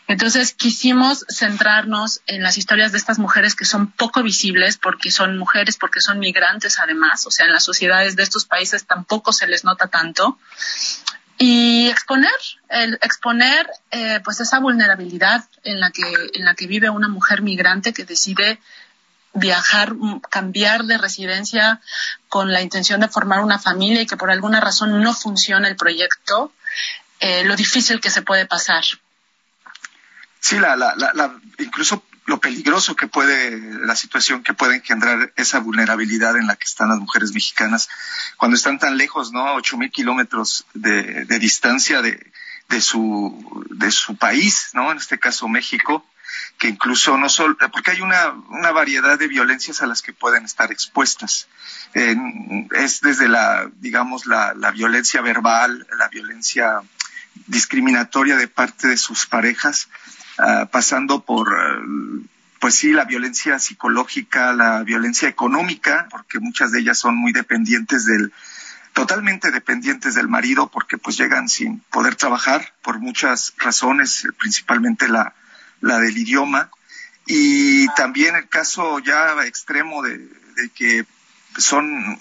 Entonces 0.07 0.53
quisimos 0.53 1.25
centrarnos 1.29 2.21
en 2.27 2.43
las 2.43 2.57
historias 2.57 2.91
de 2.91 2.97
estas 2.97 3.19
mujeres 3.19 3.55
que 3.55 3.65
son 3.65 3.91
poco 3.91 4.23
visibles 4.23 4.77
porque 4.77 5.11
son 5.11 5.37
mujeres, 5.37 5.77
porque 5.77 6.01
son 6.01 6.19
migrantes 6.19 6.79
además, 6.79 7.25
o 7.25 7.31
sea, 7.31 7.47
en 7.47 7.53
las 7.53 7.63
sociedades 7.63 8.15
de 8.15 8.23
estos 8.23 8.45
países 8.45 8.85
tampoco 8.85 9.33
se 9.33 9.47
les 9.47 9.63
nota 9.63 9.87
tanto 9.87 10.37
y 11.37 11.87
exponer 11.87 12.29
exponer 13.01 13.65
eh, 13.91 14.19
pues 14.23 14.41
esa 14.41 14.59
vulnerabilidad 14.59 15.45
en 15.63 15.79
la 15.79 15.89
que 15.89 16.03
en 16.33 16.43
la 16.43 16.53
que 16.53 16.67
vive 16.67 16.89
una 16.89 17.07
mujer 17.07 17.41
migrante 17.41 17.93
que 17.93 18.03
decide 18.03 18.59
viajar, 19.33 19.93
mm, 19.93 20.21
cambiar 20.21 20.85
de 20.85 20.97
residencia 20.97 21.81
con 22.27 22.51
la 22.51 22.61
intención 22.61 22.99
de 23.01 23.07
formar 23.07 23.41
una 23.41 23.59
familia 23.59 24.01
y 24.01 24.07
que 24.07 24.17
por 24.17 24.31
alguna 24.31 24.59
razón 24.59 25.01
no 25.01 25.13
funciona 25.13 25.67
el 25.67 25.75
proyecto, 25.75 26.51
eh, 27.19 27.43
lo 27.43 27.55
difícil 27.55 27.99
que 27.99 28.09
se 28.09 28.21
puede 28.21 28.45
pasar. 28.45 28.83
Sí, 30.39 30.57
la, 30.57 30.75
la, 30.75 30.95
la, 30.95 31.35
incluso 31.57 32.03
lo 32.25 32.39
peligroso 32.39 32.95
que 32.95 33.07
puede, 33.07 33.59
la 33.85 33.95
situación 33.95 34.43
que 34.43 34.53
puede 34.53 34.75
engendrar 34.75 35.33
esa 35.35 35.59
vulnerabilidad 35.59 36.37
en 36.37 36.47
la 36.47 36.55
que 36.55 36.65
están 36.65 36.89
las 36.89 36.99
mujeres 36.99 37.33
mexicanas 37.33 37.89
cuando 38.37 38.55
están 38.55 38.77
tan 38.77 38.97
lejos, 38.97 39.31
¿no? 39.31 39.55
Ocho 39.55 39.77
mil 39.77 39.91
kilómetros 39.91 40.65
de, 40.73 41.25
de 41.25 41.39
distancia 41.39 42.01
de, 42.01 42.31
de, 42.69 42.81
su, 42.81 43.65
de 43.71 43.91
su 43.91 44.15
país, 44.15 44.69
¿no? 44.73 44.91
En 44.91 44.97
este 44.99 45.17
caso 45.17 45.47
México 45.47 46.05
que 46.59 46.67
incluso 46.67 47.17
no 47.17 47.29
solo, 47.29 47.57
porque 47.71 47.91
hay 47.91 48.01
una, 48.01 48.31
una 48.49 48.71
variedad 48.71 49.17
de 49.17 49.29
violencias 49.29 49.81
a 49.81 49.87
las 49.87 50.01
que 50.01 50.11
pueden 50.11 50.43
estar 50.43 50.71
expuestas. 50.73 51.47
es 51.93 53.01
desde 53.01 53.29
la, 53.29 53.71
digamos, 53.77 54.25
la, 54.25 54.53
la 54.53 54.71
violencia 54.71 55.21
verbal, 55.21 55.87
la 55.97 56.09
violencia 56.09 56.81
discriminatoria 57.47 58.35
de 58.35 58.49
parte 58.49 58.89
de 58.89 58.97
sus 58.97 59.25
parejas, 59.25 59.87
uh, 60.37 60.67
pasando 60.67 61.23
por, 61.23 61.49
pues 62.59 62.75
sí, 62.75 62.91
la 62.91 63.05
violencia 63.05 63.57
psicológica, 63.57 64.51
la 64.51 64.83
violencia 64.83 65.29
económica, 65.29 66.07
porque 66.11 66.39
muchas 66.39 66.73
de 66.73 66.81
ellas 66.81 66.99
son 66.99 67.15
muy 67.15 67.31
dependientes 67.31 68.05
del, 68.05 68.33
totalmente 68.91 69.51
dependientes 69.51 70.13
del 70.13 70.27
marido, 70.27 70.67
porque 70.67 70.97
pues 70.97 71.17
llegan 71.17 71.47
sin 71.47 71.79
poder 71.89 72.15
trabajar 72.15 72.73
por 72.81 72.99
muchas 72.99 73.53
razones, 73.59 74.27
principalmente 74.37 75.07
la, 75.07 75.33
la 75.81 75.99
del 75.99 76.17
idioma, 76.17 76.69
y 77.25 77.87
también 77.89 78.35
el 78.35 78.49
caso 78.49 78.97
ya 78.97 79.45
extremo 79.45 80.01
de, 80.01 80.29
que 80.73 81.05
son, 81.57 82.17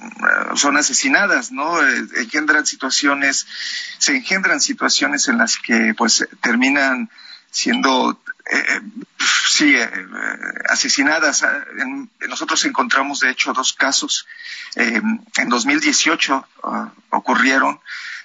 son 0.54 0.76
asesinadas, 0.76 1.50
¿no? 1.50 1.82
Eh, 1.82 2.08
engendran 2.16 2.66
situaciones, 2.66 3.46
se 3.98 4.16
engendran 4.16 4.60
situaciones 4.60 5.28
en 5.28 5.38
las 5.38 5.56
que 5.56 5.94
pues 5.96 6.28
terminan 6.40 7.10
siendo 7.50 8.20
eh, 8.50 8.80
sí, 9.48 9.74
eh, 9.74 9.90
asesinadas. 10.68 11.44
nosotros 12.28 12.64
encontramos, 12.64 13.20
de 13.20 13.30
hecho, 13.30 13.52
dos 13.52 13.72
casos. 13.72 14.26
en 14.74 15.48
2018 15.48 16.46
ah, 16.64 16.92
ocurrieron 17.10 17.80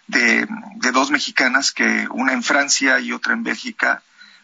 de, 0.07 0.47
de, 0.75 0.91
dos 0.91 1.11
mexicanas, 1.11 1.71
que 1.71 2.07
una 2.11 2.33
en 2.33 2.43
Francia 2.43 2.99
y 2.99 3.13
otra 3.13 3.33
en 3.33 3.43
Bélgica, 3.43 4.03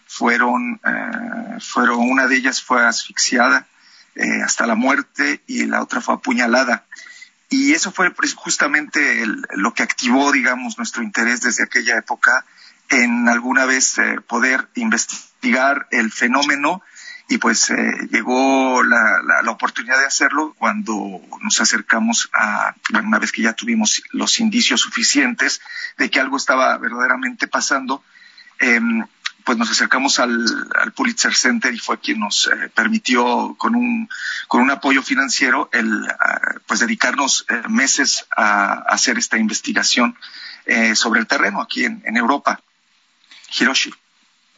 fueron, 0.10 0.82
eh, 0.84 1.60
fueron 1.62 2.00
una 2.00 2.26
de 2.26 2.36
ellas 2.36 2.64
fue 2.64 2.84
asfixiada 2.84 3.68
eh, 4.16 4.42
hasta 4.44 4.66
la 4.66 4.74
muerte 4.74 5.44
y 5.46 5.66
la 5.68 5.84
otra 5.84 6.02
fue 6.02 6.16
apuñalada. 6.16 6.86
Y 7.50 7.74
eso 7.74 7.92
fue 7.92 8.12
justamente 8.36 9.24
lo 9.52 9.74
que 9.74 9.84
activó, 9.84 10.32
digamos, 10.32 10.78
nuestro 10.78 11.04
interés 11.04 11.42
desde 11.42 11.64
aquella 11.64 11.98
época 11.98 12.44
en 12.90 13.30
alguna 13.30 13.66
vez 13.66 14.00
eh, 14.00 14.20
poder 14.28 14.68
investigar 14.74 15.88
el 15.92 16.12
fenómeno 16.12 16.82
y 17.28 17.38
pues 17.38 17.72
llegó 18.10 18.82
la, 18.82 19.22
la, 19.44 19.52
oportunidad 19.52 20.00
de 20.00 20.08
hacerlo 20.08 20.56
cuando 20.58 21.22
nos 21.44 21.62
acercamos 21.62 22.28
a, 22.34 22.74
bueno, 22.90 23.08
una 23.08 23.20
vez 23.20 23.32
que 23.32 23.44
ya 23.44 23.54
tuvimos 23.54 24.02
los 24.14 24.40
indicios 24.40 24.82
suficientes 24.82 25.62
de 26.00 26.10
que 26.10 26.20
algo 26.20 26.38
estaba 26.38 26.76
verdaderamente 26.80 27.48
pasando, 27.48 28.04
eh, 28.60 28.80
pues 29.50 29.58
nos 29.58 29.72
acercamos 29.72 30.20
al, 30.20 30.46
al, 30.80 30.92
Pulitzer 30.92 31.34
Center 31.34 31.74
y 31.74 31.80
fue 31.80 32.00
quien 32.00 32.20
nos 32.20 32.46
eh, 32.54 32.70
permitió 32.70 33.56
con 33.58 33.74
un, 33.74 34.08
con 34.48 34.62
un 34.62 34.70
apoyo 34.70 35.02
financiero 35.02 35.72
el 35.74 36.04
uh, 36.04 36.60
pues 36.68 36.82
dedicarnos 36.82 37.48
eh, 37.50 37.64
meses 37.68 38.28
a, 38.38 38.74
a, 38.74 38.80
hacer 38.90 39.18
esta 39.18 39.40
investigación 39.40 40.16
eh, 40.68 40.96
sobre 40.96 41.20
el 41.20 41.26
terreno 41.26 41.62
aquí 41.62 41.84
en, 41.84 42.04
en 42.06 42.16
Europa. 42.16 42.62
Hiroshi. 43.60 43.92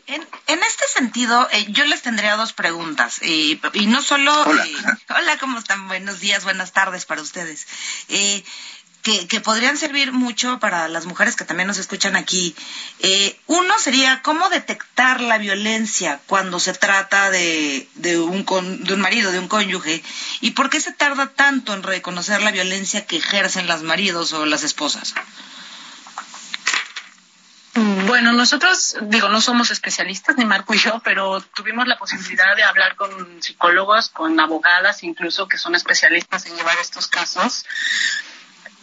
En, 0.07 0.27
en, 0.47 0.59
este 0.61 0.83
sentido, 0.93 1.47
eh, 1.53 1.67
yo 1.69 1.85
les 1.85 2.01
tendría 2.01 2.35
dos 2.35 2.51
preguntas. 2.51 3.21
y 3.23 3.61
no 3.87 4.01
solo. 4.01 4.33
Hola. 4.43 4.67
hola, 5.07 5.37
¿cómo 5.37 5.59
están? 5.59 5.87
Buenos 5.87 6.19
días, 6.19 6.43
buenas 6.43 6.73
tardes 6.73 7.05
para 7.05 7.21
ustedes. 7.21 7.65
Que, 9.01 9.41
podrían 9.41 9.77
servir 9.77 10.11
mucho 10.11 10.59
para 10.59 10.87
las 10.87 11.07
mujeres 11.07 11.35
que 11.35 11.43
también 11.43 11.67
nos 11.67 11.79
escuchan 11.79 12.15
aquí. 12.15 12.55
Eh, 12.99 13.35
uno 13.47 13.73
sería 13.79 14.21
cómo 14.21 14.49
detectar 14.49 15.21
la 15.21 15.39
violencia 15.39 16.19
cuando 16.27 16.59
se 16.59 16.73
trata 16.73 17.31
de, 17.31 17.87
un 18.19 18.43
con, 18.43 18.83
de 18.83 18.93
un 18.93 19.01
marido, 19.01 19.31
de 19.31 19.39
un 19.39 19.47
cónyuge, 19.47 20.03
y 20.39 20.51
por 20.51 20.69
qué 20.69 20.79
se 20.79 20.93
tarda 20.93 21.31
tanto 21.33 21.73
en 21.73 21.81
reconocer 21.81 22.41
la 22.41 22.51
violencia 22.51 23.05
que 23.05 23.17
ejercen 23.17 23.67
los 23.67 23.81
maridos 23.81 24.33
o 24.33 24.45
las 24.45 24.63
esposas. 24.63 25.15
Bueno, 27.73 28.33
nosotros, 28.33 28.97
digo, 29.03 29.29
no 29.29 29.39
somos 29.39 29.71
especialistas, 29.71 30.35
ni 30.35 30.43
Marco 30.43 30.73
y 30.73 30.77
yo, 30.77 31.01
pero 31.05 31.39
tuvimos 31.39 31.87
la 31.87 31.97
posibilidad 31.97 32.55
de 32.55 32.63
hablar 32.63 32.97
con 32.97 33.41
psicólogos, 33.41 34.09
con 34.09 34.37
abogadas 34.39 35.03
incluso, 35.03 35.47
que 35.47 35.57
son 35.57 35.75
especialistas 35.75 36.45
en 36.45 36.57
llevar 36.57 36.77
estos 36.79 37.07
casos. 37.07 37.65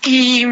Y 0.05 0.45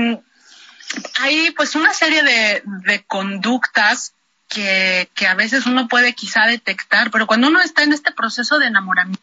hay 1.20 1.50
pues 1.52 1.74
una 1.74 1.92
serie 1.92 2.22
de, 2.22 2.62
de 2.64 3.04
conductas 3.04 4.14
que, 4.48 5.08
que 5.14 5.26
a 5.26 5.34
veces 5.34 5.66
uno 5.66 5.88
puede 5.88 6.14
quizá 6.14 6.46
detectar, 6.46 7.10
pero 7.10 7.26
cuando 7.26 7.48
uno 7.48 7.60
está 7.60 7.82
en 7.82 7.92
este 7.92 8.12
proceso 8.12 8.58
de 8.58 8.66
enamoramiento, 8.66 9.22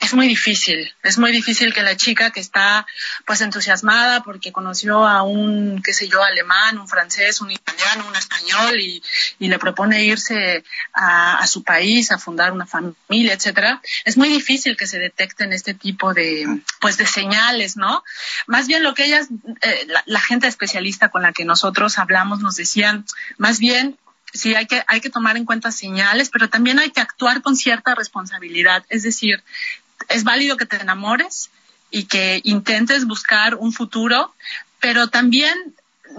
es 0.00 0.14
muy 0.14 0.28
difícil. 0.28 0.92
Es 1.02 1.18
muy 1.18 1.32
difícil 1.32 1.74
que 1.74 1.82
la 1.82 1.96
chica 1.96 2.30
que 2.30 2.40
está 2.40 2.86
pues 3.26 3.40
entusiasmada 3.40 4.22
porque 4.22 4.52
conoció 4.52 5.06
a 5.06 5.22
un, 5.22 5.82
qué 5.82 5.92
sé 5.92 6.08
yo, 6.08 6.22
alemán, 6.22 6.78
un 6.78 6.86
francés, 6.86 7.40
un 7.40 7.50
italiano, 7.50 8.06
un 8.06 8.14
español 8.14 8.80
y, 8.80 9.02
y 9.38 9.48
le 9.48 9.58
propone 9.58 10.04
irse 10.04 10.64
a, 10.92 11.44
su 11.46 11.62
país 11.62 12.10
a 12.12 12.18
fundar 12.18 12.52
una 12.52 12.66
familia, 12.66 13.32
etcétera, 13.32 13.80
es 14.04 14.16
muy 14.16 14.28
difícil 14.28 14.76
que 14.76 14.86
se 14.86 14.98
detecten 14.98 15.52
este 15.52 15.74
tipo 15.74 16.12
de 16.12 16.46
pues 16.80 16.96
de 16.96 17.06
señales, 17.06 17.76
¿no? 17.76 18.02
Más 18.46 18.66
bien 18.66 18.82
lo 18.82 18.94
que 18.94 19.04
ellas, 19.04 19.28
eh, 19.62 19.84
la, 19.86 20.02
la 20.06 20.20
gente 20.20 20.48
especialista 20.48 21.08
con 21.08 21.22
la 21.22 21.32
que 21.32 21.44
nosotros 21.44 21.98
hablamos 21.98 22.40
nos 22.40 22.56
decían, 22.56 23.04
más 23.38 23.58
bien 23.58 23.96
sí 24.36 24.54
hay 24.54 24.66
que, 24.66 24.82
hay 24.86 25.00
que 25.00 25.10
tomar 25.10 25.36
en 25.36 25.44
cuenta 25.44 25.72
señales, 25.72 26.30
pero 26.30 26.48
también 26.48 26.78
hay 26.78 26.90
que 26.90 27.00
actuar 27.00 27.42
con 27.42 27.56
cierta 27.56 27.94
responsabilidad. 27.94 28.84
Es 28.88 29.02
decir, 29.02 29.42
es 30.08 30.24
válido 30.24 30.56
que 30.56 30.66
te 30.66 30.76
enamores 30.76 31.50
y 31.90 32.04
que 32.04 32.40
intentes 32.44 33.06
buscar 33.06 33.54
un 33.54 33.72
futuro, 33.72 34.34
pero 34.80 35.08
también 35.08 35.54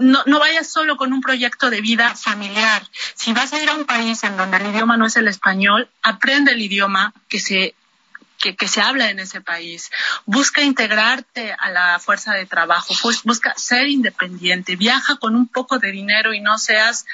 no, 0.00 0.22
no 0.26 0.38
vayas 0.38 0.70
solo 0.70 0.96
con 0.96 1.12
un 1.12 1.20
proyecto 1.20 1.70
de 1.70 1.80
vida 1.80 2.14
familiar. 2.14 2.82
Si 3.14 3.32
vas 3.32 3.52
a 3.52 3.62
ir 3.62 3.68
a 3.68 3.74
un 3.74 3.84
país 3.84 4.22
en 4.24 4.36
donde 4.36 4.58
el 4.58 4.66
idioma 4.66 4.96
no 4.96 5.06
es 5.06 5.16
el 5.16 5.28
español, 5.28 5.88
aprende 6.02 6.52
el 6.52 6.60
idioma 6.60 7.12
que 7.28 7.40
se 7.40 7.74
que, 8.38 8.68
se 8.68 8.80
habla 8.80 9.10
en 9.10 9.18
ese 9.18 9.40
país. 9.40 9.90
Busca 10.24 10.62
integrarte 10.62 11.54
a 11.58 11.70
la 11.70 11.98
fuerza 11.98 12.34
de 12.34 12.46
trabajo, 12.46 12.94
pues 13.02 13.22
busca 13.24 13.54
ser 13.56 13.88
independiente, 13.88 14.76
viaja 14.76 15.16
con 15.16 15.34
un 15.34 15.48
poco 15.48 15.78
de 15.78 15.90
dinero 15.90 16.32
y 16.32 16.40
no 16.40 16.58
seas 16.58 17.06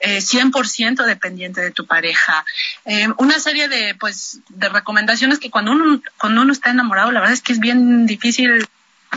eh, 0.00 0.18
100% 0.18 1.04
dependiente 1.04 1.60
de 1.60 1.70
tu 1.70 1.86
pareja. 1.86 2.44
Eh, 2.84 3.08
una 3.18 3.38
serie 3.40 3.68
de, 3.68 3.94
pues, 3.94 4.40
de 4.48 4.68
recomendaciones 4.68 5.38
que 5.38 5.50
cuando 5.50 5.72
uno, 5.72 6.00
cuando 6.16 6.42
uno 6.42 6.52
está 6.52 6.70
enamorado, 6.70 7.10
la 7.12 7.20
verdad 7.20 7.34
es 7.34 7.42
que 7.42 7.52
es 7.52 7.58
bien 7.58 8.06
difícil 8.06 8.66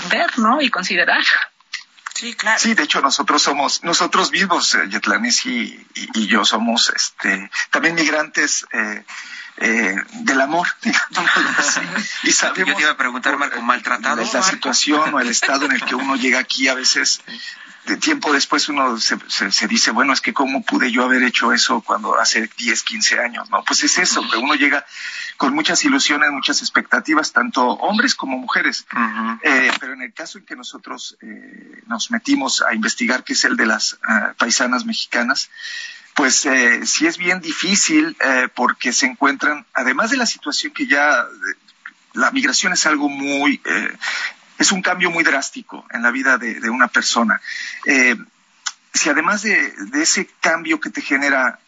ver, 0.10 0.40
¿no? 0.40 0.62
Y 0.62 0.70
considerar. 0.70 1.24
Sí, 2.14 2.34
claro. 2.34 2.60
Sí, 2.60 2.74
de 2.74 2.84
hecho 2.84 3.02
nosotros 3.02 3.42
somos, 3.42 3.84
nosotros 3.84 4.32
vivos, 4.32 4.76
eh, 4.76 4.88
Yetlanis 4.90 5.46
y, 5.46 5.88
y, 6.14 6.28
yo 6.28 6.46
somos, 6.46 6.92
este, 6.96 7.50
también 7.70 7.96
migrantes 7.96 8.66
eh, 8.74 9.04
eh, 9.58 9.96
del 10.14 10.42
amor, 10.42 10.68
Y 12.24 12.32
sabemos, 12.32 12.70
Yo 12.70 12.76
te 12.76 12.82
iba 12.82 12.92
a 12.92 12.98
preguntar, 12.98 13.38
Marco, 13.38 13.62
¿maltratado? 13.62 14.24
La 14.34 14.42
situación 14.42 15.14
o 15.14 15.20
el 15.20 15.30
estado 15.30 15.66
en 15.66 15.74
el 15.74 15.84
que 15.84 15.96
uno 15.96 16.16
llega 16.16 16.40
aquí 16.40 16.68
a 16.68 16.74
veces 16.74 17.22
de 17.86 17.98
tiempo 17.98 18.32
después 18.32 18.70
uno 18.70 19.00
se, 19.00 19.18
se, 19.28 19.68
dice, 19.68 19.92
bueno, 19.92 20.14
es 20.14 20.22
que 20.22 20.34
cómo 20.34 20.62
pude 20.62 20.92
yo 20.92 21.04
haber 21.04 21.24
hecho 21.24 21.52
eso 21.52 21.82
cuando 21.82 22.20
hace 22.20 22.50
10, 22.58 22.84
15 22.84 23.20
años, 23.20 23.50
¿no? 23.50 23.64
Pues 23.64 23.84
es 23.84 23.98
eso, 23.98 24.22
que 24.30 24.38
uno 24.38 24.54
llega 24.54 24.86
con 25.38 25.56
muchas 25.56 25.84
ilusiones, 25.84 26.30
muchas 26.32 26.62
expectativas, 26.62 27.32
tanto 27.32 27.66
hombres 27.66 28.14
como 28.14 28.38
mujeres. 28.38 28.86
Eh, 29.44 29.72
pero 29.80 29.94
en 29.94 30.04
el 30.04 30.14
caso 30.14 30.38
en 30.38 30.46
que 30.46 30.56
nosotros 30.56 31.18
eh, 31.22 31.82
nos 31.88 32.12
metimos 32.12 32.62
a 32.62 32.76
investigar, 32.76 33.24
que 33.24 33.34
es 33.34 33.44
el 33.46 33.58
de 33.58 33.66
las 33.66 33.98
ah, 34.08 34.34
paisanas 34.38 34.86
mexicanas, 34.86 35.50
pues 36.16 36.46
eh, 36.46 36.86
sí 36.86 37.08
es 37.08 37.18
bien 37.18 37.42
difícil 37.42 38.16
eh, 38.20 38.48
porque 38.54 38.94
se 38.94 39.06
encuentran, 39.06 39.66
además 39.74 40.12
de 40.12 40.18
la 40.18 40.26
situación 40.26 40.74
que 40.74 40.88
ya 40.88 41.26
la 42.14 42.32
migración 42.32 42.74
es 42.74 42.86
algo 42.86 43.10
muy, 43.10 43.62
eh, 43.66 43.98
es 44.58 44.72
un 44.72 44.82
cambio 44.82 45.10
muy 45.10 45.24
drástico 45.24 45.86
en 45.92 46.04
la 46.04 46.12
vida 46.12 46.38
de, 46.38 46.70
una 46.70 46.88
persona. 46.88 47.42
si 48.94 49.10
además 49.10 49.42
de, 49.44 49.74
ese 49.94 50.30
cambio 50.42 50.80
que 50.80 50.90
te 50.90 51.02
genera 51.02 51.60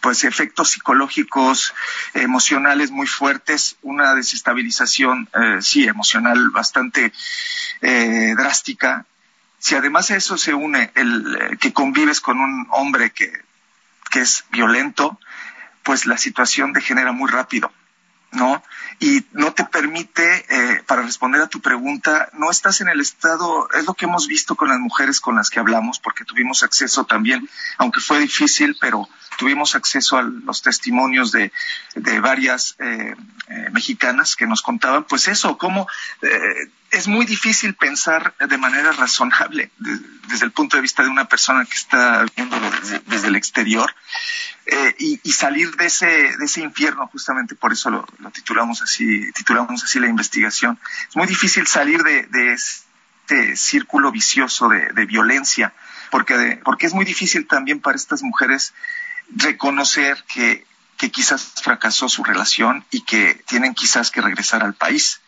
pues 0.00 0.24
efectos 0.24 0.70
psicológicos, 0.70 1.74
emocionales 2.14 2.90
muy 2.92 3.06
fuertes, 3.06 3.76
una 3.82 4.14
desestabilización, 4.14 5.28
sí, 5.60 5.84
emocional 5.84 6.50
bastante 6.50 7.12
drástica, 7.82 9.04
si 9.58 9.74
además 9.74 10.10
a 10.10 10.16
eso 10.16 10.38
se 10.38 10.54
une 10.54 10.92
el 10.94 11.58
que 11.60 11.72
convives 11.74 12.20
con 12.20 12.40
un 12.40 12.66
hombre 12.70 13.10
que 13.10 13.44
que 14.14 14.20
es 14.20 14.44
violento, 14.52 15.18
pues 15.82 16.06
la 16.06 16.16
situación 16.18 16.72
degenera 16.72 17.10
muy 17.10 17.28
rápido, 17.28 17.72
¿no? 18.30 18.62
Y 19.00 19.24
no 19.32 19.52
te 19.54 19.64
permite, 19.64 20.46
eh, 20.48 20.84
para 20.86 21.02
responder 21.02 21.42
a 21.42 21.48
tu 21.48 21.60
pregunta, 21.60 22.28
no 22.34 22.48
estás 22.48 22.80
en 22.80 22.88
el 22.88 23.00
estado, 23.00 23.68
es 23.72 23.84
lo 23.86 23.94
que 23.94 24.04
hemos 24.04 24.28
visto 24.28 24.54
con 24.54 24.68
las 24.68 24.78
mujeres 24.78 25.18
con 25.18 25.34
las 25.34 25.50
que 25.50 25.58
hablamos, 25.58 25.98
porque 25.98 26.24
tuvimos 26.24 26.62
acceso 26.62 27.04
también, 27.06 27.50
aunque 27.76 27.98
fue 27.98 28.20
difícil, 28.20 28.76
pero 28.80 29.08
tuvimos 29.36 29.74
acceso 29.74 30.16
a 30.16 30.22
los 30.22 30.62
testimonios 30.62 31.32
de, 31.32 31.50
de 31.96 32.20
varias 32.20 32.76
eh, 32.78 33.16
eh, 33.48 33.68
mexicanas 33.72 34.36
que 34.36 34.46
nos 34.46 34.62
contaban, 34.62 35.02
pues 35.08 35.26
eso, 35.26 35.58
cómo 35.58 35.88
es 36.94 37.08
muy 37.08 37.26
difícil 37.26 37.74
pensar 37.74 38.34
de 38.38 38.58
manera 38.58 38.92
razonable 38.92 39.70
desde 40.28 40.44
el 40.46 40.52
punto 40.52 40.76
de 40.76 40.82
vista 40.82 41.02
de 41.02 41.08
una 41.08 41.26
persona 41.26 41.64
que 41.64 41.74
está 41.74 42.24
viéndolo 42.36 42.70
desde, 43.08 43.28
el 43.28 43.36
exterior 43.36 43.94
eh, 44.66 44.94
y, 44.98 45.32
salir 45.32 45.74
de 45.76 45.86
ese, 45.86 46.06
de 46.06 46.44
ese 46.44 46.60
infierno, 46.62 47.08
justamente 47.08 47.54
por 47.54 47.72
eso 47.72 47.90
lo, 47.90 48.06
titulamos 48.32 48.80
así, 48.82 49.30
titulamos 49.32 49.82
así 49.82 49.98
la 49.98 50.06
investigación. 50.06 50.78
Es 51.08 51.16
muy 51.16 51.26
difícil 51.26 51.66
salir 51.66 52.02
de, 52.02 52.52
este 52.52 53.56
círculo 53.56 54.12
vicioso 54.12 54.68
de, 54.68 55.06
violencia, 55.06 55.74
porque, 56.10 56.60
porque 56.64 56.86
es 56.86 56.94
muy 56.94 57.04
difícil 57.04 57.46
también 57.46 57.80
para 57.80 57.96
estas 57.96 58.22
mujeres 58.22 58.72
reconocer 59.34 60.24
que, 60.32 60.66
que 60.96 61.10
quizás 61.10 61.54
fracasó 61.62 62.08
su 62.08 62.22
relación 62.22 62.84
y 62.90 63.02
que 63.02 63.42
tienen 63.46 63.74
quizás 63.74 64.10
que 64.10 64.20
regresar 64.20 64.62
al 64.62 64.74
país 64.74 65.20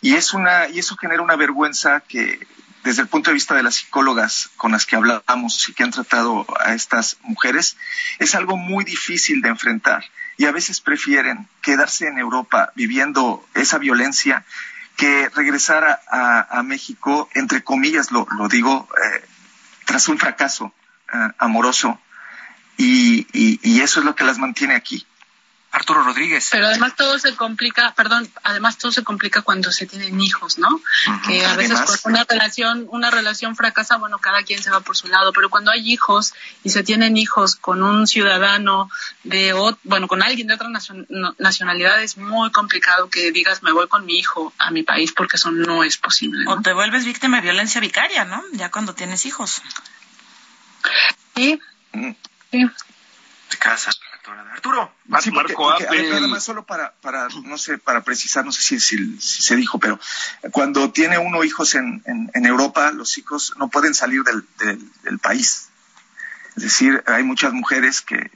y, 0.00 0.14
es 0.14 0.32
una, 0.34 0.68
y 0.68 0.78
eso 0.78 0.96
genera 0.96 1.22
una 1.22 1.36
vergüenza 1.36 2.00
que 2.00 2.46
desde 2.84 3.02
el 3.02 3.08
punto 3.08 3.30
de 3.30 3.34
vista 3.34 3.54
de 3.54 3.62
las 3.62 3.76
psicólogas 3.76 4.50
con 4.56 4.72
las 4.72 4.86
que 4.86 4.96
hablamos 4.96 5.68
y 5.68 5.74
que 5.74 5.82
han 5.82 5.90
tratado 5.90 6.46
a 6.60 6.74
estas 6.74 7.18
mujeres, 7.22 7.76
es 8.18 8.34
algo 8.34 8.56
muy 8.56 8.84
difícil 8.84 9.42
de 9.42 9.48
enfrentar. 9.48 10.04
Y 10.36 10.46
a 10.46 10.52
veces 10.52 10.80
prefieren 10.80 11.48
quedarse 11.60 12.06
en 12.06 12.18
Europa 12.18 12.72
viviendo 12.76 13.46
esa 13.54 13.78
violencia 13.78 14.44
que 14.96 15.28
regresar 15.28 16.00
a, 16.10 16.62
México, 16.64 17.28
entre 17.34 17.62
comillas, 17.62 18.10
lo, 18.10 18.26
lo 18.36 18.48
digo, 18.48 18.88
eh, 18.96 19.24
tras 19.84 20.08
un 20.08 20.18
fracaso 20.18 20.72
eh, 21.12 21.16
amoroso. 21.38 22.00
y, 22.76 23.26
y 23.32 23.80
eso 23.80 24.00
es 24.00 24.06
lo 24.06 24.14
que 24.14 24.24
las 24.24 24.38
mantiene 24.38 24.74
aquí. 24.74 25.06
Arturo 25.70 26.02
Rodríguez. 26.02 26.48
Pero 26.50 26.66
además 26.66 26.96
todo 26.96 27.18
se 27.18 27.36
complica, 27.36 27.92
perdón, 27.94 28.28
además 28.42 28.78
todo 28.78 28.90
se 28.90 29.04
complica 29.04 29.42
cuando 29.42 29.70
se 29.70 29.86
tienen 29.86 30.20
hijos, 30.20 30.58
¿no? 30.58 30.80
que 31.26 31.44
a 31.44 31.56
veces 31.56 31.78
por 31.80 32.12
una 32.12 32.24
relación, 32.24 32.86
una 32.90 33.10
relación 33.10 33.54
fracasa, 33.54 33.96
bueno, 33.96 34.18
cada 34.18 34.42
quien 34.42 34.62
se 34.62 34.70
va 34.70 34.80
por 34.80 34.96
su 34.96 35.08
lado, 35.08 35.32
pero 35.32 35.50
cuando 35.50 35.70
hay 35.70 35.92
hijos 35.92 36.32
y 36.64 36.70
se 36.70 36.82
tienen 36.82 37.16
hijos 37.18 37.54
con 37.54 37.82
un 37.82 38.06
ciudadano 38.06 38.90
de, 39.24 39.54
bueno, 39.84 40.08
con 40.08 40.22
alguien 40.22 40.46
de 40.46 40.54
otra 40.54 40.68
nacionalidad 41.38 42.02
es 42.02 42.16
muy 42.16 42.50
complicado 42.50 43.10
que 43.10 43.30
digas 43.30 43.62
me 43.62 43.72
voy 43.72 43.88
con 43.88 44.06
mi 44.06 44.18
hijo 44.18 44.52
a 44.58 44.70
mi 44.70 44.82
país 44.82 45.12
porque 45.12 45.36
eso 45.36 45.50
no 45.50 45.84
es 45.84 45.98
posible. 45.98 46.44
O 46.48 46.60
te 46.62 46.72
vuelves 46.72 47.04
víctima 47.04 47.36
de 47.36 47.42
violencia 47.42 47.80
vicaria, 47.80 48.24
¿no? 48.24 48.42
Ya 48.52 48.70
cuando 48.70 48.94
tienes 48.94 49.26
hijos. 49.26 49.60
Sí. 51.36 51.60
Mm. 51.92 52.12
Sí. 52.50 52.70
Te 53.50 53.56
casas. 53.58 54.00
Arturo, 54.52 54.92
sí, 55.20 55.30
nada 55.30 56.26
más 56.28 56.44
solo 56.44 56.64
para, 56.64 56.92
para, 57.00 57.28
no 57.44 57.58
sé, 57.58 57.78
para 57.78 58.02
precisar, 58.02 58.44
no 58.44 58.52
sé 58.52 58.62
si, 58.62 58.80
si, 58.80 59.20
se 59.20 59.56
dijo, 59.56 59.78
pero 59.78 60.00
cuando 60.50 60.90
tiene 60.90 61.18
uno 61.18 61.44
hijos 61.44 61.74
en, 61.74 62.02
en, 62.06 62.46
Europa, 62.46 62.90
los 62.90 63.18
hijos 63.18 63.54
no 63.56 63.68
pueden 63.68 63.94
salir 63.94 64.22
del, 64.24 64.44
del, 65.04 65.18
país. 65.18 65.68
Es 66.56 66.62
decir, 66.64 67.02
hay 67.06 67.22
muchas 67.22 67.52
mujeres 67.52 68.00
que, 68.00 68.30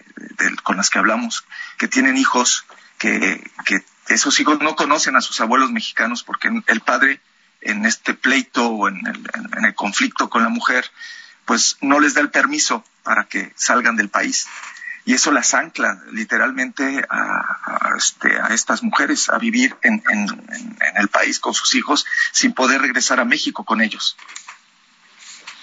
con 0.63 0.77
las 0.77 0.91
que 0.91 0.99
hablamos 0.99 1.45
que 1.79 1.89
tienen 1.89 2.17
hijos 2.17 2.65
que, 2.99 3.51
que 3.65 3.85
esos 4.09 4.39
hijos 4.41 4.61
no 4.61 4.77
conocen 4.77 5.17
a 5.17 5.21
sus 5.21 5.41
abuelos 5.41 5.73
mexicanos 5.73 6.23
porque 6.23 6.49
el 6.67 6.81
padre 6.83 7.21
en 7.61 7.85
este 7.87 8.15
pleito 8.15 8.69
o 8.69 8.89
en 8.89 9.07
el, 9.07 9.31
en 9.57 9.65
el 9.65 9.75
conflicto 9.75 10.29
con 10.29 10.43
la 10.43 10.49
mujer, 10.49 10.91
pues 11.45 11.79
no 11.81 12.01
les 12.01 12.15
da 12.15 12.21
el 12.21 12.31
permiso 12.31 12.85
para 13.03 13.25
que 13.25 13.53
salgan 13.57 13.97
del 13.97 14.09
país 14.09 14.47
y 15.05 15.15
eso 15.15 15.33
las 15.33 15.55
ancla 15.55 16.01
literalmente 16.13 17.05
a, 17.11 17.95
este, 17.97 18.41
a 18.41 18.49
estas 18.49 18.83
mujeres 18.83 19.29
a 19.29 19.39
vivir 19.39 19.77
en, 19.83 20.03
en, 20.11 20.79
el 20.97 21.09
país 21.09 21.41
con 21.41 21.55
sus 21.55 21.75
hijos 21.75 22.07
sin 22.31 22.53
poder 22.53 22.81
regresar 22.81 23.19
a 23.19 23.25
México 23.25 23.65
con 23.65 23.81
ellos. 23.81 24.17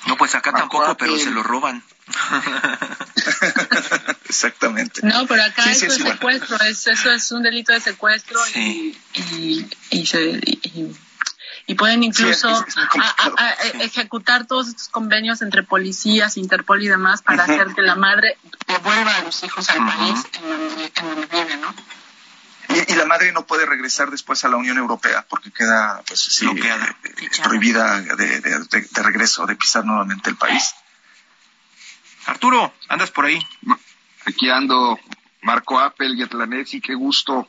No, 0.07 0.17
pues 0.17 0.35
acá 0.35 0.51
tampoco, 0.51 0.97
pero 0.97 1.17
se 1.17 1.29
lo 1.29 1.43
roban. 1.43 1.83
Exactamente. 4.29 5.01
No, 5.03 5.27
pero 5.27 5.43
acá 5.43 5.71
eso 5.71 5.87
es 5.87 5.95
secuestro, 5.95 6.57
es, 6.61 6.87
eso 6.87 7.11
es 7.11 7.31
un 7.31 7.43
delito 7.43 7.73
de 7.73 7.81
secuestro 7.81 8.39
y, 8.55 8.97
y, 9.13 9.69
y, 9.91 10.05
se, 10.05 10.21
y 10.21 10.95
pueden 11.75 12.03
incluso 12.03 12.65
ejecutar 13.79 14.47
todos 14.47 14.69
estos 14.69 14.89
convenios 14.89 15.41
entre 15.43 15.61
policías, 15.61 16.37
Interpol 16.37 16.81
y 16.81 16.87
demás 16.87 17.21
para 17.21 17.43
hacer 17.43 17.75
que 17.75 17.83
la 17.83 17.95
madre 17.95 18.37
devuelva 18.67 19.15
a 19.15 19.23
los 19.23 19.43
hijos 19.43 19.69
al 19.69 19.85
país 19.85 20.25
en 20.33 20.49
donde, 20.49 21.25
vive, 21.27 21.57
¿no? 21.57 21.73
Y, 22.69 22.95
la 22.95 23.05
madre 23.05 23.31
no 23.31 23.45
puede 23.45 23.65
regresar 23.65 24.11
después 24.11 24.43
a 24.45 24.49
la 24.49 24.57
Unión 24.57 24.77
Europea 24.77 25.25
porque 25.29 25.51
queda 25.51 26.01
pues 26.07 26.19
sí, 26.19 26.47
eh, 26.47 26.95
eh, 27.03 27.29
prohibida 27.43 28.01
de, 28.01 28.41
de, 28.41 29.03
regreso, 29.03 29.45
de 29.45 29.55
pisar 29.55 29.85
nuevamente 29.85 30.29
el 30.29 30.37
país. 30.37 30.75
Arturo, 32.25 32.73
andas 32.87 33.11
por 33.11 33.25
ahí. 33.25 33.39
Aquí 34.25 34.49
ando, 34.49 34.99
Marco 35.41 35.79
Apple, 35.79 36.15
y 36.71 36.81
qué 36.81 36.93
gusto. 36.93 37.47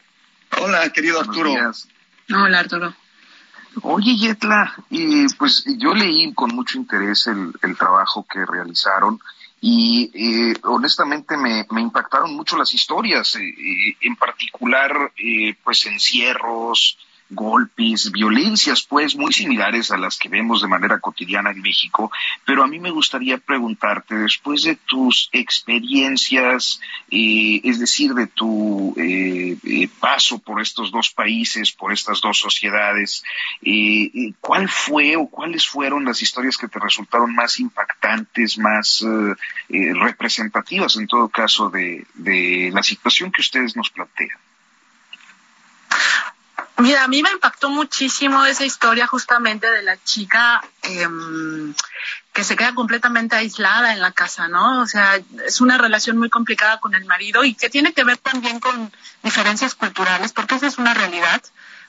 Hola, 0.58 0.90
querido 0.90 1.20
Arturo. 1.20 1.52
Hola, 2.32 2.58
Arturo. 2.58 2.94
Oye, 3.82 4.16
Yetla, 4.16 4.74
y 4.90 5.28
pues 5.34 5.64
yo 5.78 5.94
leí 5.94 6.32
con 6.34 6.54
mucho 6.54 6.78
interés 6.78 7.26
el, 7.28 7.76
trabajo 7.76 8.26
que 8.28 8.44
realizaron 8.44 9.20
y 9.60 10.10
eh, 10.14 10.54
honestamente 10.64 11.36
me, 11.36 11.66
impactaron 11.80 12.34
mucho 12.34 12.56
las 12.56 12.74
historias, 12.74 13.36
eh, 13.36 13.96
en 14.00 14.16
particular 14.16 15.12
pues 15.62 15.86
encierros, 15.86 16.98
golpes, 17.30 18.10
violencias, 18.10 18.82
pues 18.82 19.16
muy 19.16 19.32
similares 19.32 19.90
a 19.90 19.96
las 19.96 20.18
que 20.18 20.28
vemos 20.28 20.62
de 20.62 20.68
manera 20.68 20.98
cotidiana 20.98 21.50
en 21.52 21.62
México, 21.62 22.10
pero 22.44 22.62
a 22.62 22.66
mí 22.66 22.78
me 22.78 22.90
gustaría 22.90 23.38
preguntarte, 23.38 24.16
después 24.16 24.64
de 24.64 24.76
tus 24.76 25.28
experiencias, 25.32 26.80
eh, 27.10 27.60
es 27.64 27.78
decir, 27.78 28.14
de 28.14 28.26
tu 28.26 28.94
eh, 28.96 29.56
eh, 29.64 29.88
paso 30.00 30.38
por 30.38 30.60
estos 30.60 30.90
dos 30.90 31.10
países, 31.10 31.72
por 31.72 31.92
estas 31.92 32.20
dos 32.20 32.38
sociedades, 32.38 33.22
¿cuál 34.40 34.68
fue 34.68 35.16
o 35.16 35.26
cuáles 35.26 35.66
fueron 35.66 36.04
las 36.04 36.22
historias 36.22 36.56
que 36.56 36.68
te 36.68 36.78
resultaron 36.78 37.34
más 37.34 37.60
impactantes, 37.60 38.58
más 38.58 39.04
representativas 39.68 40.96
en 40.96 41.06
todo 41.06 41.28
caso 41.28 41.70
de 41.70 42.70
la 42.72 42.82
situación 42.82 43.30
que 43.30 43.42
ustedes 43.42 43.76
nos 43.76 43.90
plantean? 43.90 44.38
Mira, 46.80 47.04
a 47.04 47.08
mí 47.08 47.22
me 47.22 47.30
impactó 47.30 47.68
muchísimo 47.68 48.44
esa 48.46 48.64
historia 48.64 49.06
justamente 49.06 49.70
de 49.70 49.82
la 49.82 50.02
chica 50.02 50.62
em, 50.82 51.74
que 52.32 52.42
se 52.42 52.56
queda 52.56 52.74
completamente 52.74 53.36
aislada 53.36 53.92
en 53.92 54.00
la 54.00 54.12
casa, 54.12 54.48
¿no? 54.48 54.80
O 54.80 54.86
sea, 54.86 55.20
es 55.44 55.60
una 55.60 55.76
relación 55.76 56.16
muy 56.16 56.30
complicada 56.30 56.80
con 56.80 56.94
el 56.94 57.04
marido 57.04 57.44
y 57.44 57.54
que 57.54 57.68
tiene 57.68 57.92
que 57.92 58.04
ver 58.04 58.16
también 58.16 58.60
con 58.60 58.90
diferencias 59.22 59.74
culturales, 59.74 60.32
porque 60.32 60.54
esa 60.54 60.68
es 60.68 60.78
una 60.78 60.94
realidad 60.94 61.42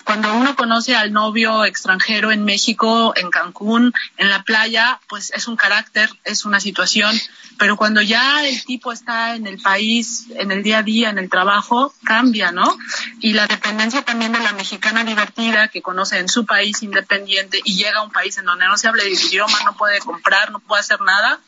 cuando 0.03 0.33
uno 0.33 0.55
conoce 0.55 0.95
al 0.95 1.11
novio 1.11 1.65
extranjero 1.65 2.31
en 2.31 2.43
México, 2.43 3.13
en 3.15 3.29
Cancún, 3.29 3.93
en 4.17 4.29
la 4.29 4.43
playa, 4.43 4.99
pues 5.07 5.31
es 5.35 5.47
un 5.47 5.55
carácter, 5.55 6.09
es 6.23 6.45
una 6.45 6.59
situación, 6.59 7.19
pero 7.57 7.77
cuando 7.77 8.01
ya 8.01 8.45
el 8.45 8.63
tipo 8.63 8.91
está 8.91 9.35
en 9.35 9.47
el 9.47 9.61
país, 9.61 10.27
en 10.35 10.51
el 10.51 10.63
día 10.63 10.79
a 10.79 10.83
día, 10.83 11.09
en 11.09 11.17
el 11.17 11.29
trabajo, 11.29 11.93
cambia, 12.03 12.51
¿no? 12.51 12.77
Y 13.19 13.33
la 13.33 13.47
dependencia 13.47 14.01
también 14.01 14.31
de 14.31 14.39
la 14.39 14.53
mexicana 14.53 15.03
divertida 15.03 15.67
que 15.67 15.81
conoce 15.81 16.19
en 16.19 16.29
su 16.29 16.45
país 16.45 16.81
independiente 16.83 17.59
y 17.63 17.75
llega 17.75 17.99
a 17.99 18.03
un 18.03 18.11
país 18.11 18.37
en 18.37 18.45
donde 18.45 18.67
no 18.67 18.77
se 18.77 18.87
habla 18.87 19.03
el 19.03 19.13
idioma, 19.13 19.57
no 19.65 19.75
puede 19.75 19.99
comprar, 19.99 20.51
no 20.51 20.59
puede 20.59 20.81
hacer 20.81 21.01
nada, 21.01 21.39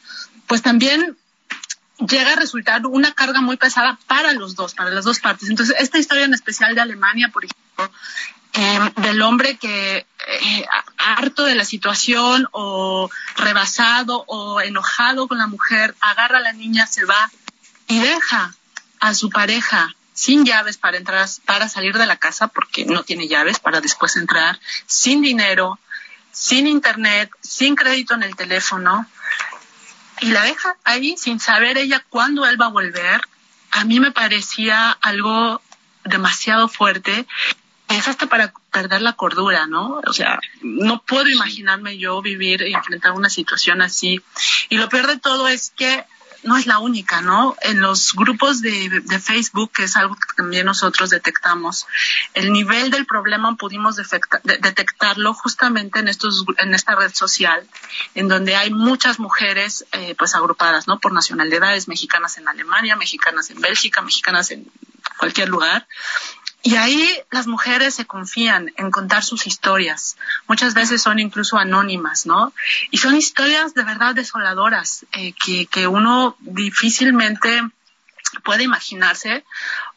pues 0.48 0.62
también 0.62 1.18
llega 2.00 2.34
a 2.34 2.36
resultar 2.36 2.86
una 2.86 3.14
carga 3.14 3.42
muy 3.42 3.58
pesada 3.58 3.98
para 4.08 4.34
los 4.34 4.56
dos, 4.56 4.74
para 4.74 4.90
las 4.90 5.06
dos 5.06 5.20
partes. 5.20 5.50
Entonces, 5.50 5.76
esta 5.80 6.00
historia 6.00 6.26
en 6.26 6.34
especial 6.34 6.76
de 6.76 6.82
Alemania, 6.82 7.30
por 7.32 7.46
ejemplo, 7.46 7.92
eh, 8.54 8.80
del 8.98 9.22
hombre 9.22 9.58
que 9.58 9.98
eh, 10.28 10.66
harto 10.98 11.46
de 11.46 11.56
la 11.56 11.66
situación 11.66 12.48
o 12.52 13.10
rebasado 13.36 14.24
o 14.28 14.62
enojado 14.62 15.28
con 15.28 15.38
la 15.38 15.48
mujer, 15.48 15.96
agarra 16.02 16.38
a 16.38 16.42
la 16.42 16.54
niña, 16.54 16.88
se 16.88 17.06
va 17.06 17.32
y 17.88 18.00
deja 18.00 18.54
a 19.00 19.14
su 19.14 19.30
pareja 19.30 19.96
sin 20.14 20.46
llaves 20.46 20.78
para 20.78 20.98
entrar, 20.98 21.28
para 21.46 21.68
salir 21.68 21.98
de 21.98 22.06
la 22.06 22.18
casa 22.18 22.48
porque 22.48 22.86
no 22.86 23.04
tiene 23.04 23.28
llaves 23.28 23.60
para 23.60 23.82
después 23.82 24.16
entrar, 24.16 24.60
sin 24.86 25.22
dinero, 25.22 25.80
sin 26.32 26.68
internet, 26.68 27.32
sin 27.42 27.76
crédito 27.76 28.14
en 28.14 28.24
el 28.24 28.36
teléfono 28.36 29.08
y 30.22 30.28
la 30.28 30.44
deja 30.44 30.78
ahí 30.84 31.18
sin 31.18 31.40
saber 31.40 31.78
ella 31.78 32.06
cuándo 32.10 32.46
él 32.46 32.60
va 32.60 32.68
a 32.68 32.70
volver. 32.70 33.22
A 33.72 33.84
mí 33.84 34.00
me 34.00 34.12
parecía 34.12 34.92
algo 34.92 35.62
demasiado 36.06 36.68
fuerte 36.68 37.26
es 37.98 38.08
hasta 38.08 38.28
para 38.28 38.54
perder 38.72 39.02
la 39.02 39.14
cordura, 39.14 39.68
¿no? 39.68 40.02
O 40.06 40.14
sea, 40.14 40.40
no 40.62 41.02
puedo 41.04 41.30
imaginarme 41.30 41.98
yo 41.98 42.22
vivir 42.22 42.62
y 42.62 42.74
enfrentar 42.74 43.12
una 43.14 43.30
situación 43.30 43.82
así. 43.82 44.22
Y 44.70 44.78
lo 44.78 44.90
peor 44.90 45.08
de 45.08 45.18
todo 45.18 45.48
es 45.48 45.72
que 45.76 46.06
no 46.44 46.58
es 46.58 46.66
la 46.68 46.80
única, 46.80 47.22
¿no? 47.22 47.56
En 47.62 47.80
los 47.80 48.14
grupos 48.14 48.62
de, 48.62 49.02
Facebook, 49.22 49.72
que 49.72 49.84
es 49.84 49.96
algo 49.96 50.16
que 50.16 50.34
también 50.36 50.66
nosotros 50.66 51.10
detectamos, 51.10 51.88
el 52.34 52.52
nivel 52.52 52.92
del 52.92 53.06
problema 53.06 53.56
pudimos 53.56 53.96
detectarlo 53.96 55.34
justamente 55.34 56.00
en 56.00 56.08
estos, 56.08 56.44
en 56.58 56.74
esta 56.74 56.96
red 56.96 57.14
social, 57.14 57.66
en 58.16 58.28
donde 58.28 58.56
hay 58.56 58.72
muchas 58.72 59.20
mujeres, 59.20 59.86
eh, 59.94 60.16
pues 60.18 60.36
agrupadas, 60.36 60.88
¿no? 60.88 61.00
Por 61.00 61.14
nacionalidades 61.14 61.88
mexicanas 61.88 62.38
en 62.38 62.48
Alemania, 62.48 62.96
mexicanas 62.96 63.50
en 63.50 63.62
Bélgica, 63.62 64.02
mexicanas 64.02 64.52
en 64.52 64.70
cualquier 65.18 65.50
lugar, 65.50 65.88
y 66.66 66.78
ahí 66.78 67.20
las 67.30 67.46
mujeres 67.46 67.94
se 67.94 68.06
confían 68.06 68.72
en 68.78 68.90
contar 68.90 69.22
sus 69.22 69.48
historias. 69.48 70.16
Muchas 70.48 70.74
veces 70.74 71.02
son 71.02 71.20
incluso 71.20 71.58
anónimas, 71.58 72.26
¿no? 72.26 72.54
Y 72.90 72.98
son 72.98 73.16
historias 73.18 73.74
de 73.74 73.84
verdad 73.84 74.16
desoladoras 74.16 75.06
eh, 75.12 75.34
que, 75.34 75.66
que 75.66 75.88
uno 75.88 76.38
difícilmente 76.40 77.62
puede 78.46 78.64
imaginarse, 78.64 79.44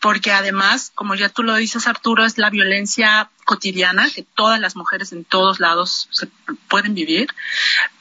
porque 0.00 0.32
además, 0.32 0.92
como 0.94 1.14
ya 1.14 1.28
tú 1.28 1.42
lo 1.42 1.54
dices, 1.54 1.86
Arturo, 1.86 2.24
es 2.24 2.38
la 2.38 2.50
violencia 2.50 3.30
cotidiana 3.44 4.10
que 4.10 4.22
todas 4.22 4.60
las 4.60 4.74
mujeres 4.74 5.12
en 5.12 5.24
todos 5.24 5.60
lados 5.60 6.08
se 6.10 6.28
pueden 6.68 6.94
vivir, 6.94 7.28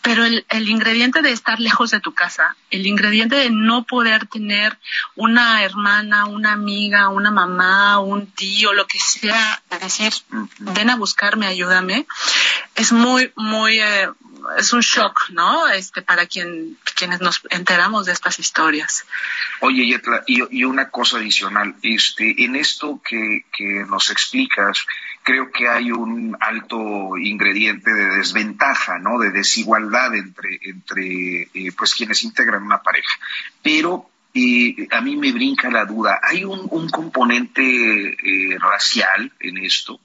pero 0.01 0.25
el, 0.25 0.45
el, 0.49 0.67
ingrediente 0.69 1.21
de 1.21 1.31
estar 1.31 1.59
lejos 1.59 1.91
de 1.91 1.99
tu 1.99 2.13
casa, 2.13 2.55
el 2.71 2.87
ingrediente 2.87 3.35
de 3.35 3.51
no 3.51 3.83
poder 3.83 4.27
tener 4.27 4.77
una 5.15 5.63
hermana, 5.63 6.25
una 6.25 6.53
amiga, 6.53 7.09
una 7.09 7.31
mamá, 7.31 7.99
un 7.99 8.25
tío, 8.27 8.73
lo 8.73 8.87
que 8.87 8.99
sea, 8.99 9.61
de 9.69 9.79
decir, 9.79 10.13
ven 10.59 10.89
a 10.89 10.95
buscarme, 10.95 11.45
ayúdame, 11.45 12.07
es 12.75 12.91
muy, 12.91 13.31
muy, 13.35 13.79
eh, 13.79 14.09
es 14.57 14.73
un 14.73 14.81
shock, 14.81 15.29
¿no? 15.29 15.67
Este, 15.67 16.01
para 16.01 16.25
quien, 16.25 16.77
quienes 16.95 17.21
nos 17.21 17.41
enteramos 17.49 18.05
de 18.05 18.11
estas 18.13 18.39
historias. 18.39 19.05
Oye, 19.59 19.85
Yetla, 19.85 20.23
y, 20.27 20.59
y 20.59 20.63
una 20.63 20.89
cosa 20.89 21.17
adicional, 21.17 21.75
este, 21.81 22.43
en 22.43 22.55
esto 22.55 23.01
que, 23.07 23.45
que 23.51 23.85
nos 23.87 24.11
explicas, 24.11 24.85
creo 25.23 25.51
que 25.51 25.67
hay 25.67 25.91
un 25.91 26.37
alto 26.39 27.17
ingrediente 27.17 27.91
de 27.91 28.17
desventaja, 28.17 28.99
¿no? 28.99 29.19
De 29.19 29.31
desigualdad 29.31 30.13
entre, 30.15 30.59
entre 30.61 31.49
eh, 31.53 31.71
pues 31.77 31.95
quienes 31.95 32.23
integran 32.23 32.63
una 32.63 32.81
pareja. 32.81 33.17
Pero 33.61 34.09
eh, 34.33 34.87
a 34.91 35.01
mí 35.01 35.15
me 35.15 35.31
brinca 35.31 35.69
la 35.69 35.85
duda, 35.85 36.19
¿hay 36.21 36.43
un, 36.43 36.67
un 36.69 36.89
componente 36.89 37.63
eh, 37.63 38.57
racial 38.59 39.31
en 39.39 39.57
esto? 39.57 39.99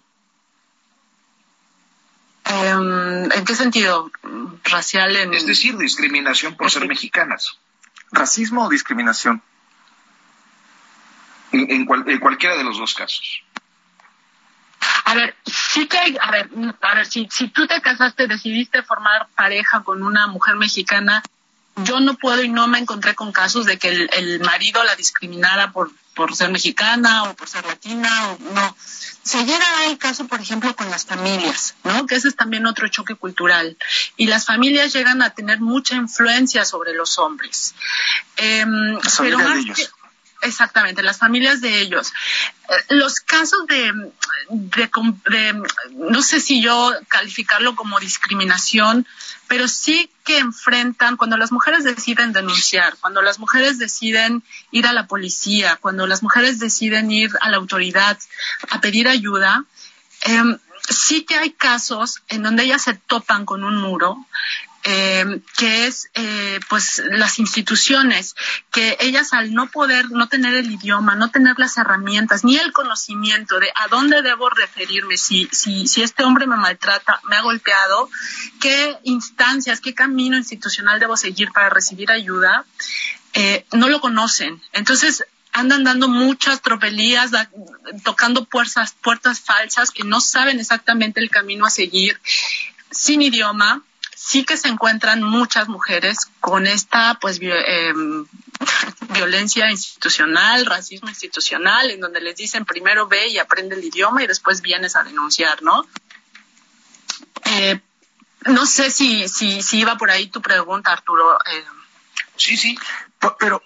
Em, 2.50 3.30
¿En 3.32 3.44
qué 3.44 3.54
sentido? 3.54 4.10
¿Racial? 4.64 5.14
En... 5.16 5.34
Es 5.34 5.46
decir, 5.46 5.76
discriminación 5.76 6.56
por 6.56 6.70
ser 6.70 6.86
mexicanas. 6.88 7.58
¿Racismo 8.10 8.66
o 8.66 8.68
discriminación? 8.68 9.42
En, 11.52 11.84
cualquiera 11.84 12.56
de 12.56 12.64
los 12.64 12.78
dos 12.78 12.94
casos. 12.94 13.42
A 15.04 15.14
ver, 15.14 15.36
sí 15.44 15.86
que 15.86 15.98
hay, 15.98 16.16
a 16.20 16.30
ver, 16.30 16.48
a 16.80 16.94
ver, 16.94 17.06
si, 17.06 17.28
si 17.30 17.48
tú 17.48 17.66
te 17.66 17.80
casaste, 17.80 18.28
decidiste 18.28 18.82
formar 18.82 19.28
pareja 19.34 19.82
con 19.82 20.02
una 20.02 20.28
mujer 20.28 20.54
mexicana, 20.54 21.22
yo 21.76 21.98
no 21.98 22.14
puedo 22.14 22.42
y 22.42 22.48
no 22.48 22.68
me 22.68 22.78
encontré 22.78 23.16
con 23.16 23.32
casos 23.32 23.66
de 23.66 23.78
que 23.78 23.88
el, 23.88 24.10
el 24.12 24.40
marido 24.40 24.82
la 24.84 24.94
discriminara 24.94 25.72
por, 25.72 25.90
por 26.14 26.34
ser 26.34 26.50
mexicana 26.50 27.24
o 27.24 27.34
por 27.34 27.48
ser 27.48 27.64
latina 27.64 28.30
o 28.30 28.38
no. 28.54 28.76
Se 29.22 29.44
llega 29.44 29.66
al 29.86 29.98
caso, 29.98 30.26
por 30.26 30.40
ejemplo, 30.40 30.74
con 30.74 30.90
las 30.90 31.04
familias, 31.04 31.74
¿no? 31.84 32.06
Que 32.06 32.16
ese 32.16 32.28
es 32.28 32.36
también 32.36 32.66
otro 32.66 32.88
choque 32.88 33.14
cultural. 33.14 33.76
Y 34.16 34.26
las 34.26 34.46
familias 34.46 34.92
llegan 34.92 35.22
a 35.22 35.30
tener 35.30 35.60
mucha 35.60 35.94
influencia 35.94 36.64
sobre 36.64 36.94
los 36.94 37.18
hombres. 37.18 37.74
Eh, 38.36 38.64
pero 39.18 39.38
más 39.38 39.64
que, 39.76 39.88
Exactamente, 40.42 41.02
las 41.02 41.18
familias 41.18 41.60
de 41.60 41.80
ellos. 41.80 42.12
Eh, 42.68 42.94
los 42.94 43.20
casos 43.20 43.66
de, 43.66 43.92
de, 44.48 45.62
no 45.92 46.22
sé 46.22 46.40
si 46.40 46.62
yo 46.62 46.92
calificarlo 47.08 47.76
como 47.76 48.00
discriminación, 48.00 49.06
pero 49.48 49.68
sí 49.68 50.10
que 50.24 50.38
enfrentan, 50.38 51.16
cuando 51.16 51.36
las 51.36 51.52
mujeres 51.52 51.84
deciden 51.84 52.32
denunciar, 52.32 52.96
cuando 53.00 53.20
las 53.20 53.38
mujeres 53.38 53.78
deciden 53.78 54.42
ir 54.70 54.86
a 54.86 54.92
la 54.92 55.06
policía, 55.06 55.76
cuando 55.76 56.06
las 56.06 56.22
mujeres 56.22 56.58
deciden 56.58 57.10
ir 57.10 57.30
a 57.40 57.50
la 57.50 57.58
autoridad 57.58 58.18
a 58.70 58.80
pedir 58.80 59.08
ayuda, 59.08 59.64
eh, 60.22 60.56
sí 60.88 61.24
que 61.24 61.36
hay 61.36 61.50
casos 61.50 62.22
en 62.28 62.42
donde 62.42 62.64
ellas 62.64 62.82
se 62.82 62.94
topan 62.94 63.44
con 63.44 63.64
un 63.64 63.76
muro 63.76 64.16
eh, 64.84 65.40
que 65.56 65.86
es 65.86 66.10
eh, 66.14 66.60
pues 66.68 67.02
las 67.10 67.38
instituciones 67.38 68.34
que 68.70 68.96
ellas 69.00 69.32
al 69.32 69.52
no 69.52 69.70
poder 69.70 70.10
no 70.10 70.28
tener 70.28 70.54
el 70.54 70.70
idioma 70.70 71.14
no 71.14 71.30
tener 71.30 71.58
las 71.58 71.76
herramientas 71.76 72.44
ni 72.44 72.56
el 72.56 72.72
conocimiento 72.72 73.60
de 73.60 73.70
a 73.74 73.88
dónde 73.88 74.22
debo 74.22 74.48
referirme 74.48 75.16
si 75.16 75.48
si 75.52 75.86
si 75.86 76.02
este 76.02 76.24
hombre 76.24 76.46
me 76.46 76.56
maltrata 76.56 77.20
me 77.28 77.36
ha 77.36 77.42
golpeado 77.42 78.08
qué 78.60 78.96
instancias 79.04 79.80
qué 79.80 79.94
camino 79.94 80.36
institucional 80.36 80.98
debo 80.98 81.16
seguir 81.16 81.52
para 81.52 81.68
recibir 81.68 82.10
ayuda 82.10 82.64
eh, 83.32 83.64
no 83.72 83.88
lo 83.88 84.00
conocen. 84.00 84.60
Entonces 84.72 85.24
andan 85.52 85.84
dando 85.84 86.08
muchas 86.08 86.62
tropelías, 86.62 87.30
tocando 88.04 88.44
puertas, 88.44 88.94
puertas 89.02 89.40
falsas 89.40 89.90
que 89.90 90.04
no 90.04 90.20
saben 90.20 90.60
exactamente 90.60 91.20
el 91.20 91.30
camino 91.30 91.66
a 91.66 91.70
seguir, 91.70 92.20
sin 92.90 93.22
idioma, 93.22 93.82
sí 94.22 94.44
que 94.44 94.58
se 94.58 94.68
encuentran 94.68 95.22
muchas 95.22 95.68
mujeres 95.68 96.28
con 96.40 96.66
esta 96.66 97.18
pues 97.20 97.40
em, 97.40 98.26
violencia 99.14 99.70
institucional, 99.70 100.66
racismo 100.66 101.08
institucional, 101.08 101.90
en 101.90 102.00
donde 102.00 102.20
les 102.20 102.36
dicen 102.36 102.66
primero 102.66 103.08
ve 103.08 103.28
y 103.28 103.38
aprende 103.38 103.76
el 103.76 103.84
idioma 103.84 104.22
y 104.22 104.26
después 104.26 104.60
vienes 104.60 104.94
a 104.94 105.04
denunciar, 105.04 105.62
¿no? 105.62 105.86
Eh, 107.46 107.80
no 108.44 108.66
sé 108.66 108.90
si, 108.90 109.26
si, 109.28 109.62
si 109.62 109.78
iba 109.80 109.96
por 109.96 110.10
ahí 110.10 110.26
tu 110.28 110.42
pregunta, 110.42 110.92
Arturo. 110.92 111.38
Eh. 111.46 111.64
Sí, 112.36 112.56
sí, 112.58 112.78
pero 113.38 113.62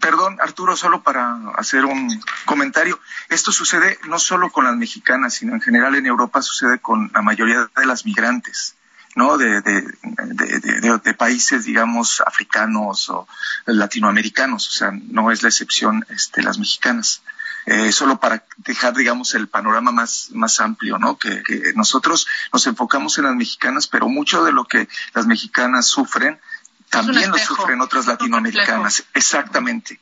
Perdón, 0.00 0.38
Arturo, 0.40 0.76
solo 0.76 1.02
para 1.02 1.36
hacer 1.56 1.84
un 1.84 2.22
comentario. 2.44 3.00
Esto 3.30 3.50
sucede 3.50 3.98
no 4.06 4.20
solo 4.20 4.48
con 4.50 4.64
las 4.64 4.76
mexicanas, 4.76 5.34
sino 5.34 5.54
en 5.54 5.60
general 5.60 5.96
en 5.96 6.06
Europa 6.06 6.40
sucede 6.40 6.78
con 6.78 7.10
la 7.12 7.20
mayoría 7.20 7.68
de 7.76 7.84
las 7.84 8.04
migrantes. 8.04 8.76
¿No? 9.18 9.36
De, 9.36 9.60
de, 9.62 9.82
de, 10.04 11.00
de, 11.02 11.14
países, 11.14 11.64
digamos, 11.64 12.22
africanos 12.24 13.10
o 13.10 13.26
latinoamericanos, 13.66 14.68
o 14.68 14.70
sea, 14.70 14.92
no 14.92 15.32
es 15.32 15.42
la 15.42 15.48
excepción 15.48 16.06
este, 16.08 16.40
las 16.40 16.58
mexicanas. 16.58 17.22
Eh, 17.66 17.90
solo 17.90 18.20
para 18.20 18.44
dejar, 18.58 18.94
digamos, 18.94 19.34
el 19.34 19.48
panorama 19.48 19.90
más, 19.90 20.30
más 20.30 20.60
amplio, 20.60 20.98
¿no? 20.98 21.18
Que, 21.18 21.42
que, 21.42 21.72
nosotros 21.74 22.28
nos 22.52 22.64
enfocamos 22.68 23.18
en 23.18 23.24
las 23.24 23.34
mexicanas, 23.34 23.88
pero 23.88 24.08
mucho 24.08 24.44
de 24.44 24.52
lo 24.52 24.64
que 24.64 24.88
las 25.14 25.26
mexicanas 25.26 25.88
sufren 25.88 26.38
también 26.88 27.30
lo 27.30 27.38
sufren 27.38 27.80
otras 27.80 28.06
latinoamericanas. 28.06 29.04
Exactamente. 29.14 30.00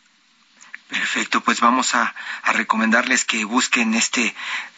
Perfecto, 0.89 1.41
pues 1.41 1.61
vamos 1.61 1.95
a, 1.97 2.15
a, 2.43 2.53
recomendarles 2.53 3.25
que 3.25 3.45
busquen 3.45 3.95
este 3.95 4.37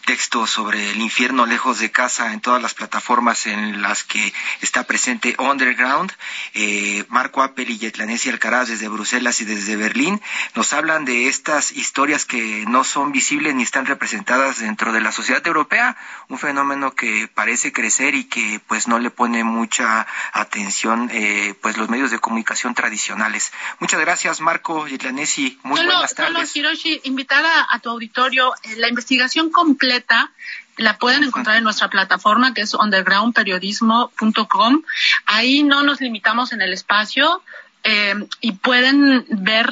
texto 0.09 0.47
sobre 0.47 0.93
el 0.93 1.03
infierno 1.03 1.45
lejos 1.45 1.81
de 1.81 1.91
casa 1.91 2.33
en 2.33 2.41
todas 2.41 2.63
las 2.63 2.73
plataformas 2.73 3.47
en 3.47 3.83
las 3.83 4.05
que 4.05 4.33
está 4.63 4.85
presente 4.85 5.37
Underground. 5.39 6.11
Eh, 6.55 7.05
Marco 7.11 7.43
Appel 7.43 7.69
y 7.69 7.77
Yetlanesi 7.77 8.31
Alcaraz 8.31 8.69
desde 8.69 8.89
Bruselas 8.89 9.43
y 9.43 9.45
desde 9.45 9.77
Berlín 9.77 10.19
nos 10.55 10.73
hablan 10.73 11.05
de 11.05 11.29
estas 11.29 11.73
historias 11.73 12.25
que 12.25 12.65
no 12.67 12.85
son 12.85 13.13
visibles 13.13 13.55
ni 13.55 13.63
están 13.63 13.85
representadas 13.85 14.61
dentro 14.61 14.95
de 14.95 15.03
la 15.03 15.13
sociedad 15.13 15.47
europea, 15.47 15.95
un 16.29 16.39
fenómeno 16.39 16.95
que 16.95 17.29
parece 17.29 17.71
crecer 17.71 18.15
y 18.15 18.25
que 18.25 18.63
pues 18.67 18.89
no 18.89 18.99
le 18.99 19.11
pone 19.11 19.45
mucha 19.45 20.07
atención 20.33 21.11
eh, 21.13 21.55
pues 21.61 21.77
los 21.77 21.91
medios 21.91 22.11
de 22.11 22.19
comunicación 22.19 22.75
tradicionales. 22.75 23.53
Muchas 23.79 24.01
gracias 24.01 24.41
Marco 24.41 24.89
Yetlanesi, 24.89 25.59
muy 25.65 25.85
buenas 25.85 26.15
tardes. 26.15 26.51
Solo 26.51 26.69
Hiroshi, 26.71 27.03
invitar 27.05 27.45
a, 27.45 27.79
tu 27.81 27.91
auditorio 27.91 28.55
eh, 28.63 28.77
la 28.77 28.89
investigación 28.89 29.51
completa 29.51 29.98
la 30.77 30.99
pueden 30.99 31.25
encontrar 31.25 31.57
en 31.57 31.65
nuestra 31.65 31.89
plataforma 31.89 32.55
que 32.55 32.61
es 32.63 32.75
undergroundperiodismo.com. 32.75 34.83
Ahí 35.27 35.65
no 35.65 35.83
nos 35.83 36.01
limitamos 36.01 36.53
en 36.53 36.63
el 36.63 36.73
espacio 36.73 37.43
eh, 37.85 38.15
y 38.41 38.53
pueden 38.53 39.27
ver 39.29 39.71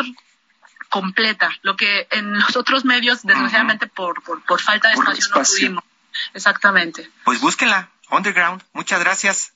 completa, 0.88 1.50
lo 1.62 1.76
que 1.76 2.06
en 2.10 2.38
los 2.38 2.56
otros 2.56 2.84
medios, 2.84 3.22
desgraciadamente, 3.22 3.86
por, 3.86 4.22
por, 4.22 4.60
falta 4.60 4.88
de 4.88 4.94
espacio, 4.94 5.26
no 5.34 5.42
pudimos. 5.42 5.84
Exactamente. 6.32 7.10
Pues 7.24 7.40
búsquenla, 7.40 7.90
Underground. 8.10 8.62
Muchas 8.72 9.00
gracias. 9.00 9.52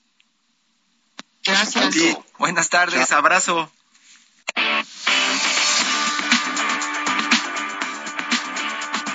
Gracias. 1.43 1.95
Buenas 2.37 2.69
tardes, 2.69 3.11
abrazo. 3.11 3.71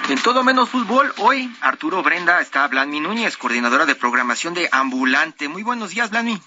En 0.09 0.23
todo 0.23 0.45
menos 0.45 0.71
fútbol, 0.71 1.13
hoy 1.19 1.53
Arturo 1.61 2.01
Brenda 2.01 2.41
está 2.41 2.69
Blanmi 2.69 3.01
Núñez, 3.01 3.37
coordinadora 3.37 3.87
de 3.87 3.97
programación 3.97 4.55
de 4.55 4.69
Ambulante. 4.71 5.49
Muy 5.49 5.65
buenos 5.65 5.91
días, 5.91 6.11
Blanmi. 6.11 6.41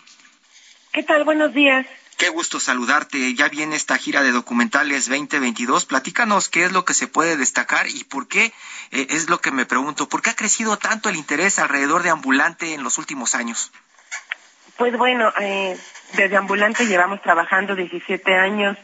¿Qué 0.93 1.03
tal? 1.03 1.25
Buenos 1.25 1.53
días. 1.53 1.85
Qué 2.17 2.29
gusto 2.29 2.61
saludarte. 2.61 3.33
Ya 3.33 3.49
viene 3.49 3.75
esta 3.75 3.97
gira 3.97 4.23
de 4.23 4.31
documentales 4.31 5.09
2022. 5.09 5.85
Platícanos 5.85 6.47
qué 6.47 6.63
es 6.63 6.71
lo 6.71 6.85
que 6.85 6.93
se 6.93 7.07
puede 7.07 7.35
destacar 7.35 7.87
y 7.89 8.05
por 8.05 8.29
qué, 8.29 8.53
eh, 8.91 9.07
es 9.09 9.29
lo 9.29 9.41
que 9.41 9.51
me 9.51 9.65
pregunto, 9.65 10.07
¿por 10.07 10.21
qué 10.21 10.29
ha 10.29 10.35
crecido 10.37 10.77
tanto 10.77 11.09
el 11.09 11.17
interés 11.17 11.59
alrededor 11.59 12.03
de 12.03 12.11
Ambulante 12.11 12.73
en 12.73 12.83
los 12.83 12.97
últimos 12.97 13.35
años? 13.35 13.73
Pues 14.77 14.97
bueno, 14.97 15.33
eh, 15.41 15.77
desde 16.13 16.37
Ambulante 16.37 16.85
llevamos 16.87 17.21
trabajando 17.21 17.75
17 17.75 18.35
años 18.35 18.77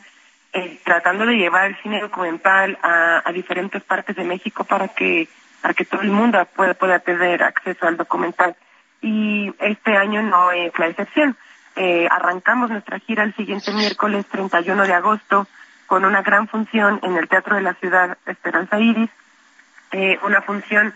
eh, 0.57 0.79
tratando 0.85 1.25
de 1.25 1.35
llevar 1.35 1.65
el 1.65 1.75
cine 1.81 1.99
documental 1.99 2.79
a, 2.81 3.29
diferentes 3.33 3.83
partes 3.83 4.15
de 4.15 4.23
México 4.23 4.63
para 4.63 4.87
que 4.87 5.27
para 5.61 5.73
que 5.73 5.83
todo 5.83 5.99
el 6.01 6.11
mundo 6.11 6.47
pueda, 6.55 6.75
pueda 6.75 6.99
tener 6.99 7.43
acceso 7.43 7.85
al 7.85 7.97
documental. 7.97 8.55
Y 9.01 9.53
este 9.59 9.97
año 9.97 10.21
no 10.21 10.51
es 10.51 10.71
la 10.79 10.87
excepción. 10.87 11.35
Eh, 11.75 12.07
arrancamos 12.09 12.69
nuestra 12.69 12.99
gira 12.99 13.23
el 13.23 13.35
siguiente 13.35 13.73
miércoles 13.73 14.25
31 14.27 14.83
de 14.83 14.93
agosto 14.93 15.45
con 15.87 16.05
una 16.05 16.21
gran 16.21 16.47
función 16.47 17.01
en 17.03 17.17
el 17.17 17.27
Teatro 17.27 17.57
de 17.57 17.61
la 17.61 17.73
Ciudad 17.73 18.17
Esperanza 18.25 18.79
Iris, 18.79 19.09
eh, 19.91 20.19
una 20.23 20.41
función 20.41 20.93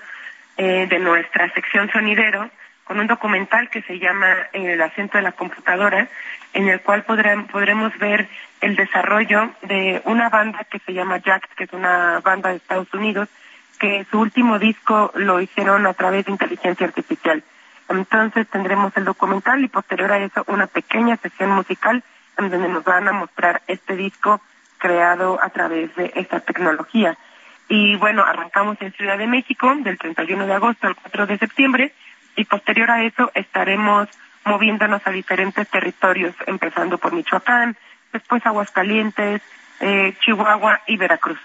de 0.56 1.00
nuestra 1.00 1.50
sección 1.54 1.90
sonidero 1.90 2.50
con 2.90 3.00
un 3.00 3.06
documental 3.06 3.70
que 3.70 3.84
se 3.84 4.00
llama 4.00 4.36
El 4.52 4.82
asiento 4.82 5.20
de 5.20 5.22
la 5.22 5.34
computadora, 5.34 6.08
en 6.54 6.70
el 6.70 6.82
cual 6.82 7.04
podremos 7.04 7.96
ver 8.00 8.28
el 8.62 8.76
desarrollo 8.76 9.52
de 9.62 10.02
una 10.06 10.30
banda 10.30 10.64
que 10.64 10.80
se 10.80 10.96
llama 10.96 11.22
Jax, 11.24 11.48
que 11.56 11.66
es 11.66 11.74
una 11.74 12.20
banda 12.22 12.50
de 12.50 12.56
Estados 12.56 12.92
Unidos, 12.92 13.30
que 13.78 14.08
su 14.10 14.20
último 14.20 14.58
disco 14.58 15.12
lo 15.14 15.40
hicieron 15.40 15.86
a 15.86 15.94
través 15.94 16.26
de 16.26 16.32
inteligencia 16.32 16.88
artificial. 16.88 17.44
Entonces 17.90 18.48
tendremos 18.48 18.92
el 18.98 19.06
documental 19.06 19.64
y 19.64 19.68
posterior 19.68 20.12
a 20.12 20.18
eso 20.18 20.44
una 20.48 20.66
pequeña 20.66 21.16
sesión 21.18 21.52
musical 21.52 22.04
en 22.40 22.50
donde 22.50 22.70
nos 22.70 22.84
van 22.84 23.08
a 23.08 23.12
mostrar 23.12 23.62
este 23.68 23.96
disco 23.96 24.42
creado 24.80 25.40
a 25.44 25.50
través 25.50 25.96
de 25.96 26.12
esta 26.16 26.40
tecnología. 26.40 27.20
Y 27.68 27.98
bueno, 27.98 28.24
arrancamos 28.24 28.82
en 28.82 28.94
Ciudad 28.94 29.20
de 29.20 29.28
México 29.28 29.76
del 29.76 30.00
31 30.00 30.48
de 30.48 30.54
agosto 30.54 30.88
al 30.88 30.96
4 30.96 31.28
de 31.28 31.38
septiembre 31.38 31.94
y 32.36 32.46
posterior 32.46 32.90
a 32.92 33.04
eso 33.04 33.32
estaremos 33.34 34.08
moviéndonos 34.46 35.02
a 35.06 35.12
diferentes 35.12 35.68
territorios, 35.70 36.36
empezando 36.48 36.98
por 36.98 37.14
Michoacán, 37.14 37.78
después 38.12 38.46
Aguascalientes, 38.46 39.42
eh, 39.80 40.16
Chihuahua 40.22 40.82
y 40.88 40.98
Veracruz. 40.98 41.40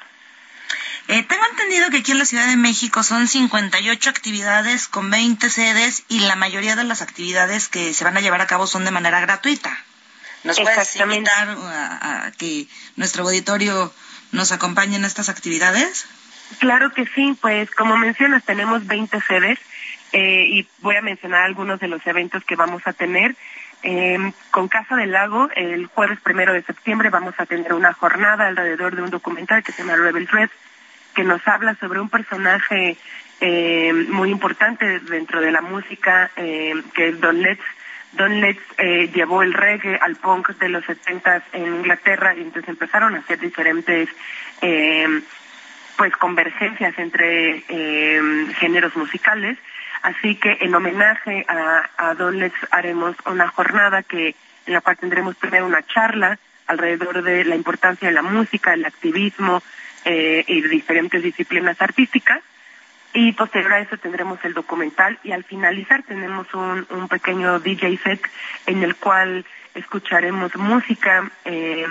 Eh, 1.07 1.23
tengo 1.23 1.45
entendido 1.51 1.91
que 1.91 1.99
aquí 1.99 2.13
en 2.13 2.19
la 2.19 2.25
Ciudad 2.25 2.47
de 2.47 2.57
México 2.57 3.03
son 3.03 3.29
58 3.29 4.09
actividades 4.09 4.89
con 4.89 5.11
20 5.11 5.51
sedes 5.51 6.05
y 6.09 6.21
la 6.21 6.35
mayoría 6.35 6.77
de 6.77 6.85
las 6.85 7.03
actividades 7.03 7.69
que 7.69 7.93
se 7.93 8.05
van 8.05 8.17
a 8.17 8.21
llevar 8.21 8.41
a 8.41 8.47
cabo 8.47 8.67
son 8.67 8.87
de 8.87 8.91
manera 8.91 9.21
gratuita. 9.21 9.77
¿Nos 10.45 10.59
puedes 10.61 10.97
invitar 10.97 11.49
a, 11.49 12.27
a, 12.27 12.33
que 12.33 12.69
nuestro 12.97 13.25
auditorio 13.25 13.93
nos 14.33 14.53
acompañe 14.53 14.97
en 14.97 15.05
estas 15.05 15.29
actividades? 15.29 16.07
Claro 16.59 16.93
que 16.93 17.07
sí, 17.07 17.37
pues 17.41 17.71
como 17.71 17.97
mencionas, 17.97 18.45
tenemos 18.45 18.87
20 18.87 19.21
sedes 19.23 19.59
eh, 20.17 20.47
y 20.49 20.69
voy 20.79 20.95
a 20.95 21.03
mencionar 21.03 21.43
algunos 21.43 21.81
de 21.81 21.89
los 21.89 22.07
eventos 22.07 22.45
que 22.45 22.55
vamos 22.55 22.87
a 22.87 22.93
tener. 22.93 23.35
Eh, 23.83 24.17
con 24.53 24.69
Casa 24.69 24.95
del 24.95 25.11
Lago, 25.11 25.49
el 25.57 25.87
jueves 25.87 26.21
primero 26.21 26.53
de 26.53 26.63
septiembre 26.63 27.11
vamos 27.11 27.35
a 27.37 27.47
tener 27.47 27.73
una 27.73 27.93
jornada 27.93 28.47
alrededor 28.47 28.95
de 28.95 29.03
un 29.03 29.11
documental 29.11 29.65
que 29.65 29.73
se 29.73 29.83
llama 29.83 29.97
Rebel 29.97 30.29
Red, 30.29 30.51
que 31.17 31.25
nos 31.25 31.47
habla 31.49 31.75
sobre 31.81 31.99
un 31.99 32.09
personaje 32.11 32.97
eh, 33.41 33.93
muy 34.09 34.31
importante 34.31 35.01
dentro 35.01 35.41
de 35.41 35.51
la 35.51 35.63
música, 35.63 36.31
que 36.37 37.09
es 37.09 37.21
Don 37.21 37.43
Letts. 37.43 37.65
Don 38.13 38.41
Letts 38.41 38.63
llevó 39.13 39.43
el 39.43 39.53
reggae 39.53 39.99
al 40.01 40.15
punk 40.15 40.51
de 40.61 40.69
los 40.69 40.85
70 40.85 41.43
en 41.55 41.75
Inglaterra 41.75 42.37
y 42.37 42.43
entonces 42.43 42.69
empezaron 42.69 43.17
a 43.17 43.19
hacer 43.19 43.41
diferentes 43.41 44.09
pues 45.97 46.17
convergencias 46.17 46.97
entre 46.99 47.65
géneros 48.61 48.95
musicales 48.95 49.59
Así 50.05 50.37
que 50.37 50.59
en 50.61 50.75
homenaje 50.75 51.47
a, 51.49 51.89
a 51.97 52.15
Don 52.15 52.39
haremos 52.71 53.17
una 53.25 53.49
jornada 53.49 54.03
que 54.03 54.37
en 54.67 54.75
la 54.75 54.83
cual 54.83 54.99
tendremos 54.99 55.35
primero 55.37 55.65
una 55.65 55.83
charla 55.83 56.39
alrededor 56.67 57.23
de 57.23 57.43
la 57.47 57.57
importancia 57.57 58.09
de 58.09 58.15
la 58.15 58.21
música, 58.21 58.75
el 58.75 58.85
activismo 58.85 59.63
eh, 60.05 60.45
y 60.47 60.61
diferentes 60.61 61.23
disciplinas 61.23 61.81
artísticas. 61.81 62.43
Y 63.15 63.33
posterior 63.33 63.73
a 63.73 63.81
eso 63.81 63.97
tendremos 63.97 64.45
el 64.45 64.53
documental 64.53 65.19
y 65.25 65.33
al 65.33 65.45
finalizar 65.45 66.03
tenemos 66.03 66.53
un, 66.53 66.87
un 66.91 67.09
pequeño 67.09 67.59
DJ 67.61 67.97
set 68.05 68.31
en 68.67 68.83
el 68.83 68.97
cual 68.97 69.47
escucharemos 69.75 70.55
música 70.57 71.31
eh, 71.47 71.87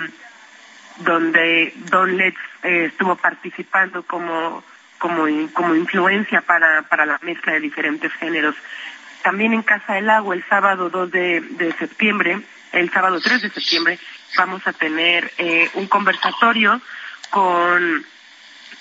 donde 0.98 1.72
Don 1.90 2.16
Letts 2.16 2.38
eh, 2.62 2.84
estuvo 2.92 3.16
participando 3.16 4.04
como 4.04 4.62
como, 5.04 5.26
como 5.52 5.74
influencia 5.74 6.40
para, 6.40 6.80
para 6.88 7.04
la 7.04 7.18
mezcla 7.20 7.52
de 7.52 7.60
diferentes 7.60 8.10
géneros. 8.14 8.54
También 9.22 9.52
en 9.52 9.60
Casa 9.60 9.92
del 9.92 10.08
Agua, 10.08 10.34
el 10.34 10.42
sábado 10.48 10.88
2 10.88 11.10
de, 11.10 11.74
septiembre, 11.78 12.40
el 12.72 12.90
sábado 12.90 13.20
3 13.20 13.42
de 13.42 13.50
septiembre, 13.50 13.98
vamos 14.38 14.66
a 14.66 14.72
tener 14.72 15.30
eh, 15.36 15.68
un 15.74 15.88
conversatorio 15.88 16.80
con 17.28 18.02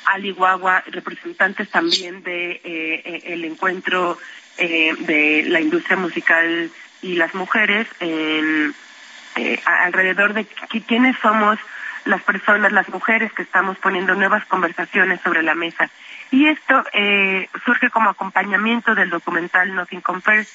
Ali 0.06 0.32
Guagua, 0.32 0.82
representantes 0.88 1.70
también 1.70 2.24
de 2.24 2.62
eh, 2.64 3.24
el 3.26 3.44
encuentro 3.44 4.18
eh, 4.58 4.96
de 5.00 5.44
la 5.50 5.60
industria 5.60 5.98
musical 5.98 6.72
y 7.02 7.16
las 7.16 7.36
mujeres 7.36 7.86
en, 8.00 8.74
alrededor 9.66 10.34
de 10.34 10.46
quiénes 10.88 11.18
somos 11.22 11.60
las 12.06 12.22
personas, 12.24 12.72
las 12.72 12.90
mujeres 12.90 13.32
que 13.34 13.44
estamos 13.44 13.78
poniendo 13.78 14.16
nuevas 14.16 14.46
conversaciones 14.46 15.22
sobre 15.22 15.44
la 15.44 15.56
mesa. 15.56 15.90
Y 16.32 16.48
esto 16.48 16.84
eh, 16.94 17.50
surge 17.66 17.90
como 17.90 18.10
acompañamiento 18.10 18.96
del 18.96 19.10
documental 19.10 19.74
Nothing 19.74 20.02
Compares, 20.02 20.52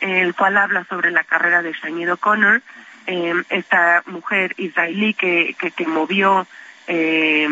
el 0.00 0.34
cual 0.34 0.56
habla 0.56 0.84
sobre 0.84 1.10
la 1.10 1.24
carrera 1.24 1.62
de 1.62 1.72
Shanido 1.72 2.14
O'Connor, 2.14 2.62
eh, 3.06 3.34
esta 3.48 4.02
mujer 4.06 4.54
israelí 4.58 5.14
que, 5.14 5.56
que, 5.58 5.70
que 5.70 5.86
movió 5.86 6.46
eh, 6.86 7.48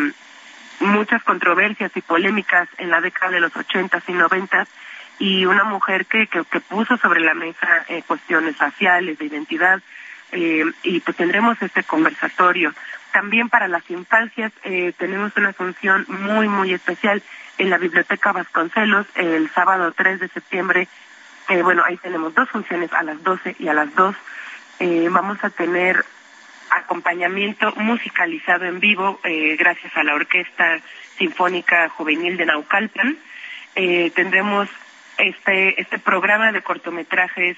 muchas 0.81 1.23
controversias 1.23 1.91
y 1.95 2.01
polémicas 2.03 2.69
en 2.79 2.91
la 2.91 3.01
década 3.01 3.33
de 3.33 3.41
los 3.41 3.57
ochentas 3.57 4.03
y 4.09 4.13
noventas 4.13 4.69
y 5.19 5.47
una 5.47 5.65
mujer 5.65 6.07
que, 6.07 6.27
que, 6.27 6.45
que 6.45 6.61
puso 6.61 6.97
sobre 6.99 7.21
la 7.21 7.35
mesa 7.35 7.85
eh, 7.89 8.03
cuestiones 8.07 8.59
raciales, 8.59 9.19
de 9.19 9.25
identidad, 9.25 9.81
eh, 10.33 10.65
y 10.83 11.01
pues 11.01 11.17
tendremos 11.17 11.61
este 11.63 11.83
conversatorio. 11.85 12.75
También 13.17 13.49
para 13.49 13.67
las 13.67 13.91
infancias 13.91 14.53
eh, 14.63 14.93
tenemos 14.99 15.35
una 15.39 15.55
función 15.55 16.05
muy, 16.07 16.49
muy 16.49 16.75
especial 16.75 17.23
en 17.57 17.71
la 17.71 17.79
Biblioteca 17.79 18.31
Vasconcelos 18.31 19.07
el 19.15 19.49
sábado 19.55 19.91
3 19.97 20.21
de 20.21 20.29
septiembre. 20.29 20.87
Eh, 21.49 21.63
bueno, 21.63 21.83
ahí 21.87 21.97
tenemos 21.97 22.35
dos 22.35 22.47
funciones 22.51 22.93
a 22.93 23.03
las 23.03 23.23
12 23.23 23.57
y 23.59 23.69
a 23.69 23.73
las 23.73 23.95
2. 23.95 24.15
Eh, 24.81 25.09
vamos 25.11 25.43
a 25.43 25.49
tener 25.49 26.05
acompañamiento 26.69 27.73
musicalizado 27.77 28.67
en 28.67 28.81
vivo 28.81 29.19
eh, 29.25 29.57
gracias 29.59 29.97
a 29.97 30.05
la 30.05 30.15
Orquesta 30.15 30.79
Sinfónica 31.17 31.89
Juvenil 31.89 32.37
de 32.37 32.45
Naucalpan. 32.45 33.17
Tendremos 33.75 34.69
este, 35.17 35.81
este 35.81 35.99
programa 35.99 36.53
de 36.53 36.61
cortometrajes 36.61 37.57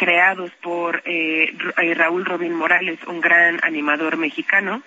creados 0.00 0.50
por 0.62 1.02
eh, 1.04 1.54
eh, 1.76 1.94
Raúl 1.94 2.24
Robin 2.24 2.54
Morales, 2.54 2.98
un 3.06 3.20
gran 3.20 3.60
animador 3.62 4.16
mexicano. 4.16 4.82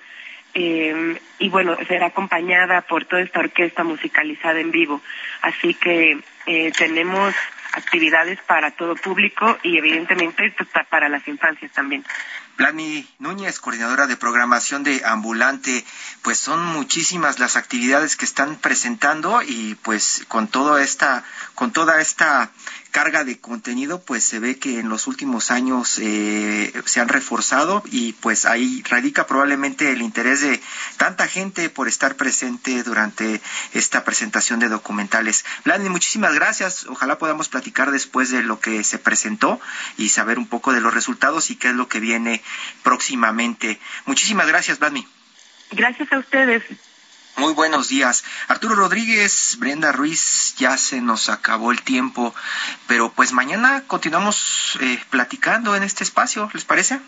Eh, 0.56 1.20
y 1.38 1.50
bueno, 1.50 1.78
será 1.88 2.08
acompañada 2.08 2.82
por 2.82 3.06
toda 3.06 3.22
esta 3.22 3.42
orquesta 3.42 3.84
musicalizada 3.84 4.60
en 4.60 4.72
vivo. 4.72 5.02
Así 5.44 5.76
que 5.76 6.18
eh, 6.48 6.72
tenemos 6.72 7.36
actividades 7.74 8.40
para 8.48 8.72
todo 8.72 8.96
público 8.96 9.58
y 9.64 9.78
evidentemente 9.78 10.54
pues, 10.56 10.70
para 10.90 11.10
las 11.10 11.28
infancias 11.28 11.72
también. 11.72 12.06
Plani 12.56 13.08
Núñez, 13.18 13.60
coordinadora 13.60 14.06
de 14.06 14.16
programación 14.16 14.84
de 14.84 15.02
Ambulante, 15.04 15.84
pues 16.22 16.38
son 16.38 16.64
muchísimas 16.64 17.40
las 17.40 17.56
actividades 17.56 18.16
que 18.16 18.26
están 18.26 18.58
presentando 18.58 19.42
y 19.42 19.76
pues 19.82 20.24
con 20.28 20.48
toda 20.48 20.84
esta, 20.84 21.24
con 21.56 21.72
toda 21.72 22.00
esta 22.00 22.52
carga 22.92 23.24
de 23.24 23.40
contenido, 23.40 24.04
pues 24.04 24.24
se 24.24 24.38
ve 24.38 24.60
que 24.60 24.80
en 24.80 24.88
los 24.88 25.08
últimos 25.08 25.50
años 25.50 25.98
eh, 26.00 26.72
se 26.86 27.02
han 27.02 27.10
reforzado 27.10 27.82
y 27.88 28.14
pues 28.14 28.46
ahí 28.46 28.84
radica 28.88 29.26
probablemente 29.26 29.92
el 29.92 30.04
interés 30.04 30.42
de 30.42 30.62
tanta 30.98 31.28
gente 31.28 31.72
por 31.72 31.88
estar 31.88 32.16
presente 32.16 32.84
durante 32.84 33.42
esta 33.74 34.04
presentación 34.04 34.60
de 34.60 34.70
documentales. 34.70 35.44
Blandi, 35.66 35.90
muchísimas 35.90 36.36
gracias. 36.36 36.86
Ojalá 36.86 37.18
podamos 37.18 37.50
platicar 37.50 37.63
después 37.72 38.30
de 38.32 38.44
lo 38.44 38.60
que 38.60 38.84
se 38.84 39.00
presentó 39.00 39.60
y 39.98 40.10
saber 40.10 40.38
un 40.38 40.48
poco 40.48 40.74
de 40.74 40.82
los 40.82 40.94
resultados 40.94 41.50
y 41.50 41.56
qué 41.56 41.70
es 41.70 41.76
lo 41.76 41.88
que 41.88 42.00
viene 42.00 42.44
próximamente. 42.84 43.80
Muchísimas 44.06 44.48
gracias, 44.48 44.80
Blandi. 44.80 45.08
Gracias 45.72 46.12
a 46.12 46.20
ustedes. 46.20 46.64
Muy 47.36 47.54
buenos 47.54 47.90
días. 47.90 48.24
Arturo 48.48 48.76
Rodríguez, 48.76 49.56
Brenda 49.58 49.92
Ruiz, 49.92 50.54
ya 50.58 50.78
se 50.78 51.02
nos 51.02 51.30
acabó 51.30 51.72
el 51.72 51.82
tiempo, 51.82 52.36
pero 52.86 53.12
pues 53.12 53.32
mañana 53.32 53.84
continuamos 53.88 54.78
eh, 54.82 55.04
platicando 55.10 55.76
en 55.76 55.82
este 55.82 56.04
espacio, 56.04 56.50
¿les 56.54 56.64
parece? 56.64 57.00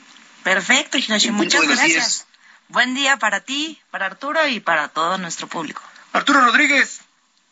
Perfecto, 0.44 0.98
Hinoshi, 0.98 1.30
muchas 1.30 1.62
buenos 1.62 1.78
gracias. 1.78 1.94
días. 1.94 2.28
Buen 2.70 2.96
día 2.96 3.18
para 3.18 3.42
ti, 3.42 3.80
para 3.92 4.08
Arturo 4.08 4.48
y 4.48 4.60
para 4.60 4.88
todo 4.88 5.20
nuestro 5.20 5.48
público. 5.48 5.84
Arturo 6.12 6.42
Rodríguez, 6.42 7.02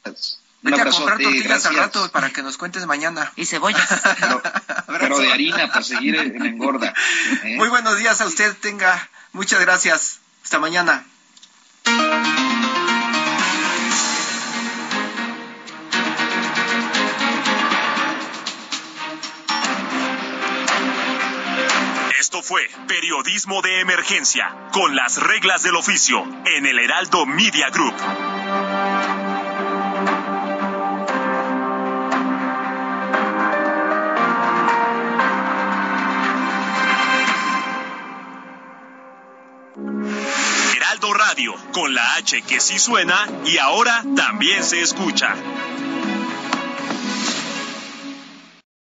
Un 0.05 0.15
vete 0.63 0.81
a 0.81 0.85
comprar 0.85 1.19
tortillas 1.19 1.65
al 1.65 1.75
rato 1.75 2.09
para 2.11 2.29
que 2.31 2.41
nos 2.41 2.57
cuentes 2.57 2.85
mañana. 2.85 3.31
Y 3.35 3.45
cebollas. 3.45 3.87
Pero, 4.19 4.41
pero 4.87 5.19
de 5.19 5.31
harina 5.31 5.67
para 5.67 5.83
seguir 5.83 6.15
en 6.15 6.45
engorda. 6.45 6.93
¿eh? 7.43 7.55
Muy 7.57 7.67
buenos 7.67 7.97
días 7.97 8.21
a 8.21 8.25
usted, 8.25 8.55
tenga 8.57 9.09
muchas 9.31 9.59
gracias. 9.59 10.19
Hasta 10.43 10.59
mañana. 10.59 11.03
Esto 22.19 22.41
fue 22.41 22.69
Periodismo 22.87 23.61
de 23.61 23.81
Emergencia, 23.81 24.55
con 24.71 24.95
las 24.95 25.17
reglas 25.17 25.63
del 25.63 25.75
oficio, 25.75 26.23
en 26.45 26.65
el 26.65 26.79
Heraldo 26.79 27.25
Media 27.25 27.69
Group. 27.69 28.32
Con 41.71 41.95
la 41.95 42.13
H 42.15 42.43
que 42.43 42.59
sí 42.59 42.77
suena 42.77 43.27
y 43.45 43.57
ahora 43.57 44.03
también 44.15 44.63
se 44.63 44.81
escucha. 44.81 45.35